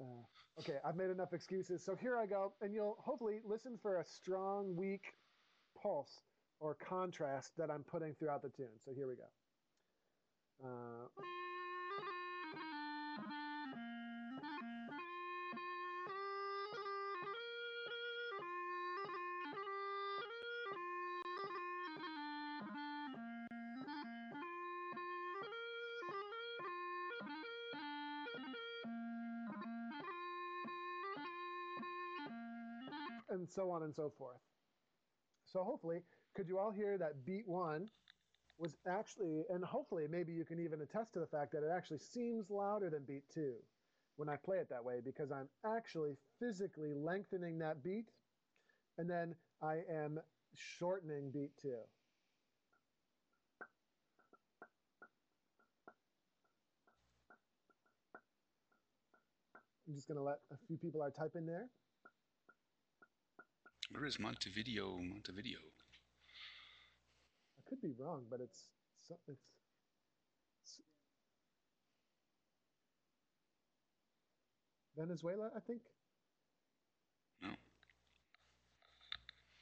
Uh, 0.00 0.60
okay, 0.60 0.78
I've 0.84 0.96
made 0.96 1.10
enough 1.10 1.34
excuses. 1.34 1.84
So 1.84 1.96
here 1.96 2.16
I 2.16 2.26
go, 2.26 2.54
and 2.62 2.72
you'll 2.72 2.96
hopefully 2.98 3.40
listen 3.44 3.78
for 3.82 4.00
a 4.00 4.04
strong, 4.04 4.74
weak 4.74 5.12
pulse 5.82 6.22
or 6.60 6.76
contrast 6.76 7.52
that 7.58 7.70
I'm 7.70 7.82
putting 7.82 8.14
throughout 8.14 8.42
the 8.42 8.48
tune. 8.50 8.78
So 8.84 8.92
here 8.94 9.08
we 9.08 9.16
go. 9.16 9.24
Uh, 10.62 10.68
and 33.30 33.48
so 33.48 33.70
on 33.70 33.82
and 33.82 33.94
so 33.94 34.12
forth. 34.18 34.36
So 35.46 35.64
hopefully, 35.64 36.02
could 36.34 36.48
you 36.48 36.58
all 36.58 36.70
hear 36.70 36.98
that 36.98 37.24
beat 37.24 37.48
one 37.48 37.88
was 38.60 38.76
actually, 38.86 39.42
and 39.48 39.64
hopefully 39.64 40.06
maybe 40.08 40.32
you 40.32 40.44
can 40.44 40.60
even 40.60 40.82
attest 40.82 41.14
to 41.14 41.18
the 41.18 41.26
fact 41.26 41.52
that 41.52 41.62
it 41.62 41.70
actually 41.74 41.98
seems 41.98 42.50
louder 42.50 42.90
than 42.90 43.04
beat 43.04 43.24
two 43.32 43.54
when 44.16 44.28
I 44.28 44.36
play 44.36 44.58
it 44.58 44.68
that 44.68 44.84
way 44.84 45.00
because 45.02 45.32
I'm 45.32 45.48
actually 45.64 46.16
physically 46.38 46.92
lengthening 46.94 47.58
that 47.60 47.82
beat 47.82 48.10
and 48.98 49.08
then 49.08 49.34
I 49.62 49.78
am 49.90 50.20
shortening 50.54 51.30
beat 51.30 51.52
two. 51.60 51.78
I'm 59.88 59.94
just 59.94 60.06
going 60.06 60.18
to 60.18 60.22
let 60.22 60.38
a 60.52 60.56
few 60.68 60.76
people 60.76 61.02
are 61.02 61.12
in 61.34 61.46
there. 61.46 61.66
Where 63.90 64.04
is 64.04 64.20
Montevideo? 64.20 64.98
Montevideo. 64.98 65.58
I 67.70 67.74
could 67.74 67.80
be 67.80 67.92
wrong, 67.98 68.24
but 68.28 68.40
it's 68.40 68.68
it's, 69.28 69.40
it's 70.62 70.80
Venezuela, 74.96 75.50
I 75.56 75.60
think. 75.60 75.82
No. 77.42 77.48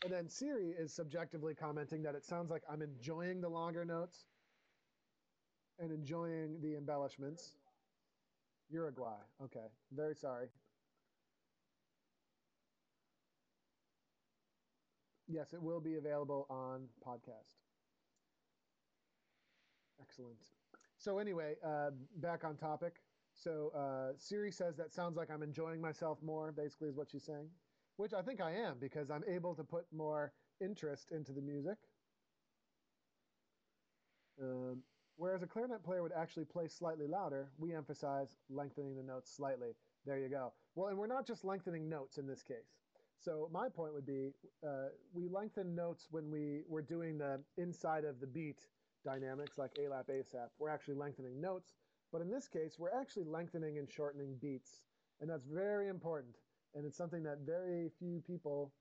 And 0.05 0.13
then 0.13 0.29
Siri 0.29 0.71
is 0.79 0.93
subjectively 0.93 1.55
commenting 1.55 2.03
that 2.05 2.15
it 2.15 2.25
sounds 2.25 2.51
like 2.51 2.63
I'm 2.71 2.83
enjoying 2.83 3.41
the 3.41 3.49
longer 3.49 3.85
notes 3.85 4.25
and 5.79 5.93
enjoying 5.93 6.61
the 6.63 6.77
embellishments. 6.77 7.57
Uruguay. 8.71 9.17
Okay. 9.45 9.67
Very 9.93 10.15
sorry. 10.15 10.49
Yes, 15.27 15.53
it 15.53 15.63
will 15.63 15.81
be 15.81 15.97
available 15.97 16.47
on 16.49 16.89
podcast. 17.07 17.58
Excellent. 20.01 20.38
So 20.99 21.18
anyway, 21.18 21.55
uh, 21.64 21.90
back 22.16 22.44
on 22.44 22.57
topic. 22.57 23.03
So 23.34 23.70
uh, 23.76 24.14
Siri 24.16 24.51
says 24.51 24.76
that 24.76 24.92
sounds 24.92 25.16
like 25.16 25.30
I'm 25.30 25.42
enjoying 25.42 25.80
myself 25.80 26.18
more. 26.22 26.53
Basically, 26.53 26.88
is 26.88 26.96
what 26.96 27.11
she's 27.11 27.24
saying, 27.24 27.49
which 27.96 28.12
I 28.12 28.22
think 28.22 28.40
I 28.40 28.53
am 28.53 28.76
because 28.80 29.11
I'm 29.11 29.22
able 29.28 29.55
to 29.55 29.62
put 29.62 29.84
more 29.92 30.32
interest 30.61 31.12
into 31.12 31.32
the 31.32 31.40
music. 31.40 31.76
Um, 34.40 34.82
whereas 35.16 35.42
a 35.42 35.46
clarinet 35.46 35.82
player 35.84 36.03
would 36.03 36.12
actually 36.12 36.44
play 36.44 36.68
slightly 36.68 37.07
louder, 37.07 37.51
we 37.59 37.74
emphasize 37.74 38.36
lengthening 38.49 38.96
the 38.96 39.03
notes 39.03 39.32
slightly. 39.34 39.70
There 40.05 40.18
you 40.18 40.28
go. 40.28 40.53
Well, 40.74 40.88
and 40.88 40.99
we're 40.99 41.07
not 41.07 41.26
just 41.26 41.44
lengthening 41.44 41.88
notes 41.88 42.18
in 42.18 42.26
this 42.26 42.42
case. 42.42 42.76
So 43.18 43.49
my 43.53 43.68
point 43.68 43.94
would 43.94 44.07
be, 44.07 44.30
uh, 44.64 44.90
we 45.12 45.28
lengthen 45.28 45.74
notes 45.74 46.07
when 46.11 46.30
we 46.30 46.62
we're 46.68 46.82
doing 46.82 47.18
the 47.18 47.40
inside 47.57 48.05
of 48.05 48.20
the 48.20 48.26
beat 48.28 48.68
dynamics 49.05 49.59
like 49.59 49.74
ALAP 49.74 50.09
ASAP. 50.09 50.49
We're 50.59 50.70
actually 50.70 50.94
lengthening 50.94 51.40
notes, 51.40 51.74
but 52.12 52.20
in 52.20 52.30
this 52.30 52.49
case, 52.49 52.76
we're 52.78 52.99
actually 52.99 53.24
lengthening 53.24 53.78
and 53.78 53.90
shortening 53.90 54.36
beats, 54.40 54.80
and 55.20 55.28
that's 55.28 55.46
very 55.46 55.88
important. 55.88 56.36
And 56.74 56.84
it's 56.86 56.96
something 56.96 57.22
that 57.24 57.38
very 57.46 57.90
few 57.99 58.22
people, 58.26 58.72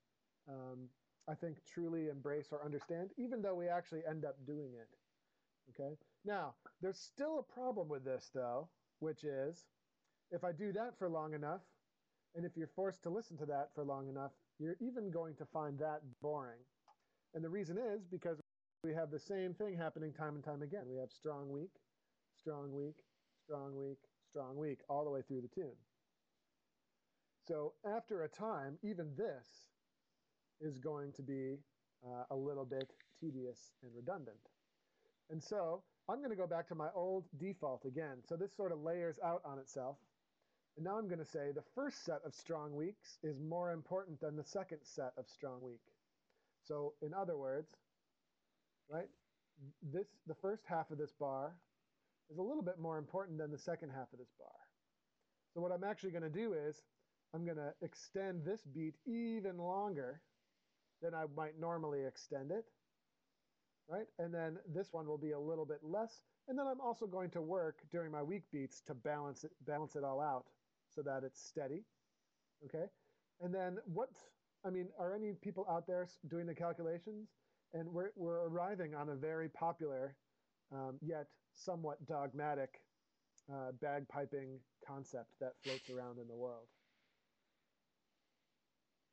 um, 0.50 0.90
I 1.30 1.36
think, 1.36 1.58
truly 1.66 2.10
embrace 2.10 2.48
or 2.52 2.64
understand, 2.64 3.12
even 3.18 3.42
though 3.42 3.56
we 3.56 3.68
actually 3.68 4.02
end 4.10 4.26
up 4.26 4.36
doing 4.46 4.74
it. 4.74 4.90
Okay. 5.70 5.96
Now, 6.26 6.56
there's 6.82 7.00
still 7.00 7.40
a 7.40 7.54
problem 7.54 7.88
with 7.88 8.06
this 8.06 8.30
though, 8.34 8.70
which 9.00 9.24
is, 9.24 9.66
if 10.32 10.44
I 10.44 10.52
do 10.52 10.72
that 10.74 10.98
for 10.98 11.10
long 11.10 11.34
enough, 11.34 11.62
and 12.36 12.46
if 12.46 12.56
you're 12.56 12.70
forced 12.76 13.04
to 13.04 13.10
listen 13.10 13.38
to 13.38 13.46
that 13.46 13.70
for 13.74 13.84
long 13.84 14.10
enough, 14.10 14.32
you're 14.60 14.78
even 14.80 15.12
going 15.12 15.36
to 15.36 15.46
find 15.46 15.80
that 15.80 16.02
boring. 16.22 16.60
And 17.34 17.44
the 17.44 17.50
reason 17.50 17.78
is 17.78 18.06
because 18.06 18.40
we 18.84 18.94
have 18.94 19.12
the 19.12 19.20
same 19.20 19.54
thing 19.54 19.76
happening 19.76 20.14
time 20.14 20.36
and 20.36 20.44
time 20.44 20.62
again. 20.62 20.84
We 20.90 20.98
have 20.98 21.12
strong 21.12 21.50
weak, 21.50 21.72
strong 22.40 22.74
weak, 22.74 22.96
strong 23.44 23.76
weak, 23.76 23.98
strong 24.30 24.58
weak, 24.58 24.80
all 24.90 25.04
the 25.04 25.10
way 25.10 25.22
through 25.28 25.42
the 25.42 25.48
tune. 25.48 25.76
So 27.48 27.74
after 27.86 28.24
a 28.24 28.30
time, 28.30 28.78
even 28.84 29.16
this 29.18 29.48
is 30.60 30.78
going 30.78 31.14
to 31.14 31.22
be 31.22 31.58
uh, 32.06 32.24
a 32.32 32.36
little 32.36 32.66
bit 32.66 32.92
tedious 33.20 33.72
and 33.84 33.92
redundant. 33.96 34.38
And 35.30 35.42
so 35.42 35.84
I'm 36.10 36.20
going 36.20 36.30
to 36.30 36.36
go 36.36 36.48
back 36.48 36.68
to 36.70 36.76
my 36.76 36.90
old 36.94 37.26
default 37.40 37.86
again. 37.86 38.18
So 38.28 38.36
this 38.36 38.56
sort 38.56 38.72
of 38.72 38.82
layers 38.82 39.18
out 39.24 39.42
on 39.46 39.60
itself. 39.60 39.98
And 40.76 40.86
now 40.86 40.98
I'm 40.98 41.08
going 41.08 41.20
to 41.20 41.26
say 41.26 41.52
the 41.52 41.64
first 41.74 42.06
set 42.06 42.20
of 42.26 42.34
strong 42.36 42.76
weeks 42.76 43.18
is 43.24 43.40
more 43.40 43.72
important 43.72 44.20
than 44.22 44.36
the 44.36 44.44
second 44.44 44.80
set 44.84 45.12
of 45.18 45.28
strong 45.28 45.60
weak. 45.62 45.82
So 46.66 46.94
in 47.02 47.14
other 47.14 47.38
words, 47.38 47.74
right, 48.90 49.10
this 49.82 50.08
the 50.28 50.36
first 50.36 50.64
half 50.68 50.92
of 50.92 50.98
this 50.98 51.14
bar 51.20 51.56
is 52.30 52.38
a 52.38 52.42
little 52.42 52.62
bit 52.64 52.80
more 52.80 52.98
important 52.98 53.38
than 53.38 53.52
the 53.52 53.58
second 53.58 53.90
half 53.90 54.12
of 54.14 54.20
this 54.20 54.34
bar. 54.40 54.50
So 55.54 55.62
what 55.62 55.72
I'm 55.72 55.84
actually 55.84 56.12
going 56.12 56.24
to 56.24 56.30
do 56.30 56.54
is 56.54 56.84
I'm 57.34 57.46
going 57.46 57.58
to 57.58 57.74
extend 57.82 58.46
this 58.46 58.62
beat 58.64 58.96
even 59.06 59.58
longer 59.58 60.22
than 61.02 61.14
I 61.14 61.26
might 61.36 61.60
normally 61.60 62.06
extend 62.06 62.52
it, 62.52 62.66
right? 63.88 64.08
And 64.20 64.34
then 64.34 64.58
this 64.74 64.90
one 64.92 65.08
will 65.08 65.18
be 65.18 65.32
a 65.32 65.40
little 65.40 65.66
bit 65.66 65.80
less. 65.84 66.24
And 66.48 66.58
then 66.58 66.66
I'm 66.68 66.82
also 66.82 67.06
going 67.06 67.30
to 67.32 67.42
work 67.42 67.80
during 67.92 68.12
my 68.12 68.24
weak 68.24 68.44
beats 68.52 68.82
to 68.88 68.94
balance 68.94 69.44
it, 69.44 69.52
balance 69.66 69.96
it 69.96 70.04
all 70.04 70.22
out 70.22 70.46
so 70.90 71.02
that 71.02 71.24
it's 71.24 71.42
steady. 71.42 71.84
Okay. 72.66 72.86
And 73.42 73.54
then 73.54 73.78
what, 73.86 74.10
I 74.66 74.70
mean, 74.70 74.88
are 75.00 75.14
any 75.14 75.34
people 75.34 75.66
out 75.70 75.86
there 75.86 76.08
doing 76.30 76.46
the 76.46 76.56
calculations? 76.56 77.30
And 77.74 77.88
we're, 77.90 78.12
we're 78.16 78.48
arriving 78.48 78.96
on 78.96 79.10
a 79.10 79.16
very 79.16 79.50
popular, 79.50 80.16
um, 80.72 80.98
yet 81.02 81.28
somewhat 81.54 82.06
dogmatic 82.08 82.82
uh, 83.52 83.72
bagpiping 83.84 84.58
concept 84.86 85.30
that 85.40 85.54
floats 85.64 85.90
around 85.90 86.20
in 86.20 86.28
the 86.28 86.36
world. 86.36 86.68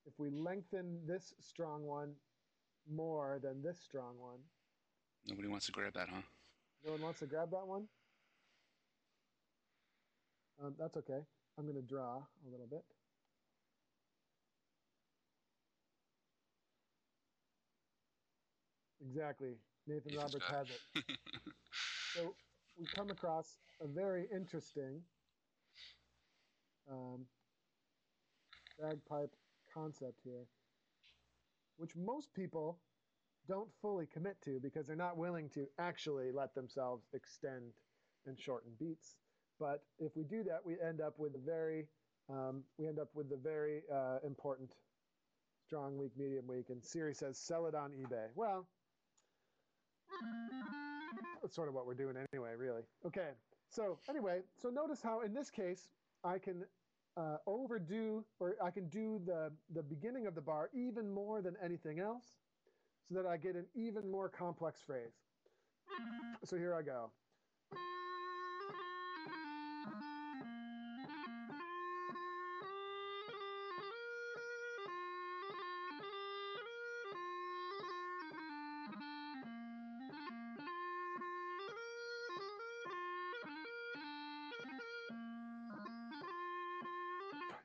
If 0.06 0.14
we 0.18 0.30
lengthen 0.30 1.00
this 1.06 1.32
strong 1.40 1.84
one 1.84 2.12
more 2.90 3.40
than 3.42 3.62
this 3.62 3.80
strong 3.80 4.18
one. 4.18 4.38
Nobody 5.26 5.48
wants 5.48 5.66
to 5.66 5.72
grab 5.72 5.94
that, 5.94 6.08
huh? 6.08 6.20
No 6.84 6.92
one 6.92 7.02
wants 7.02 7.20
to 7.20 7.26
grab 7.26 7.50
that 7.50 7.66
one? 7.66 7.84
Um, 10.62 10.74
that's 10.78 10.96
okay. 10.98 11.20
I'm 11.58 11.64
going 11.64 11.76
to 11.76 11.82
draw 11.82 12.16
a 12.16 12.50
little 12.50 12.66
bit. 12.66 12.84
Exactly. 19.06 19.54
Nathan 19.86 20.16
Roberts 20.16 20.46
has 20.48 20.66
it. 20.70 21.04
so 22.16 22.34
we 22.78 22.86
come 22.94 23.10
across 23.10 23.58
a 23.80 23.86
very 23.86 24.26
interesting 24.34 25.02
um, 26.90 27.26
bagpipe 28.80 29.30
concept 29.72 30.20
here, 30.24 30.46
which 31.76 31.94
most 31.96 32.32
people 32.34 32.78
don't 33.46 33.68
fully 33.82 34.06
commit 34.06 34.36
to 34.42 34.58
because 34.62 34.86
they're 34.86 34.96
not 34.96 35.16
willing 35.18 35.48
to 35.50 35.66
actually 35.78 36.32
let 36.32 36.54
themselves 36.54 37.04
extend 37.12 37.72
and 38.26 38.38
shorten 38.40 38.72
beats. 38.78 39.16
But 39.60 39.82
if 39.98 40.16
we 40.16 40.24
do 40.24 40.42
that, 40.44 40.60
we 40.64 40.76
end 40.80 41.00
up 41.00 41.14
with 41.18 41.34
a 41.34 41.38
very 41.44 41.86
um, 42.30 42.62
we 42.78 42.88
end 42.88 42.98
up 42.98 43.08
with 43.14 43.28
the 43.28 43.36
very 43.36 43.82
uh, 43.92 44.18
important 44.26 44.72
strong 45.66 45.98
weak, 45.98 46.12
medium 46.16 46.46
weak, 46.46 46.70
and 46.70 46.82
Siri 46.82 47.14
says 47.14 47.38
sell 47.38 47.66
it 47.66 47.74
on 47.74 47.90
eBay. 47.90 48.28
Well, 48.34 48.66
that's 51.42 51.54
sort 51.54 51.68
of 51.68 51.74
what 51.74 51.86
we're 51.86 51.94
doing 51.94 52.16
anyway, 52.32 52.52
really. 52.56 52.82
Okay, 53.06 53.30
so 53.68 53.98
anyway, 54.08 54.40
so 54.56 54.70
notice 54.70 55.02
how 55.02 55.22
in 55.22 55.34
this 55.34 55.50
case 55.50 55.88
I 56.24 56.38
can 56.38 56.64
uh, 57.16 57.36
overdo 57.46 58.24
or 58.40 58.56
I 58.62 58.70
can 58.70 58.88
do 58.88 59.20
the 59.24 59.52
the 59.74 59.82
beginning 59.82 60.26
of 60.26 60.34
the 60.34 60.40
bar 60.40 60.70
even 60.72 61.12
more 61.12 61.42
than 61.42 61.56
anything 61.62 62.00
else, 62.00 62.24
so 63.08 63.14
that 63.14 63.26
I 63.26 63.36
get 63.36 63.56
an 63.56 63.66
even 63.74 64.10
more 64.10 64.28
complex 64.28 64.80
phrase. 64.80 65.12
So 66.44 66.56
here 66.56 66.74
I 66.74 66.82
go. 66.82 67.10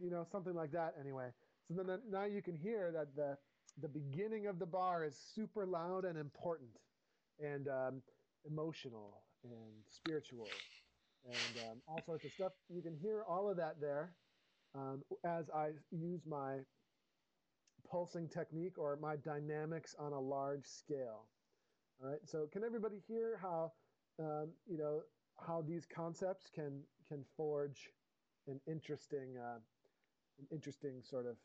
You 0.01 0.09
know, 0.09 0.25
something 0.31 0.53
like 0.53 0.71
that 0.71 0.93
anyway. 0.99 1.29
So 1.75 1.83
then 1.83 1.99
now 2.09 2.25
you 2.25 2.41
can 2.41 2.55
hear 2.55 2.91
that 2.91 3.15
the 3.15 3.37
the 3.81 3.87
beginning 3.87 4.47
of 4.47 4.59
the 4.59 4.65
bar 4.65 5.05
is 5.05 5.15
super 5.35 5.65
loud 5.65 6.03
and 6.03 6.17
important 6.17 6.71
and 7.39 7.67
um, 7.67 8.01
emotional 8.49 9.23
and 9.43 9.83
spiritual 9.87 10.47
and 11.25 11.57
um, 11.69 11.81
all 11.87 12.01
sorts 12.05 12.25
of 12.25 12.31
stuff. 12.31 12.53
You 12.69 12.81
can 12.81 12.95
hear 12.95 13.23
all 13.27 13.49
of 13.49 13.57
that 13.57 13.79
there 13.79 14.15
um, 14.75 15.03
as 15.23 15.49
I 15.49 15.69
use 15.91 16.21
my 16.25 16.59
pulsing 17.89 18.27
technique 18.27 18.77
or 18.77 18.97
my 18.97 19.15
dynamics 19.17 19.95
on 19.99 20.13
a 20.13 20.19
large 20.19 20.65
scale. 20.65 21.27
All 22.01 22.09
right. 22.09 22.19
So 22.25 22.47
can 22.51 22.63
everybody 22.63 23.01
hear 23.07 23.37
how 23.41 23.71
um, 24.19 24.49
you 24.67 24.77
know 24.77 25.01
how 25.45 25.61
these 25.61 25.85
concepts 25.85 26.49
can 26.53 26.81
can 27.07 27.23
forge 27.37 27.89
an 28.47 28.59
interesting 28.67 29.37
uh, 29.37 29.59
an 30.39 30.47
interesting 30.51 31.01
sort 31.03 31.25
of 31.25 31.35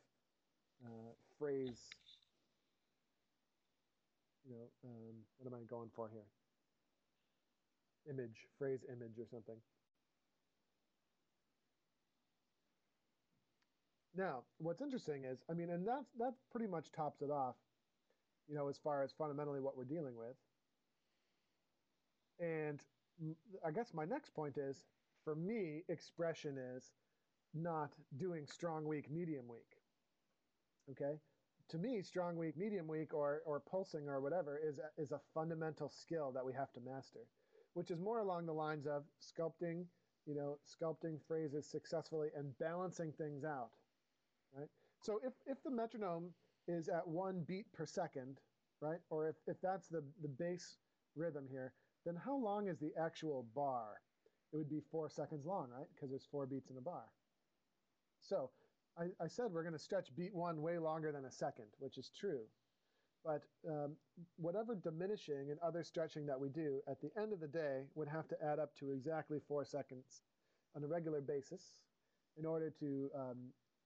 uh, 0.84 1.12
phrase. 1.38 1.80
You 4.46 4.54
know, 4.54 4.66
um, 4.84 5.14
what 5.38 5.52
am 5.52 5.58
I 5.58 5.64
going 5.64 5.88
for 5.94 6.08
here? 6.12 6.26
Image, 8.08 8.46
phrase 8.58 8.80
image 8.88 9.18
or 9.18 9.26
something. 9.30 9.56
Now, 14.16 14.42
what's 14.58 14.82
interesting 14.82 15.24
is, 15.24 15.38
I 15.50 15.54
mean, 15.54 15.70
and 15.70 15.86
that's 15.86 16.12
that 16.18 16.34
pretty 16.52 16.68
much 16.68 16.92
tops 16.92 17.22
it 17.22 17.30
off, 17.30 17.56
you 18.48 18.54
know, 18.54 18.68
as 18.68 18.78
far 18.78 19.02
as 19.02 19.12
fundamentally 19.18 19.60
what 19.60 19.76
we're 19.76 19.84
dealing 19.84 20.14
with. 20.16 20.36
And 22.38 22.80
I 23.66 23.70
guess 23.70 23.92
my 23.92 24.04
next 24.04 24.34
point 24.34 24.56
is, 24.58 24.84
for 25.24 25.34
me, 25.34 25.82
expression 25.88 26.58
is 26.58 26.92
not 27.54 27.92
doing 28.16 28.46
strong 28.46 28.84
weak, 28.84 29.10
medium 29.10 29.46
weak. 29.48 29.78
Okay? 30.90 31.18
To 31.70 31.78
me, 31.78 32.02
strong 32.02 32.36
weak, 32.36 32.56
medium 32.56 32.86
weak, 32.86 33.14
or, 33.14 33.42
or 33.46 33.60
pulsing 33.60 34.08
or 34.08 34.20
whatever 34.20 34.60
is 34.62 34.78
a, 34.78 35.00
is 35.00 35.12
a 35.12 35.20
fundamental 35.32 35.88
skill 35.88 36.30
that 36.32 36.44
we 36.44 36.52
have 36.52 36.72
to 36.72 36.80
master, 36.80 37.20
which 37.72 37.90
is 37.90 38.00
more 38.00 38.18
along 38.18 38.46
the 38.46 38.52
lines 38.52 38.86
of 38.86 39.04
sculpting, 39.20 39.84
you 40.26 40.34
know, 40.34 40.58
sculpting 40.68 41.18
phrases 41.26 41.66
successfully 41.66 42.28
and 42.36 42.58
balancing 42.58 43.12
things 43.12 43.44
out. 43.44 43.70
Right? 44.56 44.68
So 45.00 45.20
if, 45.24 45.32
if 45.46 45.62
the 45.62 45.70
metronome 45.70 46.30
is 46.68 46.88
at 46.88 47.06
one 47.06 47.44
beat 47.46 47.72
per 47.72 47.86
second, 47.86 48.40
right, 48.80 49.00
or 49.10 49.28
if, 49.28 49.36
if 49.46 49.60
that's 49.62 49.88
the, 49.88 50.02
the 50.22 50.28
base 50.28 50.76
rhythm 51.16 51.46
here, 51.50 51.72
then 52.04 52.16
how 52.16 52.36
long 52.36 52.68
is 52.68 52.78
the 52.78 52.92
actual 53.00 53.46
bar? 53.54 54.00
It 54.52 54.56
would 54.56 54.68
be 54.68 54.82
four 54.90 55.08
seconds 55.08 55.46
long, 55.46 55.68
right? 55.70 55.86
Because 55.94 56.10
there's 56.10 56.28
four 56.30 56.46
beats 56.46 56.70
in 56.70 56.76
a 56.76 56.80
bar. 56.80 57.04
So 58.26 58.50
I, 58.98 59.04
I 59.22 59.28
said 59.28 59.46
we're 59.50 59.62
going 59.62 59.74
to 59.74 59.78
stretch 59.78 60.14
beat 60.16 60.34
one 60.34 60.62
way 60.62 60.78
longer 60.78 61.12
than 61.12 61.24
a 61.24 61.30
second, 61.30 61.66
which 61.78 61.98
is 61.98 62.10
true. 62.18 62.40
But 63.24 63.42
um, 63.68 63.96
whatever 64.36 64.74
diminishing 64.74 65.50
and 65.50 65.58
other 65.60 65.82
stretching 65.82 66.26
that 66.26 66.38
we 66.38 66.48
do 66.48 66.80
at 66.88 67.00
the 67.00 67.10
end 67.20 67.32
of 67.32 67.40
the 67.40 67.48
day 67.48 67.84
would 67.94 68.08
have 68.08 68.28
to 68.28 68.36
add 68.44 68.58
up 68.58 68.74
to 68.76 68.90
exactly 68.90 69.38
four 69.48 69.64
seconds 69.64 70.22
on 70.76 70.84
a 70.84 70.86
regular 70.86 71.20
basis 71.20 71.62
in 72.36 72.44
order 72.44 72.70
to 72.80 73.10
um, 73.18 73.36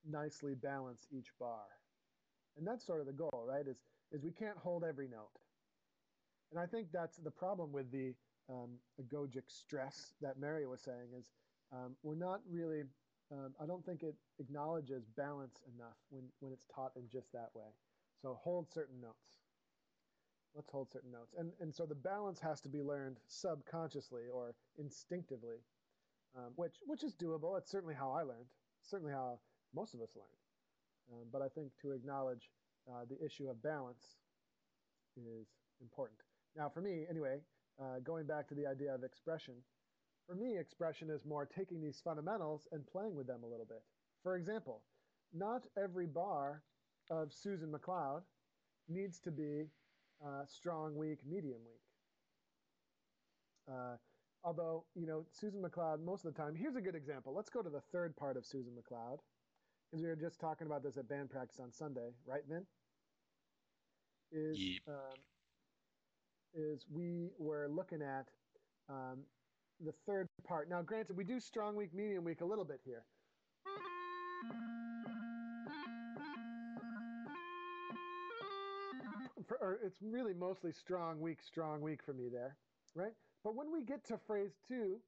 nicely 0.09 0.55
balance 0.55 1.07
each 1.13 1.29
bar. 1.39 1.67
And 2.57 2.67
that's 2.67 2.85
sort 2.85 3.01
of 3.01 3.07
the 3.07 3.13
goal, 3.13 3.45
right? 3.47 3.67
Is, 3.67 3.77
is 4.11 4.25
we 4.25 4.33
can't 4.33 4.59
hold 4.59 4.83
every 4.83 5.09
note. 5.09 5.31
And 6.51 6.59
I 6.59 6.67
think 6.67 6.89
that's 6.93 7.19
the 7.19 7.31
problem 7.31 7.73
with 7.73 7.93
the 7.93 8.15
um, 8.51 8.71
agogic 9.01 9.45
stress 9.49 10.15
that 10.21 10.41
Mary 10.41 10.67
was 10.67 10.81
saying 10.81 11.11
is 11.17 11.31
um, 11.73 11.95
we're 12.03 12.17
not 12.17 12.41
really 12.51 12.83
um, 13.33 13.55
I 13.61 13.67
don't 13.67 13.85
think 13.85 14.03
it 14.03 14.15
acknowledges 14.39 15.05
balance 15.17 15.61
enough 15.75 15.97
when, 16.11 16.25
when 16.41 16.53
it's 16.53 16.67
taught 16.75 16.93
in 16.97 17.09
just 17.13 17.31
that 17.33 17.51
way. 17.55 17.69
So 18.23 18.39
hold 18.43 18.73
certain 18.73 19.01
notes. 19.01 19.15
Let's 20.55 20.71
hold 20.71 20.91
certain 20.91 21.13
notes. 21.13 21.35
And, 21.39 21.53
and 21.61 21.75
so 21.75 21.85
the 21.85 21.95
balance 21.95 22.41
has 22.41 22.61
to 22.63 22.69
be 22.69 22.83
learned 22.83 23.19
subconsciously 23.27 24.23
or 24.33 24.55
instinctively, 24.79 25.59
um, 26.37 26.53
which, 26.57 26.77
which 26.87 27.05
is 27.05 27.15
doable. 27.15 27.59
It's 27.59 27.71
certainly 27.71 27.95
how 27.95 28.11
I 28.13 28.23
learned, 28.23 28.47
certainly 28.83 29.13
how 29.13 29.39
most 29.75 29.95
of 29.95 30.01
us 30.01 30.11
learned. 30.17 30.29
Um, 31.13 31.27
but 31.33 31.43
I 31.43 31.49
think 31.49 31.71
to 31.83 31.93
acknowledge 31.93 32.51
uh, 32.89 33.05
the 33.09 33.23
issue 33.25 33.49
of 33.49 33.63
balance 33.63 34.17
is 35.17 35.47
important. 35.81 36.21
Now, 36.57 36.69
for 36.69 36.81
me, 36.81 37.05
anyway, 37.09 37.41
uh, 37.81 38.01
going 38.03 38.27
back 38.27 38.49
to 38.49 38.55
the 38.55 38.67
idea 38.67 38.95
of 38.95 39.05
expression, 39.05 39.55
for 40.29 40.35
me, 40.35 40.59
expression 40.59 41.09
is 41.11 41.25
more 41.25 41.47
taking 41.47 41.81
these 41.81 42.01
fundamentals 42.05 42.69
and 42.73 42.87
playing 42.87 43.15
with 43.15 43.27
them 43.27 43.43
a 43.43 43.47
little 43.47 43.65
bit. 43.65 43.83
For 44.23 44.37
example, 44.37 44.83
not 45.33 45.63
every 45.83 46.07
bar 46.07 46.63
of 47.11 47.33
Susan 47.33 47.71
MacLeod 47.71 48.23
needs 48.89 49.19
to 49.21 49.31
be 49.31 49.65
uh, 50.25 50.45
strong 50.47 50.97
weak, 50.97 51.21
medium 51.27 51.61
weak. 51.65 51.81
Uh, 53.71 53.97
although, 54.45 54.85
you 54.95 55.07
know, 55.07 55.25
Susan 55.31 55.63
MacLeod, 55.63 56.05
most 56.05 56.25
of 56.25 56.35
the 56.35 56.41
time, 56.41 56.55
here's 56.55 56.77
a 56.77 56.81
good 56.81 56.95
example. 56.95 57.35
Let's 57.35 57.51
go 57.51 57.63
to 57.63 57.71
the 57.71 57.83
third 57.93 58.17
part 58.17 58.37
of 58.37 58.45
Susan 58.45 58.75
MacLeod, 58.75 59.21
because 59.91 60.03
we 60.03 60.09
were 60.09 60.17
just 60.17 60.41
talking 60.41 60.67
about 60.67 60.83
this 60.83 60.97
at 60.99 61.09
band 61.09 61.31
practice 61.31 61.59
on 61.61 61.73
Sunday, 61.73 62.11
right, 62.27 62.43
Vin? 62.49 62.67
Is, 64.31 64.59
yep. 64.61 64.81
um, 64.89 65.19
is 66.55 66.85
we 66.91 67.31
were 67.39 67.69
looking 67.71 68.03
at 68.03 68.29
um, 68.91 69.21
the 69.85 69.93
third 70.07 70.29
part. 70.47 70.69
Now, 70.69 70.83
granted, 70.83 71.17
we 71.17 71.25
do 71.25 71.41
strong 71.41 71.77
weak, 71.77 71.95
medium 71.95 72.25
weak 72.25 72.41
a 72.41 72.45
little 72.45 72.65
bit 72.65 72.81
here. 72.85 73.05
For, 79.47 79.79
it's 79.83 80.03
really 80.03 80.35
mostly 80.35 80.73
strong 80.73 81.21
weak, 81.21 81.39
strong 81.43 81.81
weak 81.81 82.03
for 82.05 82.13
me 82.13 82.29
there, 82.31 82.57
right? 82.95 83.13
But 83.45 83.55
when 83.55 83.73
we 83.73 83.83
get 83.83 84.05
to 84.09 84.19
phrase 84.27 84.53
two, 84.67 84.99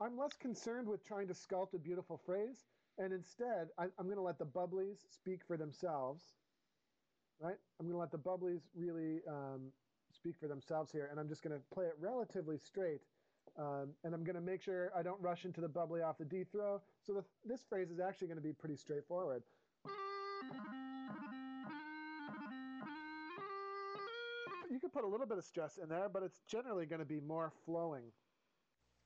I'm 0.00 0.18
less 0.18 0.36
concerned 0.36 0.88
with 0.88 1.04
trying 1.06 1.28
to 1.28 1.34
sculpt 1.34 1.74
a 1.74 1.78
beautiful 1.78 2.20
phrase, 2.26 2.64
and 2.98 3.12
instead, 3.12 3.68
I, 3.78 3.84
I'm 3.98 4.06
going 4.06 4.16
to 4.16 4.22
let 4.22 4.38
the 4.38 4.46
bubblies 4.46 4.98
speak 5.10 5.40
for 5.46 5.56
themselves, 5.56 6.22
right? 7.40 7.56
I'm 7.78 7.86
going 7.86 7.94
to 7.94 8.00
let 8.00 8.10
the 8.10 8.18
bubblies 8.18 8.62
really 8.74 9.20
um, 9.28 9.70
speak 10.12 10.34
for 10.40 10.48
themselves 10.48 10.90
here, 10.90 11.08
and 11.10 11.20
I'm 11.20 11.28
just 11.28 11.42
going 11.42 11.56
to 11.56 11.62
play 11.72 11.84
it 11.84 11.94
relatively 12.00 12.58
straight 12.58 13.02
um, 13.58 13.88
and 14.04 14.14
I'm 14.14 14.24
going 14.24 14.36
to 14.36 14.40
make 14.40 14.62
sure 14.62 14.92
I 14.96 15.02
don't 15.02 15.20
rush 15.20 15.44
into 15.44 15.60
the 15.60 15.68
bubbly 15.68 16.02
off 16.02 16.18
the 16.18 16.24
D 16.24 16.44
throw. 16.50 16.80
So 17.06 17.14
the, 17.14 17.24
this 17.44 17.62
phrase 17.68 17.90
is 17.90 18.00
actually 18.00 18.28
going 18.28 18.38
to 18.38 18.42
be 18.42 18.52
pretty 18.52 18.76
straightforward. 18.76 19.42
You 24.70 24.80
could 24.80 24.92
put 24.92 25.04
a 25.04 25.06
little 25.06 25.26
bit 25.26 25.38
of 25.38 25.44
stress 25.44 25.78
in 25.82 25.88
there, 25.88 26.08
but 26.12 26.22
it's 26.22 26.40
generally 26.46 26.86
going 26.86 26.98
to 26.98 27.06
be 27.06 27.20
more 27.20 27.52
flowing. 27.64 28.04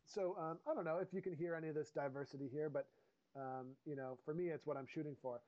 So 0.04 0.36
um, 0.40 0.58
I 0.68 0.74
don't 0.74 0.84
know 0.84 0.98
if 0.98 1.12
you 1.12 1.22
can 1.22 1.34
hear 1.34 1.54
any 1.54 1.68
of 1.68 1.76
this 1.76 1.90
diversity 1.90 2.48
here, 2.52 2.68
but 2.68 2.88
um, 3.36 3.76
you 3.84 3.94
know, 3.94 4.18
for 4.24 4.34
me, 4.34 4.48
it's 4.48 4.66
what 4.66 4.76
I'm 4.76 4.86
shooting 4.92 5.14
for. 5.22 5.40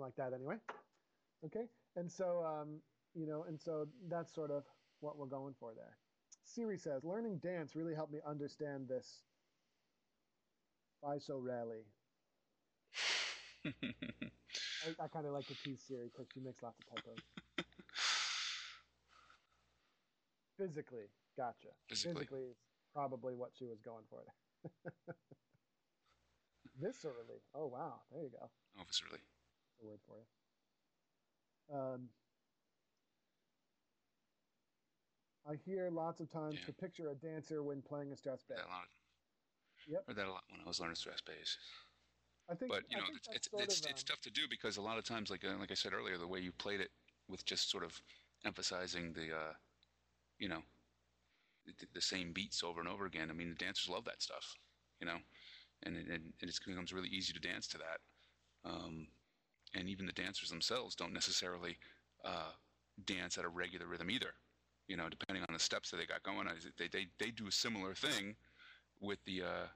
Something 0.00 0.22
like 0.24 0.30
that 0.30 0.34
anyway. 0.34 0.56
Okay, 1.44 1.66
and 1.96 2.10
so 2.10 2.44
um, 2.44 2.80
you 3.14 3.26
know, 3.26 3.44
and 3.48 3.60
so 3.60 3.86
that's 4.08 4.34
sort 4.34 4.50
of 4.50 4.64
what 5.00 5.18
we're 5.18 5.26
going 5.26 5.54
for 5.58 5.72
there. 5.74 5.96
Siri 6.44 6.78
says, 6.78 7.04
learning 7.04 7.38
dance 7.38 7.74
really 7.76 7.94
helped 7.94 8.12
me 8.12 8.18
understand 8.26 8.88
this. 8.88 9.22
Why 11.00 11.18
so 11.18 11.38
rarely? 11.38 11.84
I, 13.64 13.70
I 15.04 15.08
kind 15.08 15.26
of 15.26 15.32
like 15.32 15.46
to 15.46 15.54
tease 15.62 15.82
Siri 15.86 16.10
because 16.12 16.26
she 16.32 16.40
makes 16.40 16.62
lots 16.62 16.78
of 16.80 16.86
typos. 16.96 17.18
Physically, 20.58 21.08
gotcha. 21.36 21.68
Physically. 21.88 22.14
Physically 22.14 22.40
is 22.50 22.56
probably 22.92 23.34
what 23.34 23.50
she 23.58 23.64
was 23.64 23.80
going 23.80 24.04
for 24.10 24.20
there. 24.24 25.14
Viscerally. 26.82 27.40
Oh, 27.54 27.66
wow. 27.66 28.00
There 28.12 28.22
you 28.22 28.30
go. 28.30 28.50
Oh, 28.78 28.82
viscerally. 28.82 29.20
A 29.82 29.86
word 29.86 29.98
for 30.06 30.16
you. 30.16 31.76
Um, 31.76 32.08
I 35.48 35.54
hear 35.64 35.90
lots 35.90 36.20
of 36.20 36.30
times 36.30 36.56
yeah. 36.58 36.66
to 36.66 36.72
picture 36.72 37.10
a 37.10 37.14
dancer 37.14 37.62
when 37.62 37.82
playing 37.82 38.12
a 38.12 38.14
Strathspey. 38.14 38.48
That 38.48 38.66
a 38.66 38.70
lot. 38.70 38.88
Yep. 39.88 40.04
Heard 40.06 40.16
that 40.16 40.26
a 40.26 40.30
lot 40.30 40.44
when 40.50 40.60
I 40.64 40.68
was 40.68 40.80
learning 40.80 40.96
Strathspeys. 40.96 41.56
I 42.50 42.54
think, 42.54 42.70
but 42.70 42.82
you 42.90 42.96
know, 42.96 43.04
it's 43.14 43.28
it's, 43.32 43.48
it's, 43.52 43.86
it's, 43.86 44.02
tough 44.02 44.20
to 44.22 44.30
do 44.30 44.42
because 44.50 44.76
a 44.76 44.82
lot 44.82 44.98
of 44.98 45.04
times, 45.04 45.30
like 45.30 45.44
uh, 45.44 45.56
like 45.58 45.70
I 45.70 45.74
said 45.74 45.92
earlier, 45.92 46.18
the 46.18 46.26
way 46.26 46.40
you 46.40 46.50
played 46.52 46.80
it 46.80 46.90
with 47.28 47.44
just 47.44 47.70
sort 47.70 47.84
of 47.84 48.00
emphasizing 48.44 49.12
the, 49.12 49.32
uh, 49.32 49.52
you 50.38 50.48
know, 50.48 50.60
the, 51.66 51.86
the, 51.94 52.00
same 52.00 52.32
beats 52.32 52.64
over 52.64 52.80
and 52.80 52.88
over 52.88 53.06
again. 53.06 53.30
I 53.30 53.34
mean, 53.34 53.50
the 53.50 53.64
dancers 53.64 53.88
love 53.88 54.04
that 54.06 54.20
stuff, 54.20 54.56
you 55.00 55.06
know, 55.06 55.16
and 55.84 55.96
it, 55.96 56.06
and 56.08 56.32
it 56.40 56.58
becomes 56.66 56.92
really 56.92 57.08
easy 57.08 57.32
to 57.32 57.38
dance 57.38 57.68
to 57.68 57.78
that. 57.78 58.68
Um, 58.68 59.06
and 59.74 59.88
even 59.88 60.06
the 60.06 60.12
dancers 60.12 60.50
themselves 60.50 60.94
don't 60.94 61.12
necessarily 61.12 61.78
uh, 62.24 62.52
dance 63.04 63.38
at 63.38 63.44
a 63.44 63.48
regular 63.48 63.86
rhythm 63.86 64.10
either 64.10 64.34
you 64.90 64.96
know, 64.96 65.08
depending 65.08 65.44
on 65.48 65.54
the 65.54 65.60
steps 65.60 65.90
that 65.90 65.98
they 65.98 66.04
got 66.04 66.24
going, 66.24 66.48
on, 66.48 66.56
they 66.76 66.88
they 66.88 67.06
they 67.20 67.30
do 67.30 67.46
a 67.46 67.52
similar 67.52 67.94
thing 67.94 68.34
with 69.00 69.24
the 69.24 69.42
uh, 69.42 69.66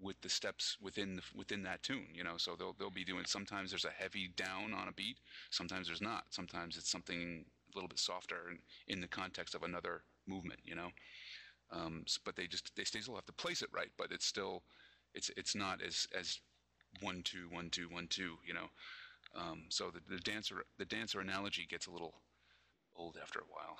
with 0.00 0.20
the 0.20 0.28
steps 0.28 0.76
within 0.80 1.14
the, 1.14 1.22
within 1.32 1.62
that 1.62 1.84
tune. 1.84 2.08
You 2.12 2.24
know, 2.24 2.36
so 2.38 2.56
they'll 2.56 2.74
they'll 2.76 2.90
be 2.90 3.04
doing. 3.04 3.24
Sometimes 3.24 3.70
there's 3.70 3.84
a 3.84 3.90
heavy 3.90 4.32
down 4.36 4.74
on 4.74 4.88
a 4.88 4.92
beat. 4.92 5.18
Sometimes 5.50 5.86
there's 5.86 6.02
not. 6.02 6.24
Sometimes 6.30 6.76
it's 6.76 6.90
something 6.90 7.44
a 7.72 7.76
little 7.76 7.88
bit 7.88 8.00
softer 8.00 8.50
in, 8.50 8.58
in 8.92 9.00
the 9.00 9.06
context 9.06 9.54
of 9.54 9.62
another 9.62 10.02
movement. 10.26 10.58
You 10.64 10.74
know, 10.74 10.88
um, 11.70 12.04
but 12.24 12.34
they 12.34 12.48
just 12.48 12.74
they 12.74 12.82
still 12.82 13.14
have 13.14 13.26
to 13.26 13.32
place 13.32 13.62
it 13.62 13.70
right. 13.72 13.92
But 13.96 14.10
it's 14.10 14.26
still 14.26 14.64
it's 15.14 15.30
it's 15.36 15.54
not 15.54 15.82
as 15.86 16.08
as 16.18 16.40
one 17.00 17.22
two 17.22 17.46
one 17.52 17.70
two 17.70 17.88
one 17.90 18.08
two. 18.08 18.38
You 18.44 18.54
know. 18.54 18.70
Um, 19.34 19.66
so 19.70 19.90
the, 19.90 20.00
the 20.08 20.20
dancer 20.20 20.64
the 20.78 20.84
dancer 20.84 21.20
analogy 21.20 21.66
gets 21.66 21.86
a 21.86 21.90
little 21.90 22.22
old 22.96 23.16
after 23.20 23.40
a 23.40 23.44
while 23.48 23.78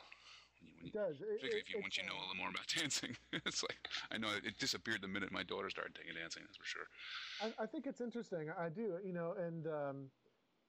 when 0.60 0.70
you, 0.76 0.90
it 0.90 0.92
does. 0.92 1.22
Particularly 1.36 1.60
it, 1.60 1.64
if 1.66 1.70
you 1.70 1.78
once 1.80 1.96
you 1.96 2.04
know 2.04 2.16
a 2.16 2.20
little 2.20 2.36
more 2.36 2.50
about 2.50 2.66
dancing, 2.76 3.16
it's 3.32 3.62
like 3.62 3.88
I 4.10 4.18
know 4.18 4.28
it 4.32 4.58
disappeared 4.58 5.02
the 5.02 5.08
minute 5.08 5.32
my 5.32 5.42
daughter 5.42 5.70
started 5.70 5.94
taking 5.94 6.14
dancing. 6.14 6.42
That's 6.44 6.56
for 6.56 6.64
sure. 6.64 6.86
I, 7.40 7.52
I 7.58 7.66
think 7.66 7.86
it's 7.86 8.00
interesting. 8.00 8.50
I 8.50 8.68
do, 8.68 8.98
you 9.04 9.12
know, 9.12 9.32
and 9.32 9.66
um, 9.66 10.10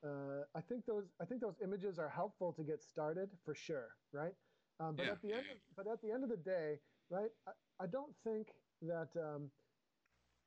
uh, 0.04 0.44
I 0.56 0.62
think 0.62 0.86
those 0.86 1.14
I 1.22 1.26
think 1.26 1.42
those 1.42 1.60
images 1.62 2.00
are 2.00 2.10
helpful 2.10 2.54
to 2.54 2.64
get 2.64 2.82
started 2.82 3.30
for 3.44 3.54
sure, 3.56 3.96
right? 4.12 4.34
Um, 4.80 4.96
but 4.96 5.06
yeah, 5.06 5.12
at 5.14 5.22
the 5.22 5.30
yeah, 5.30 5.36
end, 5.38 5.46
yeah. 5.48 5.54
Of, 5.54 5.60
but 5.76 5.88
at 5.88 6.02
the 6.02 6.12
end 6.12 6.24
of 6.24 6.30
the 6.30 6.38
day, 6.38 6.80
right? 7.10 7.32
I, 7.48 7.52
I 7.80 7.88
don't 7.88 8.16
think 8.24 8.48
that. 8.82 9.10
Um, 9.16 9.52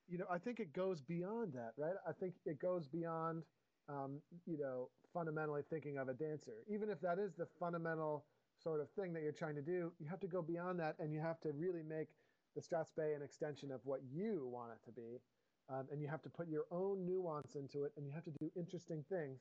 you 0.08 0.18
know, 0.18 0.26
I 0.30 0.38
think 0.38 0.60
it 0.60 0.72
goes 0.72 1.00
beyond 1.00 1.52
that, 1.54 1.72
right? 1.76 1.94
I 2.06 2.12
think 2.12 2.34
it 2.44 2.58
goes 2.58 2.88
beyond, 2.88 3.44
um, 3.92 4.20
you 4.46 4.58
know, 4.58 4.88
fundamentally 5.12 5.62
thinking 5.68 5.98
of 5.98 6.08
a 6.08 6.14
dancer, 6.14 6.64
even 6.68 6.88
if 6.88 7.00
that 7.00 7.18
is 7.18 7.34
the 7.34 7.46
fundamental 7.58 8.24
sort 8.62 8.80
of 8.80 8.90
thing 8.90 9.12
that 9.12 9.22
you're 9.22 9.32
trying 9.32 9.54
to 9.54 9.62
do, 9.62 9.92
you 9.98 10.08
have 10.08 10.20
to 10.20 10.26
go 10.26 10.42
beyond 10.42 10.80
that 10.80 10.96
and 10.98 11.12
you 11.12 11.20
have 11.20 11.40
to 11.40 11.52
really 11.52 11.82
make 11.82 12.08
the 12.54 12.60
Strathspey 12.60 13.14
an 13.14 13.22
extension 13.22 13.70
of 13.70 13.80
what 13.84 14.00
you 14.10 14.48
want 14.52 14.72
it 14.72 14.84
to 14.84 14.92
be. 14.92 15.20
Um, 15.68 15.86
and 15.90 16.00
you 16.00 16.08
have 16.08 16.22
to 16.22 16.28
put 16.28 16.48
your 16.48 16.64
own 16.70 17.06
nuance 17.06 17.54
into 17.54 17.84
it 17.84 17.92
and 17.96 18.06
you 18.06 18.12
have 18.12 18.24
to 18.24 18.32
do 18.40 18.50
interesting 18.56 19.04
things 19.08 19.40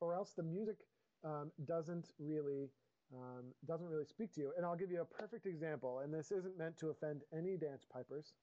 or 0.00 0.14
else 0.14 0.32
the 0.36 0.42
music 0.42 0.76
um, 1.24 1.52
doesn't 1.64 2.12
really 2.18 2.70
um, 3.14 3.46
doesn't 3.66 3.88
really 3.88 4.04
speak 4.04 4.32
to 4.34 4.40
you. 4.40 4.52
And 4.56 4.64
I'll 4.64 4.76
give 4.76 4.90
you 4.90 5.00
a 5.00 5.04
perfect 5.04 5.46
example. 5.46 6.00
And 6.00 6.14
this 6.14 6.30
isn't 6.30 6.56
meant 6.56 6.76
to 6.78 6.90
offend 6.90 7.22
any 7.36 7.56
dance 7.56 7.84
pipers, 7.84 8.34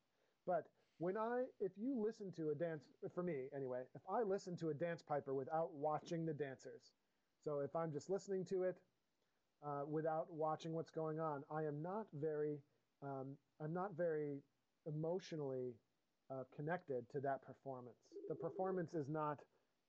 but 0.45 0.68
when 0.99 1.17
I, 1.17 1.43
if 1.59 1.71
you 1.77 2.01
listen 2.03 2.31
to 2.33 2.49
a 2.49 2.55
dance, 2.55 2.83
for 3.13 3.23
me 3.23 3.45
anyway, 3.55 3.81
if 3.95 4.01
I 4.09 4.23
listen 4.23 4.55
to 4.57 4.69
a 4.69 4.73
dance 4.73 5.01
piper 5.01 5.33
without 5.33 5.73
watching 5.73 6.25
the 6.25 6.33
dancers, 6.33 6.93
so 7.43 7.59
if 7.59 7.75
I'm 7.75 7.91
just 7.91 8.09
listening 8.09 8.45
to 8.45 8.63
it 8.63 8.77
uh, 9.65 9.81
without 9.89 10.31
watching 10.31 10.73
what's 10.73 10.91
going 10.91 11.19
on. 11.19 11.43
I 11.51 11.63
am 11.63 11.81
not 11.81 12.05
very, 12.13 12.59
um, 13.03 13.35
I'm 13.61 13.73
not 13.73 13.95
very 13.97 14.41
emotionally 14.85 15.73
uh, 16.31 16.43
connected 16.55 17.09
to 17.11 17.19
that 17.21 17.41
performance. 17.45 17.97
The 18.29 18.35
performance 18.35 18.93
is 18.93 19.07
not, 19.09 19.39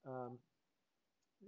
um, 0.06 0.38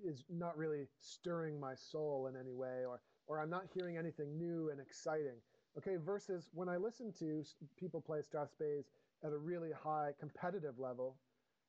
is 0.04 0.24
not 0.28 0.56
really 0.56 0.86
stirring 1.00 1.58
my 1.58 1.74
soul 1.74 2.28
in 2.28 2.38
any 2.38 2.52
way, 2.52 2.84
or 2.86 3.00
or 3.26 3.40
I'm 3.40 3.50
not 3.50 3.66
hearing 3.72 3.96
anything 3.96 4.36
new 4.36 4.70
and 4.70 4.80
exciting. 4.80 5.38
Okay, 5.78 5.96
versus 6.04 6.50
when 6.52 6.68
I 6.68 6.76
listen 6.76 7.12
to 7.20 7.44
people 7.78 8.00
play 8.00 8.18
Strathspeys 8.18 8.84
at 9.24 9.32
a 9.32 9.38
really 9.38 9.70
high 9.72 10.12
competitive 10.18 10.78
level, 10.78 11.16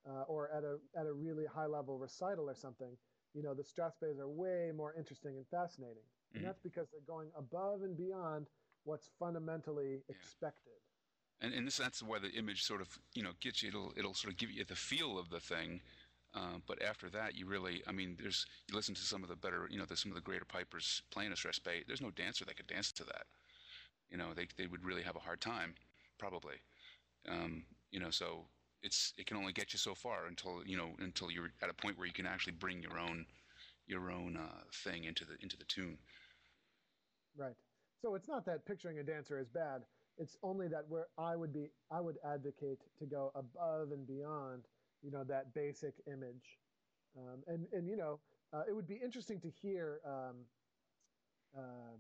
uh, 0.08 0.24
or 0.28 0.50
at 0.52 0.64
a 0.64 0.78
at 1.00 1.06
a 1.06 1.14
really 1.14 1.46
high 1.46 1.66
level 1.68 1.98
recital 1.98 2.50
or 2.50 2.56
something, 2.56 2.98
you 3.34 3.44
know, 3.44 3.54
the 3.54 3.64
Strathspeys 3.64 4.20
are 4.20 4.30
way 4.30 4.72
more 4.76 4.94
interesting 4.98 5.38
and 5.38 5.46
fascinating. 5.48 6.04
And 6.34 6.42
mm-hmm. 6.42 6.48
that's 6.48 6.60
because 6.62 6.88
they're 6.92 7.02
going 7.08 7.30
above 7.38 7.84
and 7.84 7.98
beyond 7.98 8.48
what's 8.84 9.10
fundamentally 9.20 10.00
yeah. 10.08 10.16
expected. 10.16 10.80
And, 11.42 11.54
and 11.54 11.68
this, 11.68 11.78
that's 11.78 12.04
why 12.04 12.20
the 12.20 12.32
image 12.32 12.64
sort 12.64 12.82
of, 12.82 13.00
you 13.14 13.24
know, 13.24 13.32
gets 13.42 13.64
you, 13.64 13.70
it'll, 13.70 13.94
it'll 13.98 14.14
sort 14.14 14.32
of 14.34 14.40
give 14.40 14.52
you 14.52 14.64
the 14.64 14.76
feel 14.76 15.18
of 15.18 15.30
the 15.30 15.40
thing. 15.40 15.82
Uh, 16.34 16.60
but 16.68 16.82
after 16.82 17.10
that, 17.10 17.36
you 17.36 17.46
really, 17.46 17.84
I 17.88 17.92
mean, 17.92 18.16
there's, 18.22 18.46
you 18.70 18.76
listen 18.76 18.96
to 18.96 19.02
some 19.02 19.24
of 19.24 19.30
the 19.30 19.36
better, 19.36 19.68
you 19.70 19.78
know, 19.78 19.86
there's 19.86 20.02
some 20.02 20.12
of 20.12 20.16
the 20.16 20.22
greater 20.22 20.46
pipers 20.46 21.02
playing 21.12 21.32
a 21.32 21.36
Strathspey. 21.36 21.86
There's 21.86 22.02
no 22.02 22.12
dancer 22.12 22.46
that 22.46 22.56
could 22.56 22.68
dance 22.68 22.92
to 22.94 23.04
that. 23.06 23.24
You 24.10 24.18
know, 24.18 24.34
they, 24.36 24.48
they 24.56 24.68
would 24.68 24.86
really 24.86 25.02
have 25.02 25.16
a 25.16 25.20
hard 25.20 25.42
time, 25.42 25.74
probably. 26.18 26.56
Um, 27.30 27.64
you 27.92 28.00
know, 28.00 28.10
so 28.10 28.46
it's, 28.82 29.14
it 29.18 29.26
can 29.26 29.38
only 29.38 29.54
get 29.54 29.74
you 29.74 29.80
so 29.80 29.94
far 29.94 30.26
until, 30.28 30.64
you 30.66 30.78
know, 30.78 30.90
until 31.00 31.30
you're 31.30 31.52
at 31.62 31.70
a 31.70 31.74
point 31.74 31.98
where 31.98 32.08
you 32.08 32.14
can 32.14 32.26
actually 32.26 32.54
bring 32.54 32.82
your 32.82 32.98
own, 33.00 33.26
your 33.88 34.12
own 34.12 34.38
uh, 34.38 34.64
thing 34.84 35.04
into 35.04 35.26
the, 35.26 35.36
into 35.42 35.58
the 35.58 35.66
tune. 35.66 35.98
Right. 37.38 37.56
So 38.02 38.16
it's 38.16 38.28
not 38.28 38.46
that 38.46 38.66
picturing 38.66 39.00
a 39.00 39.04
dancer 39.04 39.40
is 39.40 39.50
bad. 39.50 39.82
It's 40.18 40.38
only 40.44 40.68
that 40.68 40.86
where 40.90 41.08
I 41.18 41.36
would 41.36 41.54
be, 41.54 41.70
I 41.90 42.02
would 42.02 42.18
advocate 42.26 42.80
to 43.00 43.06
go 43.06 43.32
above 43.36 43.92
and 43.92 44.06
beyond, 44.06 44.64
you 45.02 45.12
know, 45.12 45.24
that 45.24 45.54
basic 45.54 45.94
image. 46.08 46.60
Um, 47.18 47.44
and 47.48 47.68
and 47.74 47.88
you 47.88 47.98
know, 47.98 48.20
uh, 48.54 48.64
it 48.68 48.76
would 48.76 48.88
be 48.88 49.00
interesting 49.04 49.40
to 49.42 49.50
hear 49.50 50.00
um, 50.06 50.36
um, 51.58 52.00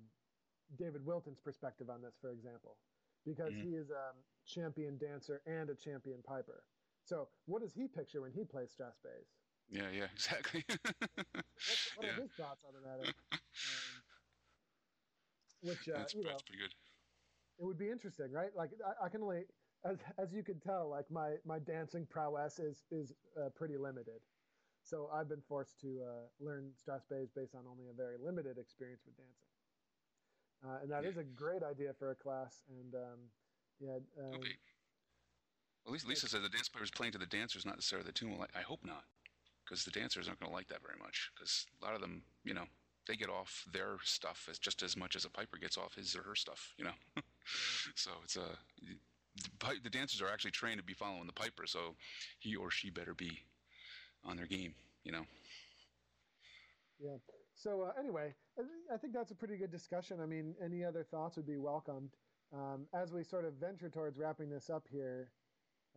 David 0.78 1.05
Wilton's 1.05 1.39
perspective 1.39 1.89
on 1.89 2.01
this, 2.01 2.15
for 2.22 2.32
example, 2.32 2.78
because 3.26 3.53
mm-hmm. 3.53 3.69
he 3.69 3.76
is 3.76 3.89
a 3.89 4.13
champion 4.47 4.97
dancer 4.97 5.41
and 5.45 5.69
a 5.69 5.76
champion 5.76 6.19
piper. 6.26 6.63
So 7.03 7.28
what 7.45 7.61
does 7.61 7.74
he 7.74 7.88
picture 7.88 8.22
when 8.22 8.32
he 8.32 8.43
plays 8.43 8.72
Strathspeys? 8.78 9.28
Yeah, 9.69 9.89
yeah, 9.93 10.07
exactly. 10.13 10.63
what, 10.67 10.80
what 11.95 12.05
yeah. 12.05 12.09
are 12.09 12.22
his 12.22 12.32
thoughts 12.38 12.63
on 12.67 12.74
the 12.74 12.88
matter? 12.88 13.13
Um, 13.32 13.39
which 15.61 15.89
uh, 15.89 15.97
that's, 15.97 16.13
you 16.13 16.24
know, 16.24 16.30
that's 16.30 16.43
pretty 16.43 16.61
good. 16.61 16.74
It 17.59 17.65
would 17.65 17.78
be 17.78 17.89
interesting, 17.89 18.32
right? 18.32 18.49
Like 18.55 18.72
I, 18.86 19.05
I, 19.05 19.09
can 19.09 19.22
only, 19.22 19.43
as 19.86 19.97
as 20.17 20.34
you 20.34 20.43
can 20.43 20.59
tell, 20.59 20.89
like 20.89 21.05
my 21.11 21.36
my 21.45 21.59
dancing 21.59 22.07
prowess 22.09 22.57
is 22.57 22.84
is 22.91 23.13
uh, 23.38 23.49
pretty 23.55 23.78
limited. 23.78 24.22
So 24.84 25.09
I've 25.13 25.30
been 25.30 25.43
forced 25.47 25.80
to 25.82 26.01
uh, 26.01 26.26
learn 26.39 26.72
Strathspeys 26.74 27.30
based 27.36 27.53
on 27.53 27.61
only 27.69 27.86
a 27.89 27.93
very 27.93 28.17
limited 28.17 28.57
experience 28.57 29.03
with 29.05 29.15
dancing. 29.15 29.47
Uh, 30.64 30.78
and 30.82 30.91
that 30.91 31.03
yeah. 31.03 31.09
is 31.09 31.18
a 31.18 31.24
great 31.24 31.64
idea 31.64 31.93
for 31.97 32.12
a 32.12 32.16
class. 32.16 32.64
And 32.70 32.95
um, 32.95 33.20
yeah. 33.80 33.95
Um, 34.20 34.36
okay. 34.36 34.55
Well, 35.86 35.93
Lisa, 35.93 36.07
Lisa 36.07 36.30
said 36.30 36.43
the 36.43 36.49
dance 36.49 36.70
player 36.70 36.84
is 36.84 36.91
playing 36.91 37.14
to 37.14 37.18
the 37.18 37.26
dancers, 37.26 37.66
not 37.66 37.76
necessarily 37.76 38.05
the 38.05 38.14
tune. 38.14 38.32
Well, 38.32 38.47
I, 38.55 38.59
I 38.59 38.62
hope 38.62 38.82
not, 38.86 39.03
because 39.66 39.84
the 39.84 39.91
dancers 39.91 40.28
aren't 40.28 40.39
going 40.39 40.51
to 40.51 40.55
like 40.55 40.68
that 40.68 40.84
very 40.84 40.99
much. 40.99 41.32
Because 41.34 41.66
a 41.82 41.86
lot 41.86 41.95
of 41.95 42.01
them, 42.01 42.22
you 42.43 42.53
know, 42.53 42.66
they 43.07 43.16
get 43.16 43.30
off 43.30 43.66
their 43.74 43.97
stuff 44.03 44.47
as 44.49 44.59
just 44.59 44.84
as 44.84 44.95
much 44.95 45.16
as 45.16 45.26
a 45.26 45.30
piper 45.30 45.57
gets 45.57 45.78
off 45.78 45.95
his 45.95 46.16
or 46.16 46.22
her 46.22 46.36
stuff, 46.36 46.74
you 46.78 46.86
know. 46.86 46.93
so 47.95 48.12
it's 48.24 48.36
a 48.36 48.45
the, 49.36 49.80
the 49.84 49.89
dancers 49.89 50.22
are 50.22 50.30
actually 50.30 50.51
trained 50.51 50.78
to 50.78 50.84
be 50.84 50.93
following 50.93 51.26
the 51.26 51.34
piper, 51.34 51.66
so 51.66 51.95
he 52.39 52.55
or 52.55 52.70
she 52.70 52.89
better 52.89 53.14
be 53.14 53.39
on 54.24 54.38
their 54.38 54.45
game, 54.45 54.74
you 55.03 55.12
know. 55.12 55.26
Yeah. 56.99 57.18
So 57.62 57.84
uh, 57.84 57.99
anyway, 57.99 58.34
I, 58.91 58.97
think 58.97 59.14
that's 59.14 59.30
a 59.30 59.36
pretty 59.36 59.55
good 59.55 59.72
discussion. 59.72 60.20
I 60.20 60.26
mean, 60.26 60.55
any 60.64 60.84
other 60.84 61.03
thoughts 61.03 61.38
would 61.38 61.45
be 61.45 61.57
welcomed. 61.57 62.09
Um, 62.53 62.88
as 62.93 63.14
we 63.14 63.24
sort 63.24 63.45
of 63.45 63.53
venture 63.53 63.88
towards 63.88 64.18
wrapping 64.18 64.49
this 64.49 64.70
up 64.70 64.86
here. 64.91 65.30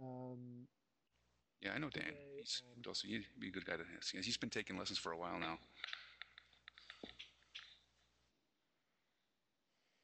Um, 0.01 0.69
yeah, 1.63 1.73
I 1.75 1.79
know 1.79 1.89
Dan. 1.89 2.13
He's 2.37 2.63
um, 2.77 2.83
also 2.87 3.09
he'd 3.09 3.25
be 3.41 3.49
a 3.49 3.51
good 3.51 3.65
guy 3.65 3.77
to 3.77 3.83
ask. 3.97 4.15
He's 4.15 4.37
been 4.37 4.51
taking 4.51 4.79
lessons 4.79 4.99
for 4.99 5.13
a 5.13 5.19
while 5.19 5.39
now. 5.41 5.59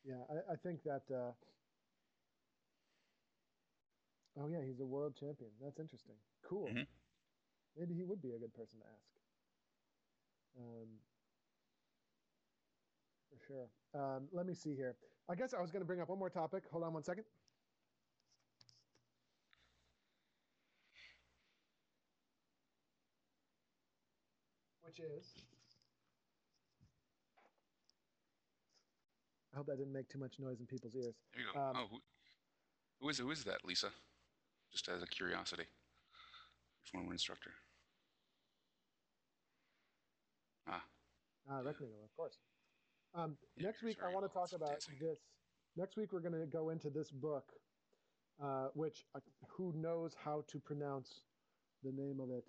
Yeah, 0.02 0.22
I, 0.30 0.54
I 0.54 0.56
think 0.56 0.82
that. 0.84 1.02
Uh, 1.14 1.32
oh 4.40 4.48
yeah, 4.48 4.64
he's 4.66 4.80
a 4.80 4.86
world 4.86 5.14
champion. 5.14 5.50
That's 5.62 5.78
interesting. 5.78 6.16
Cool. 6.42 6.68
Mm-hmm. 6.68 6.82
Maybe 7.78 7.94
he 7.94 8.02
would 8.02 8.22
be 8.22 8.32
a 8.32 8.38
good 8.38 8.54
person 8.54 8.80
to 8.80 8.86
ask. 8.86 9.10
Um, 10.58 10.88
for 13.30 13.38
sure. 13.46 13.68
Um, 13.94 14.28
let 14.32 14.46
me 14.46 14.54
see 14.54 14.74
here. 14.74 14.96
I 15.28 15.34
guess 15.34 15.54
I 15.54 15.60
was 15.60 15.70
going 15.70 15.82
to 15.82 15.86
bring 15.86 16.00
up 16.00 16.08
one 16.08 16.18
more 16.18 16.30
topic. 16.30 16.64
Hold 16.72 16.84
on 16.84 16.92
one 16.92 17.04
second. 17.04 17.24
Which 24.82 24.98
is. 24.98 25.34
I 29.52 29.56
hope 29.56 29.66
that 29.66 29.78
didn't 29.78 29.92
make 29.92 30.08
too 30.08 30.18
much 30.18 30.34
noise 30.38 30.60
in 30.60 30.66
people's 30.66 30.94
ears. 30.96 31.14
There 31.34 31.42
you 31.42 31.48
go. 31.52 31.60
Um, 31.60 31.76
oh, 31.76 31.86
who, 31.90 31.98
who 33.00 33.08
is 33.08 33.18
who 33.18 33.30
is 33.30 33.44
that, 33.44 33.64
Lisa? 33.64 33.90
Just 34.72 34.88
as 34.88 35.02
a 35.02 35.06
curiosity. 35.06 35.64
Former 36.92 37.12
instructor. 37.12 37.50
Ah. 40.68 40.82
Ah, 41.48 41.60
Rectangle, 41.64 42.04
of 42.04 42.16
course. 42.16 42.38
Um, 43.14 43.36
next 43.58 43.82
week, 43.82 43.98
I 44.06 44.12
want 44.12 44.26
to 44.26 44.32
talk 44.32 44.52
about 44.52 44.86
this. 45.00 45.18
Next 45.76 45.96
week, 45.96 46.12
we're 46.12 46.20
going 46.20 46.38
to 46.38 46.46
go 46.46 46.70
into 46.70 46.90
this 46.90 47.10
book, 47.10 47.52
uh, 48.42 48.68
which 48.74 49.04
uh, 49.14 49.20
who 49.48 49.72
knows 49.76 50.14
how 50.22 50.44
to 50.48 50.58
pronounce 50.58 51.22
the 51.82 51.92
name 51.92 52.20
of 52.20 52.30
it. 52.30 52.44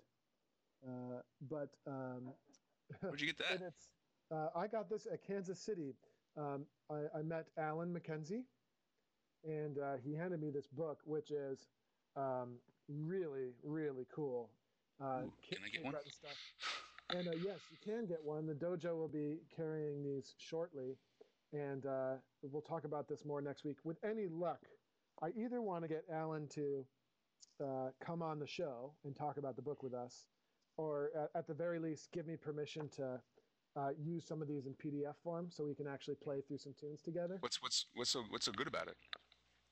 Uh, 0.86 1.20
but 1.48 1.70
um, 1.86 2.32
where'd 3.00 3.20
you 3.20 3.26
get 3.26 3.38
that? 3.38 3.62
it's, 3.66 3.88
uh, 4.30 4.48
I 4.56 4.66
got 4.66 4.88
this 4.88 5.06
at 5.12 5.24
Kansas 5.24 5.60
City. 5.60 5.94
Um, 6.36 6.64
I, 6.90 7.18
I, 7.18 7.22
met 7.22 7.48
Alan 7.58 7.94
McKenzie, 7.94 8.44
and 9.44 9.78
uh, 9.78 9.94
he 10.02 10.14
handed 10.14 10.40
me 10.40 10.50
this 10.50 10.66
book, 10.66 11.00
which 11.04 11.30
is 11.30 11.66
um, 12.16 12.54
really, 12.88 13.50
really 13.62 14.06
cool. 14.14 14.48
Uh, 15.00 15.22
Ooh, 15.24 15.32
can 15.48 15.58
I 15.64 15.68
get 15.68 15.84
one? 15.84 15.94
Stuff. 16.06 16.30
And 17.12 17.28
uh, 17.28 17.32
yes, 17.44 17.60
you 17.70 17.76
can 17.84 18.06
get 18.06 18.18
one. 18.24 18.46
The 18.46 18.54
dojo 18.54 18.96
will 18.96 19.08
be 19.08 19.36
carrying 19.54 20.02
these 20.02 20.34
shortly, 20.38 20.96
and 21.52 21.84
uh, 21.84 22.14
we'll 22.42 22.62
talk 22.62 22.84
about 22.84 23.06
this 23.06 23.24
more 23.26 23.42
next 23.42 23.64
week. 23.64 23.76
With 23.84 23.98
any 24.02 24.28
luck, 24.28 24.60
I 25.22 25.28
either 25.36 25.60
want 25.60 25.84
to 25.84 25.88
get 25.88 26.04
Alan 26.10 26.48
to 26.54 26.86
uh, 27.62 27.88
come 28.00 28.22
on 28.22 28.38
the 28.38 28.46
show 28.46 28.94
and 29.04 29.14
talk 29.14 29.36
about 29.36 29.56
the 29.56 29.62
book 29.62 29.82
with 29.82 29.92
us, 29.92 30.24
or 30.78 31.10
at, 31.14 31.40
at 31.40 31.46
the 31.46 31.52
very 31.52 31.78
least, 31.78 32.10
give 32.12 32.26
me 32.26 32.36
permission 32.36 32.88
to 32.96 33.20
uh, 33.76 33.90
use 34.02 34.26
some 34.26 34.40
of 34.40 34.48
these 34.48 34.64
in 34.64 34.72
PDF 34.74 35.16
form 35.22 35.48
so 35.50 35.64
we 35.64 35.74
can 35.74 35.86
actually 35.86 36.16
play 36.16 36.40
through 36.40 36.58
some 36.58 36.74
tunes 36.80 37.02
together. 37.02 37.36
What's 37.40 37.60
what's 37.60 37.86
what's 37.94 38.10
so 38.10 38.24
what's 38.30 38.46
so 38.46 38.52
good 38.52 38.68
about 38.68 38.88
it? 38.88 38.96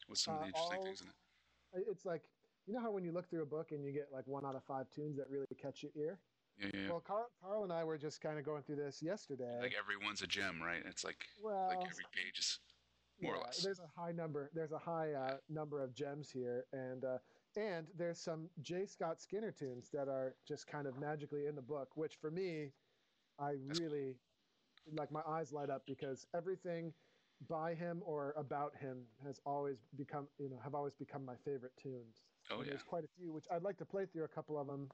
What's 0.09 0.23
some 0.25 0.35
of 0.35 0.41
the 0.41 0.45
uh, 0.45 0.49
interesting 0.49 0.79
all, 0.79 0.85
things 0.85 1.01
in 1.01 1.07
it? 1.09 1.87
It's 1.91 2.05
like 2.05 2.25
you 2.67 2.75
know 2.75 2.81
how 2.81 2.91
when 2.91 3.05
you 3.05 3.13
look 3.13 3.31
through 3.31 3.43
a 3.43 3.47
book 3.47 3.73
and 3.73 3.83
you 3.83 3.93
get 3.93 4.09
like 4.13 4.27
one 4.27 4.45
out 4.45 4.57
of 4.57 4.65
five 4.65 4.91
tunes 4.91 5.17
that 5.17 5.31
really 5.31 5.47
catch 5.59 5.83
your 5.83 5.93
ear. 5.97 6.19
Yeah, 6.61 6.69
yeah. 6.75 6.91
Well, 6.91 7.01
Carl, 7.01 7.31
Carl 7.43 7.65
and 7.65 7.73
I 7.73 7.85
were 7.85 7.97
just 7.97 8.21
kind 8.21 8.39
of 8.39 8.45
going 8.45 8.63
through 8.63 8.77
this 8.77 9.03
yesterday. 9.03 9.59
Like 9.61 9.75
everyone's 9.79 10.23
a 10.23 10.27
gem, 10.27 10.61
right? 10.63 10.83
It's 10.87 11.05
like 11.05 11.25
well, 11.43 11.69
like 11.69 11.79
every 11.79 12.05
page 12.15 12.39
is 12.39 12.59
more 13.21 13.35
yeah, 13.35 13.41
or 13.41 13.45
less. 13.45 13.63
There's 13.63 13.81
a 13.81 14.01
high 14.01 14.13
number. 14.13 14.51
There's 14.55 14.73
a 14.73 14.79
high 14.79 15.13
uh, 15.13 15.37
number 15.49 15.83
of 15.83 15.95
gems 15.95 16.31
here, 16.31 16.67
and 16.73 17.05
uh, 17.05 17.19
and 17.57 17.87
there's 17.97 18.21
some 18.21 18.49
J. 18.61 18.87
Scott 18.87 19.21
Skinner 19.21 19.51
tunes 19.51 19.89
that 19.93 20.09
are 20.09 20.35
just 20.47 20.67
kind 20.67 20.87
of 20.87 20.99
magically 20.99 21.47
in 21.47 21.55
the 21.55 21.63
book, 21.63 21.89
which 21.95 22.17
for 22.21 22.31
me, 22.31 22.73
I 23.39 23.53
That's 23.67 23.81
really 23.81 24.17
cool. 24.85 24.95
like. 24.97 25.11
My 25.11 25.23
eyes 25.27 25.53
light 25.53 25.71
up 25.71 25.83
because 25.87 26.27
everything 26.35 26.93
by 27.49 27.75
him 27.75 28.03
or 28.05 28.35
about 28.37 28.77
him 28.79 28.99
has 29.25 29.41
always 29.47 29.79
become, 29.97 30.29
you 30.39 30.51
know, 30.51 30.59
have 30.63 30.75
always 30.75 30.95
become 30.95 31.25
my 31.25 31.37
favorite 31.43 31.73
tunes. 31.83 32.23
Oh 32.51 32.57
and 32.57 32.67
yeah. 32.67 32.73
There's 32.73 32.83
quite 32.83 33.05
a 33.05 33.09
few, 33.19 33.33
which 33.33 33.47
I'd 33.51 33.63
like 33.63 33.79
to 33.79 33.87
play 33.87 34.05
through 34.05 34.25
a 34.25 34.29
couple 34.29 34.61
of 34.61 34.67
them 34.67 34.89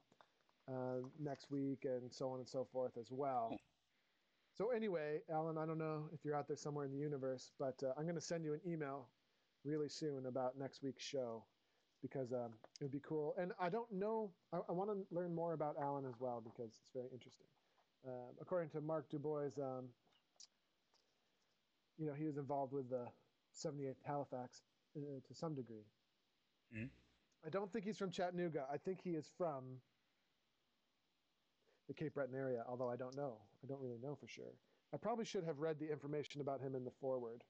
uh, 0.69 1.01
next 1.19 1.49
week 1.51 1.85
and 1.85 2.11
so 2.11 2.29
on 2.29 2.39
and 2.39 2.47
so 2.47 2.67
forth 2.71 2.97
as 2.99 3.07
well. 3.11 3.57
So 4.57 4.71
anyway, 4.71 5.19
Alan, 5.31 5.57
I 5.57 5.65
don't 5.65 5.77
know 5.77 6.09
if 6.13 6.25
you're 6.25 6.35
out 6.35 6.47
there 6.47 6.57
somewhere 6.57 6.85
in 6.85 6.91
the 6.91 6.97
universe, 6.97 7.51
but 7.59 7.75
uh, 7.83 7.91
I'm 7.97 8.03
going 8.03 8.15
to 8.15 8.21
send 8.21 8.43
you 8.43 8.53
an 8.53 8.61
email 8.65 9.07
really 9.63 9.89
soon 9.89 10.25
about 10.25 10.57
next 10.57 10.81
week's 10.81 11.03
show 11.03 11.43
because 12.01 12.31
um, 12.33 12.53
it 12.79 12.85
would 12.85 12.91
be 12.91 13.01
cool. 13.07 13.35
And 13.39 13.51
I 13.59 13.69
don't 13.69 13.91
know, 13.91 14.31
I, 14.53 14.57
I 14.69 14.71
want 14.71 14.89
to 14.89 14.97
learn 15.15 15.33
more 15.33 15.53
about 15.53 15.75
Alan 15.81 16.05
as 16.05 16.15
well 16.19 16.41
because 16.43 16.71
it's 16.71 16.89
very 16.93 17.09
interesting. 17.13 17.47
Uh, 18.07 18.31
according 18.41 18.69
to 18.69 18.81
Mark 18.81 19.09
Dubois, 19.09 19.51
um, 19.61 19.85
you 21.97 22.07
know, 22.07 22.13
he 22.13 22.25
was 22.25 22.37
involved 22.37 22.73
with 22.73 22.89
the 22.89 23.05
78th 23.55 23.95
Halifax 24.05 24.61
uh, 24.95 25.01
to 25.27 25.33
some 25.33 25.55
degree. 25.55 25.85
Mm-hmm. 26.75 26.85
I 27.45 27.49
don't 27.49 27.71
think 27.71 27.85
he's 27.85 27.97
from 27.97 28.11
Chattanooga. 28.11 28.65
I 28.71 28.77
think 28.77 28.99
he 29.03 29.11
is 29.11 29.29
from 29.37 29.63
the 31.87 31.93
Cape 31.93 32.13
Breton 32.13 32.35
area, 32.35 32.63
although 32.67 32.89
I 32.89 32.95
don't 32.95 33.15
know. 33.15 33.37
I 33.63 33.67
don't 33.67 33.81
really 33.81 33.99
know 34.01 34.15
for 34.15 34.27
sure. 34.27 34.53
I 34.93 34.97
probably 34.97 35.25
should 35.25 35.43
have 35.43 35.59
read 35.59 35.79
the 35.79 35.91
information 35.91 36.41
about 36.41 36.61
him 36.61 36.75
in 36.75 36.83
the 36.83 36.91
foreword, 36.91 37.43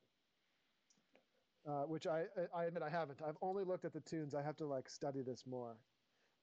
uh, 1.67 1.83
which 1.83 2.07
I, 2.07 2.23
I 2.55 2.65
admit 2.65 2.83
I 2.83 2.89
haven't. 2.89 3.21
I've 3.27 3.37
only 3.41 3.63
looked 3.63 3.85
at 3.85 3.93
the 3.93 3.99
tunes. 3.99 4.33
I 4.33 4.41
have 4.41 4.57
to 4.57 4.65
like 4.65 4.89
study 4.89 5.21
this 5.21 5.43
more. 5.45 5.77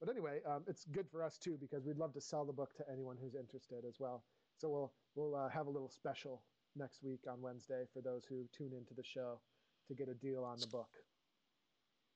But 0.01 0.09
anyway, 0.09 0.41
um, 0.47 0.65
it's 0.67 0.85
good 0.85 1.09
for 1.09 1.23
us 1.23 1.39
too 1.39 1.57
because 1.61 1.85
we'd 1.85 1.99
love 1.99 2.13
to 2.15 2.21
sell 2.21 2.45
the 2.45 2.53
book 2.53 2.75
to 2.77 2.85
anyone 2.93 3.17
who's 3.21 3.35
interested 3.35 3.85
as 3.89 3.97
well. 3.99 4.25
So 4.59 4.69
we'll 4.69 4.93
we'll 5.15 5.35
uh, 5.35 5.49
have 5.49 5.67
a 5.67 5.71
little 5.71 5.89
special 5.91 6.43
next 6.77 7.03
week 7.03 7.21
on 7.31 7.41
Wednesday 7.41 7.85
for 7.93 8.01
those 8.01 8.25
who 8.29 8.45
tune 8.57 8.73
into 8.77 8.95
the 8.95 9.05
show 9.05 9.41
to 9.89 9.95
get 9.95 10.09
a 10.09 10.15
deal 10.15 10.45
on 10.45 10.59
the 10.59 10.67
book. 10.67 10.89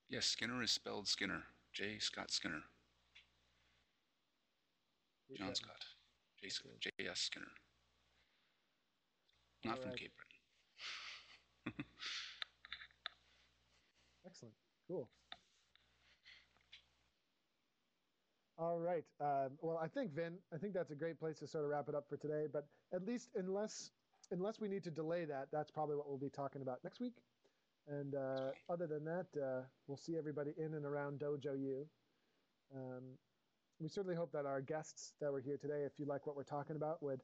Yes, 0.09 0.27
Skinner 0.27 0.63
is 0.63 0.71
spelled 0.71 1.07
Skinner. 1.07 1.45
J. 1.73 1.99
Scott 1.99 2.31
Skinner. 2.31 2.63
John 5.37 5.55
Scott. 5.55 5.85
J. 6.43 6.49
J. 6.81 6.91
S. 7.11 7.21
Skinner. 7.21 7.47
Not 9.65 9.77
All 9.77 9.83
from 9.83 9.91
right. 9.91 9.99
Cape 9.99 10.13
Breton. 11.67 11.85
Excellent. 14.27 14.55
Cool. 14.87 15.09
All 18.59 18.79
right. 18.81 19.05
Um, 19.21 19.51
well, 19.61 19.79
I 19.83 19.87
think 19.87 20.13
Vin, 20.15 20.35
I 20.53 20.59
think 20.59 20.75
that's 20.75 20.91
a 20.91 20.95
great 20.97 21.19
place 21.19 21.39
to 21.39 21.47
sort 21.47 21.65
of 21.65 21.71
wrap 21.71 21.89
it 21.89 21.95
up 21.95 22.09
for 22.09 22.17
today. 22.17 22.47
But 22.53 22.67
at 22.93 23.05
least, 23.07 23.31
unless 23.37 23.91
unless 24.31 24.61
we 24.61 24.69
need 24.69 24.85
to 24.85 24.91
delay 24.91 25.25
that, 25.25 25.49
that's 25.53 25.71
probably 25.71 25.97
what 25.97 26.09
we'll 26.09 26.19
be 26.19 26.29
talking 26.29 26.63
about 26.63 26.79
next 26.85 27.01
week. 27.01 27.15
And 27.87 28.15
uh, 28.15 28.51
other 28.69 28.87
than 28.87 29.05
that, 29.05 29.27
uh, 29.41 29.63
we'll 29.87 29.97
see 29.97 30.17
everybody 30.19 30.53
in 30.59 30.75
and 30.75 30.85
around 30.85 31.21
Dojo 31.21 31.59
U. 31.59 31.87
Um, 32.75 33.17
we 33.81 33.89
certainly 33.89 34.17
hope 34.17 34.33
that 34.33 34.47
our 34.47 34.61
guests 34.61 35.15
that 35.21 35.31
were 35.31 35.41
here 35.41 35.57
today, 35.57 35.85
if 35.85 35.99
you 35.99 36.07
like 36.07 36.27
what 36.27 36.37
we're 36.37 36.43
talking 36.43 36.77
about, 36.77 37.03
would 37.03 37.21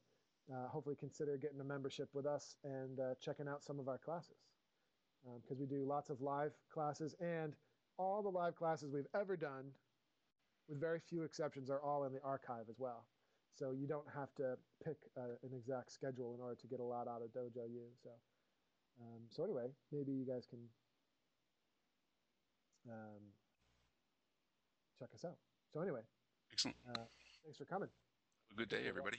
uh, 0.53 0.69
hopefully 0.69 0.97
consider 0.99 1.37
getting 1.37 1.61
a 1.61 1.65
membership 1.65 2.09
with 2.13 2.27
us 2.27 2.57
and 2.63 3.01
uh, 3.01 3.15
checking 3.21 3.49
out 3.49 3.65
some 3.65 3.81
of 3.81 3.89
our 3.89 3.99
classes. 3.99 4.37
Because 5.25 5.59
um, 5.59 5.61
we 5.61 5.67
do 5.67 5.85
lots 5.85 6.11
of 6.11 6.21
live 6.21 6.53
classes, 6.73 7.15
and 7.21 7.55
all 7.99 8.23
the 8.23 8.29
live 8.29 8.55
classes 8.55 8.93
we've 8.93 9.07
ever 9.15 9.37
done, 9.37 9.73
with 10.69 10.81
very 10.81 11.01
few 11.01 11.23
exceptions, 11.23 11.71
are 11.71 11.83
all 11.83 12.05
in 12.05 12.13
the 12.13 12.21
archive 12.23 12.67
as 12.69 12.79
well. 12.79 13.07
So 13.59 13.73
you 13.73 13.87
don't 13.87 14.07
have 14.15 14.35
to 14.37 14.57
pick 14.85 14.97
uh, 15.17 15.39
an 15.43 15.51
exact 15.57 15.93
schedule 15.93 16.35
in 16.35 16.41
order 16.41 16.57
to 16.61 16.67
get 16.67 16.81
a 16.81 16.85
lot 16.85 17.09
out 17.09 17.23
of 17.23 17.31
Dojo 17.31 17.69
U. 17.73 17.87
So, 18.03 18.11
um, 19.01 19.23
so 19.31 19.45
anyway, 19.45 19.69
maybe 19.93 20.13
you 20.13 20.27
guys 20.27 20.47
can 20.49 20.59
um, 22.91 23.23
check 24.99 25.09
us 25.15 25.25
out. 25.25 25.39
So 25.73 25.81
anyway, 25.81 26.03
excellent. 26.55 26.77
Uh, 26.89 27.03
thanks 27.43 27.59
for 27.59 27.65
coming. 27.65 27.89
Have 28.49 28.59
a 28.59 28.61
good 28.61 28.69
day, 28.69 28.89
everybody. 28.89 29.19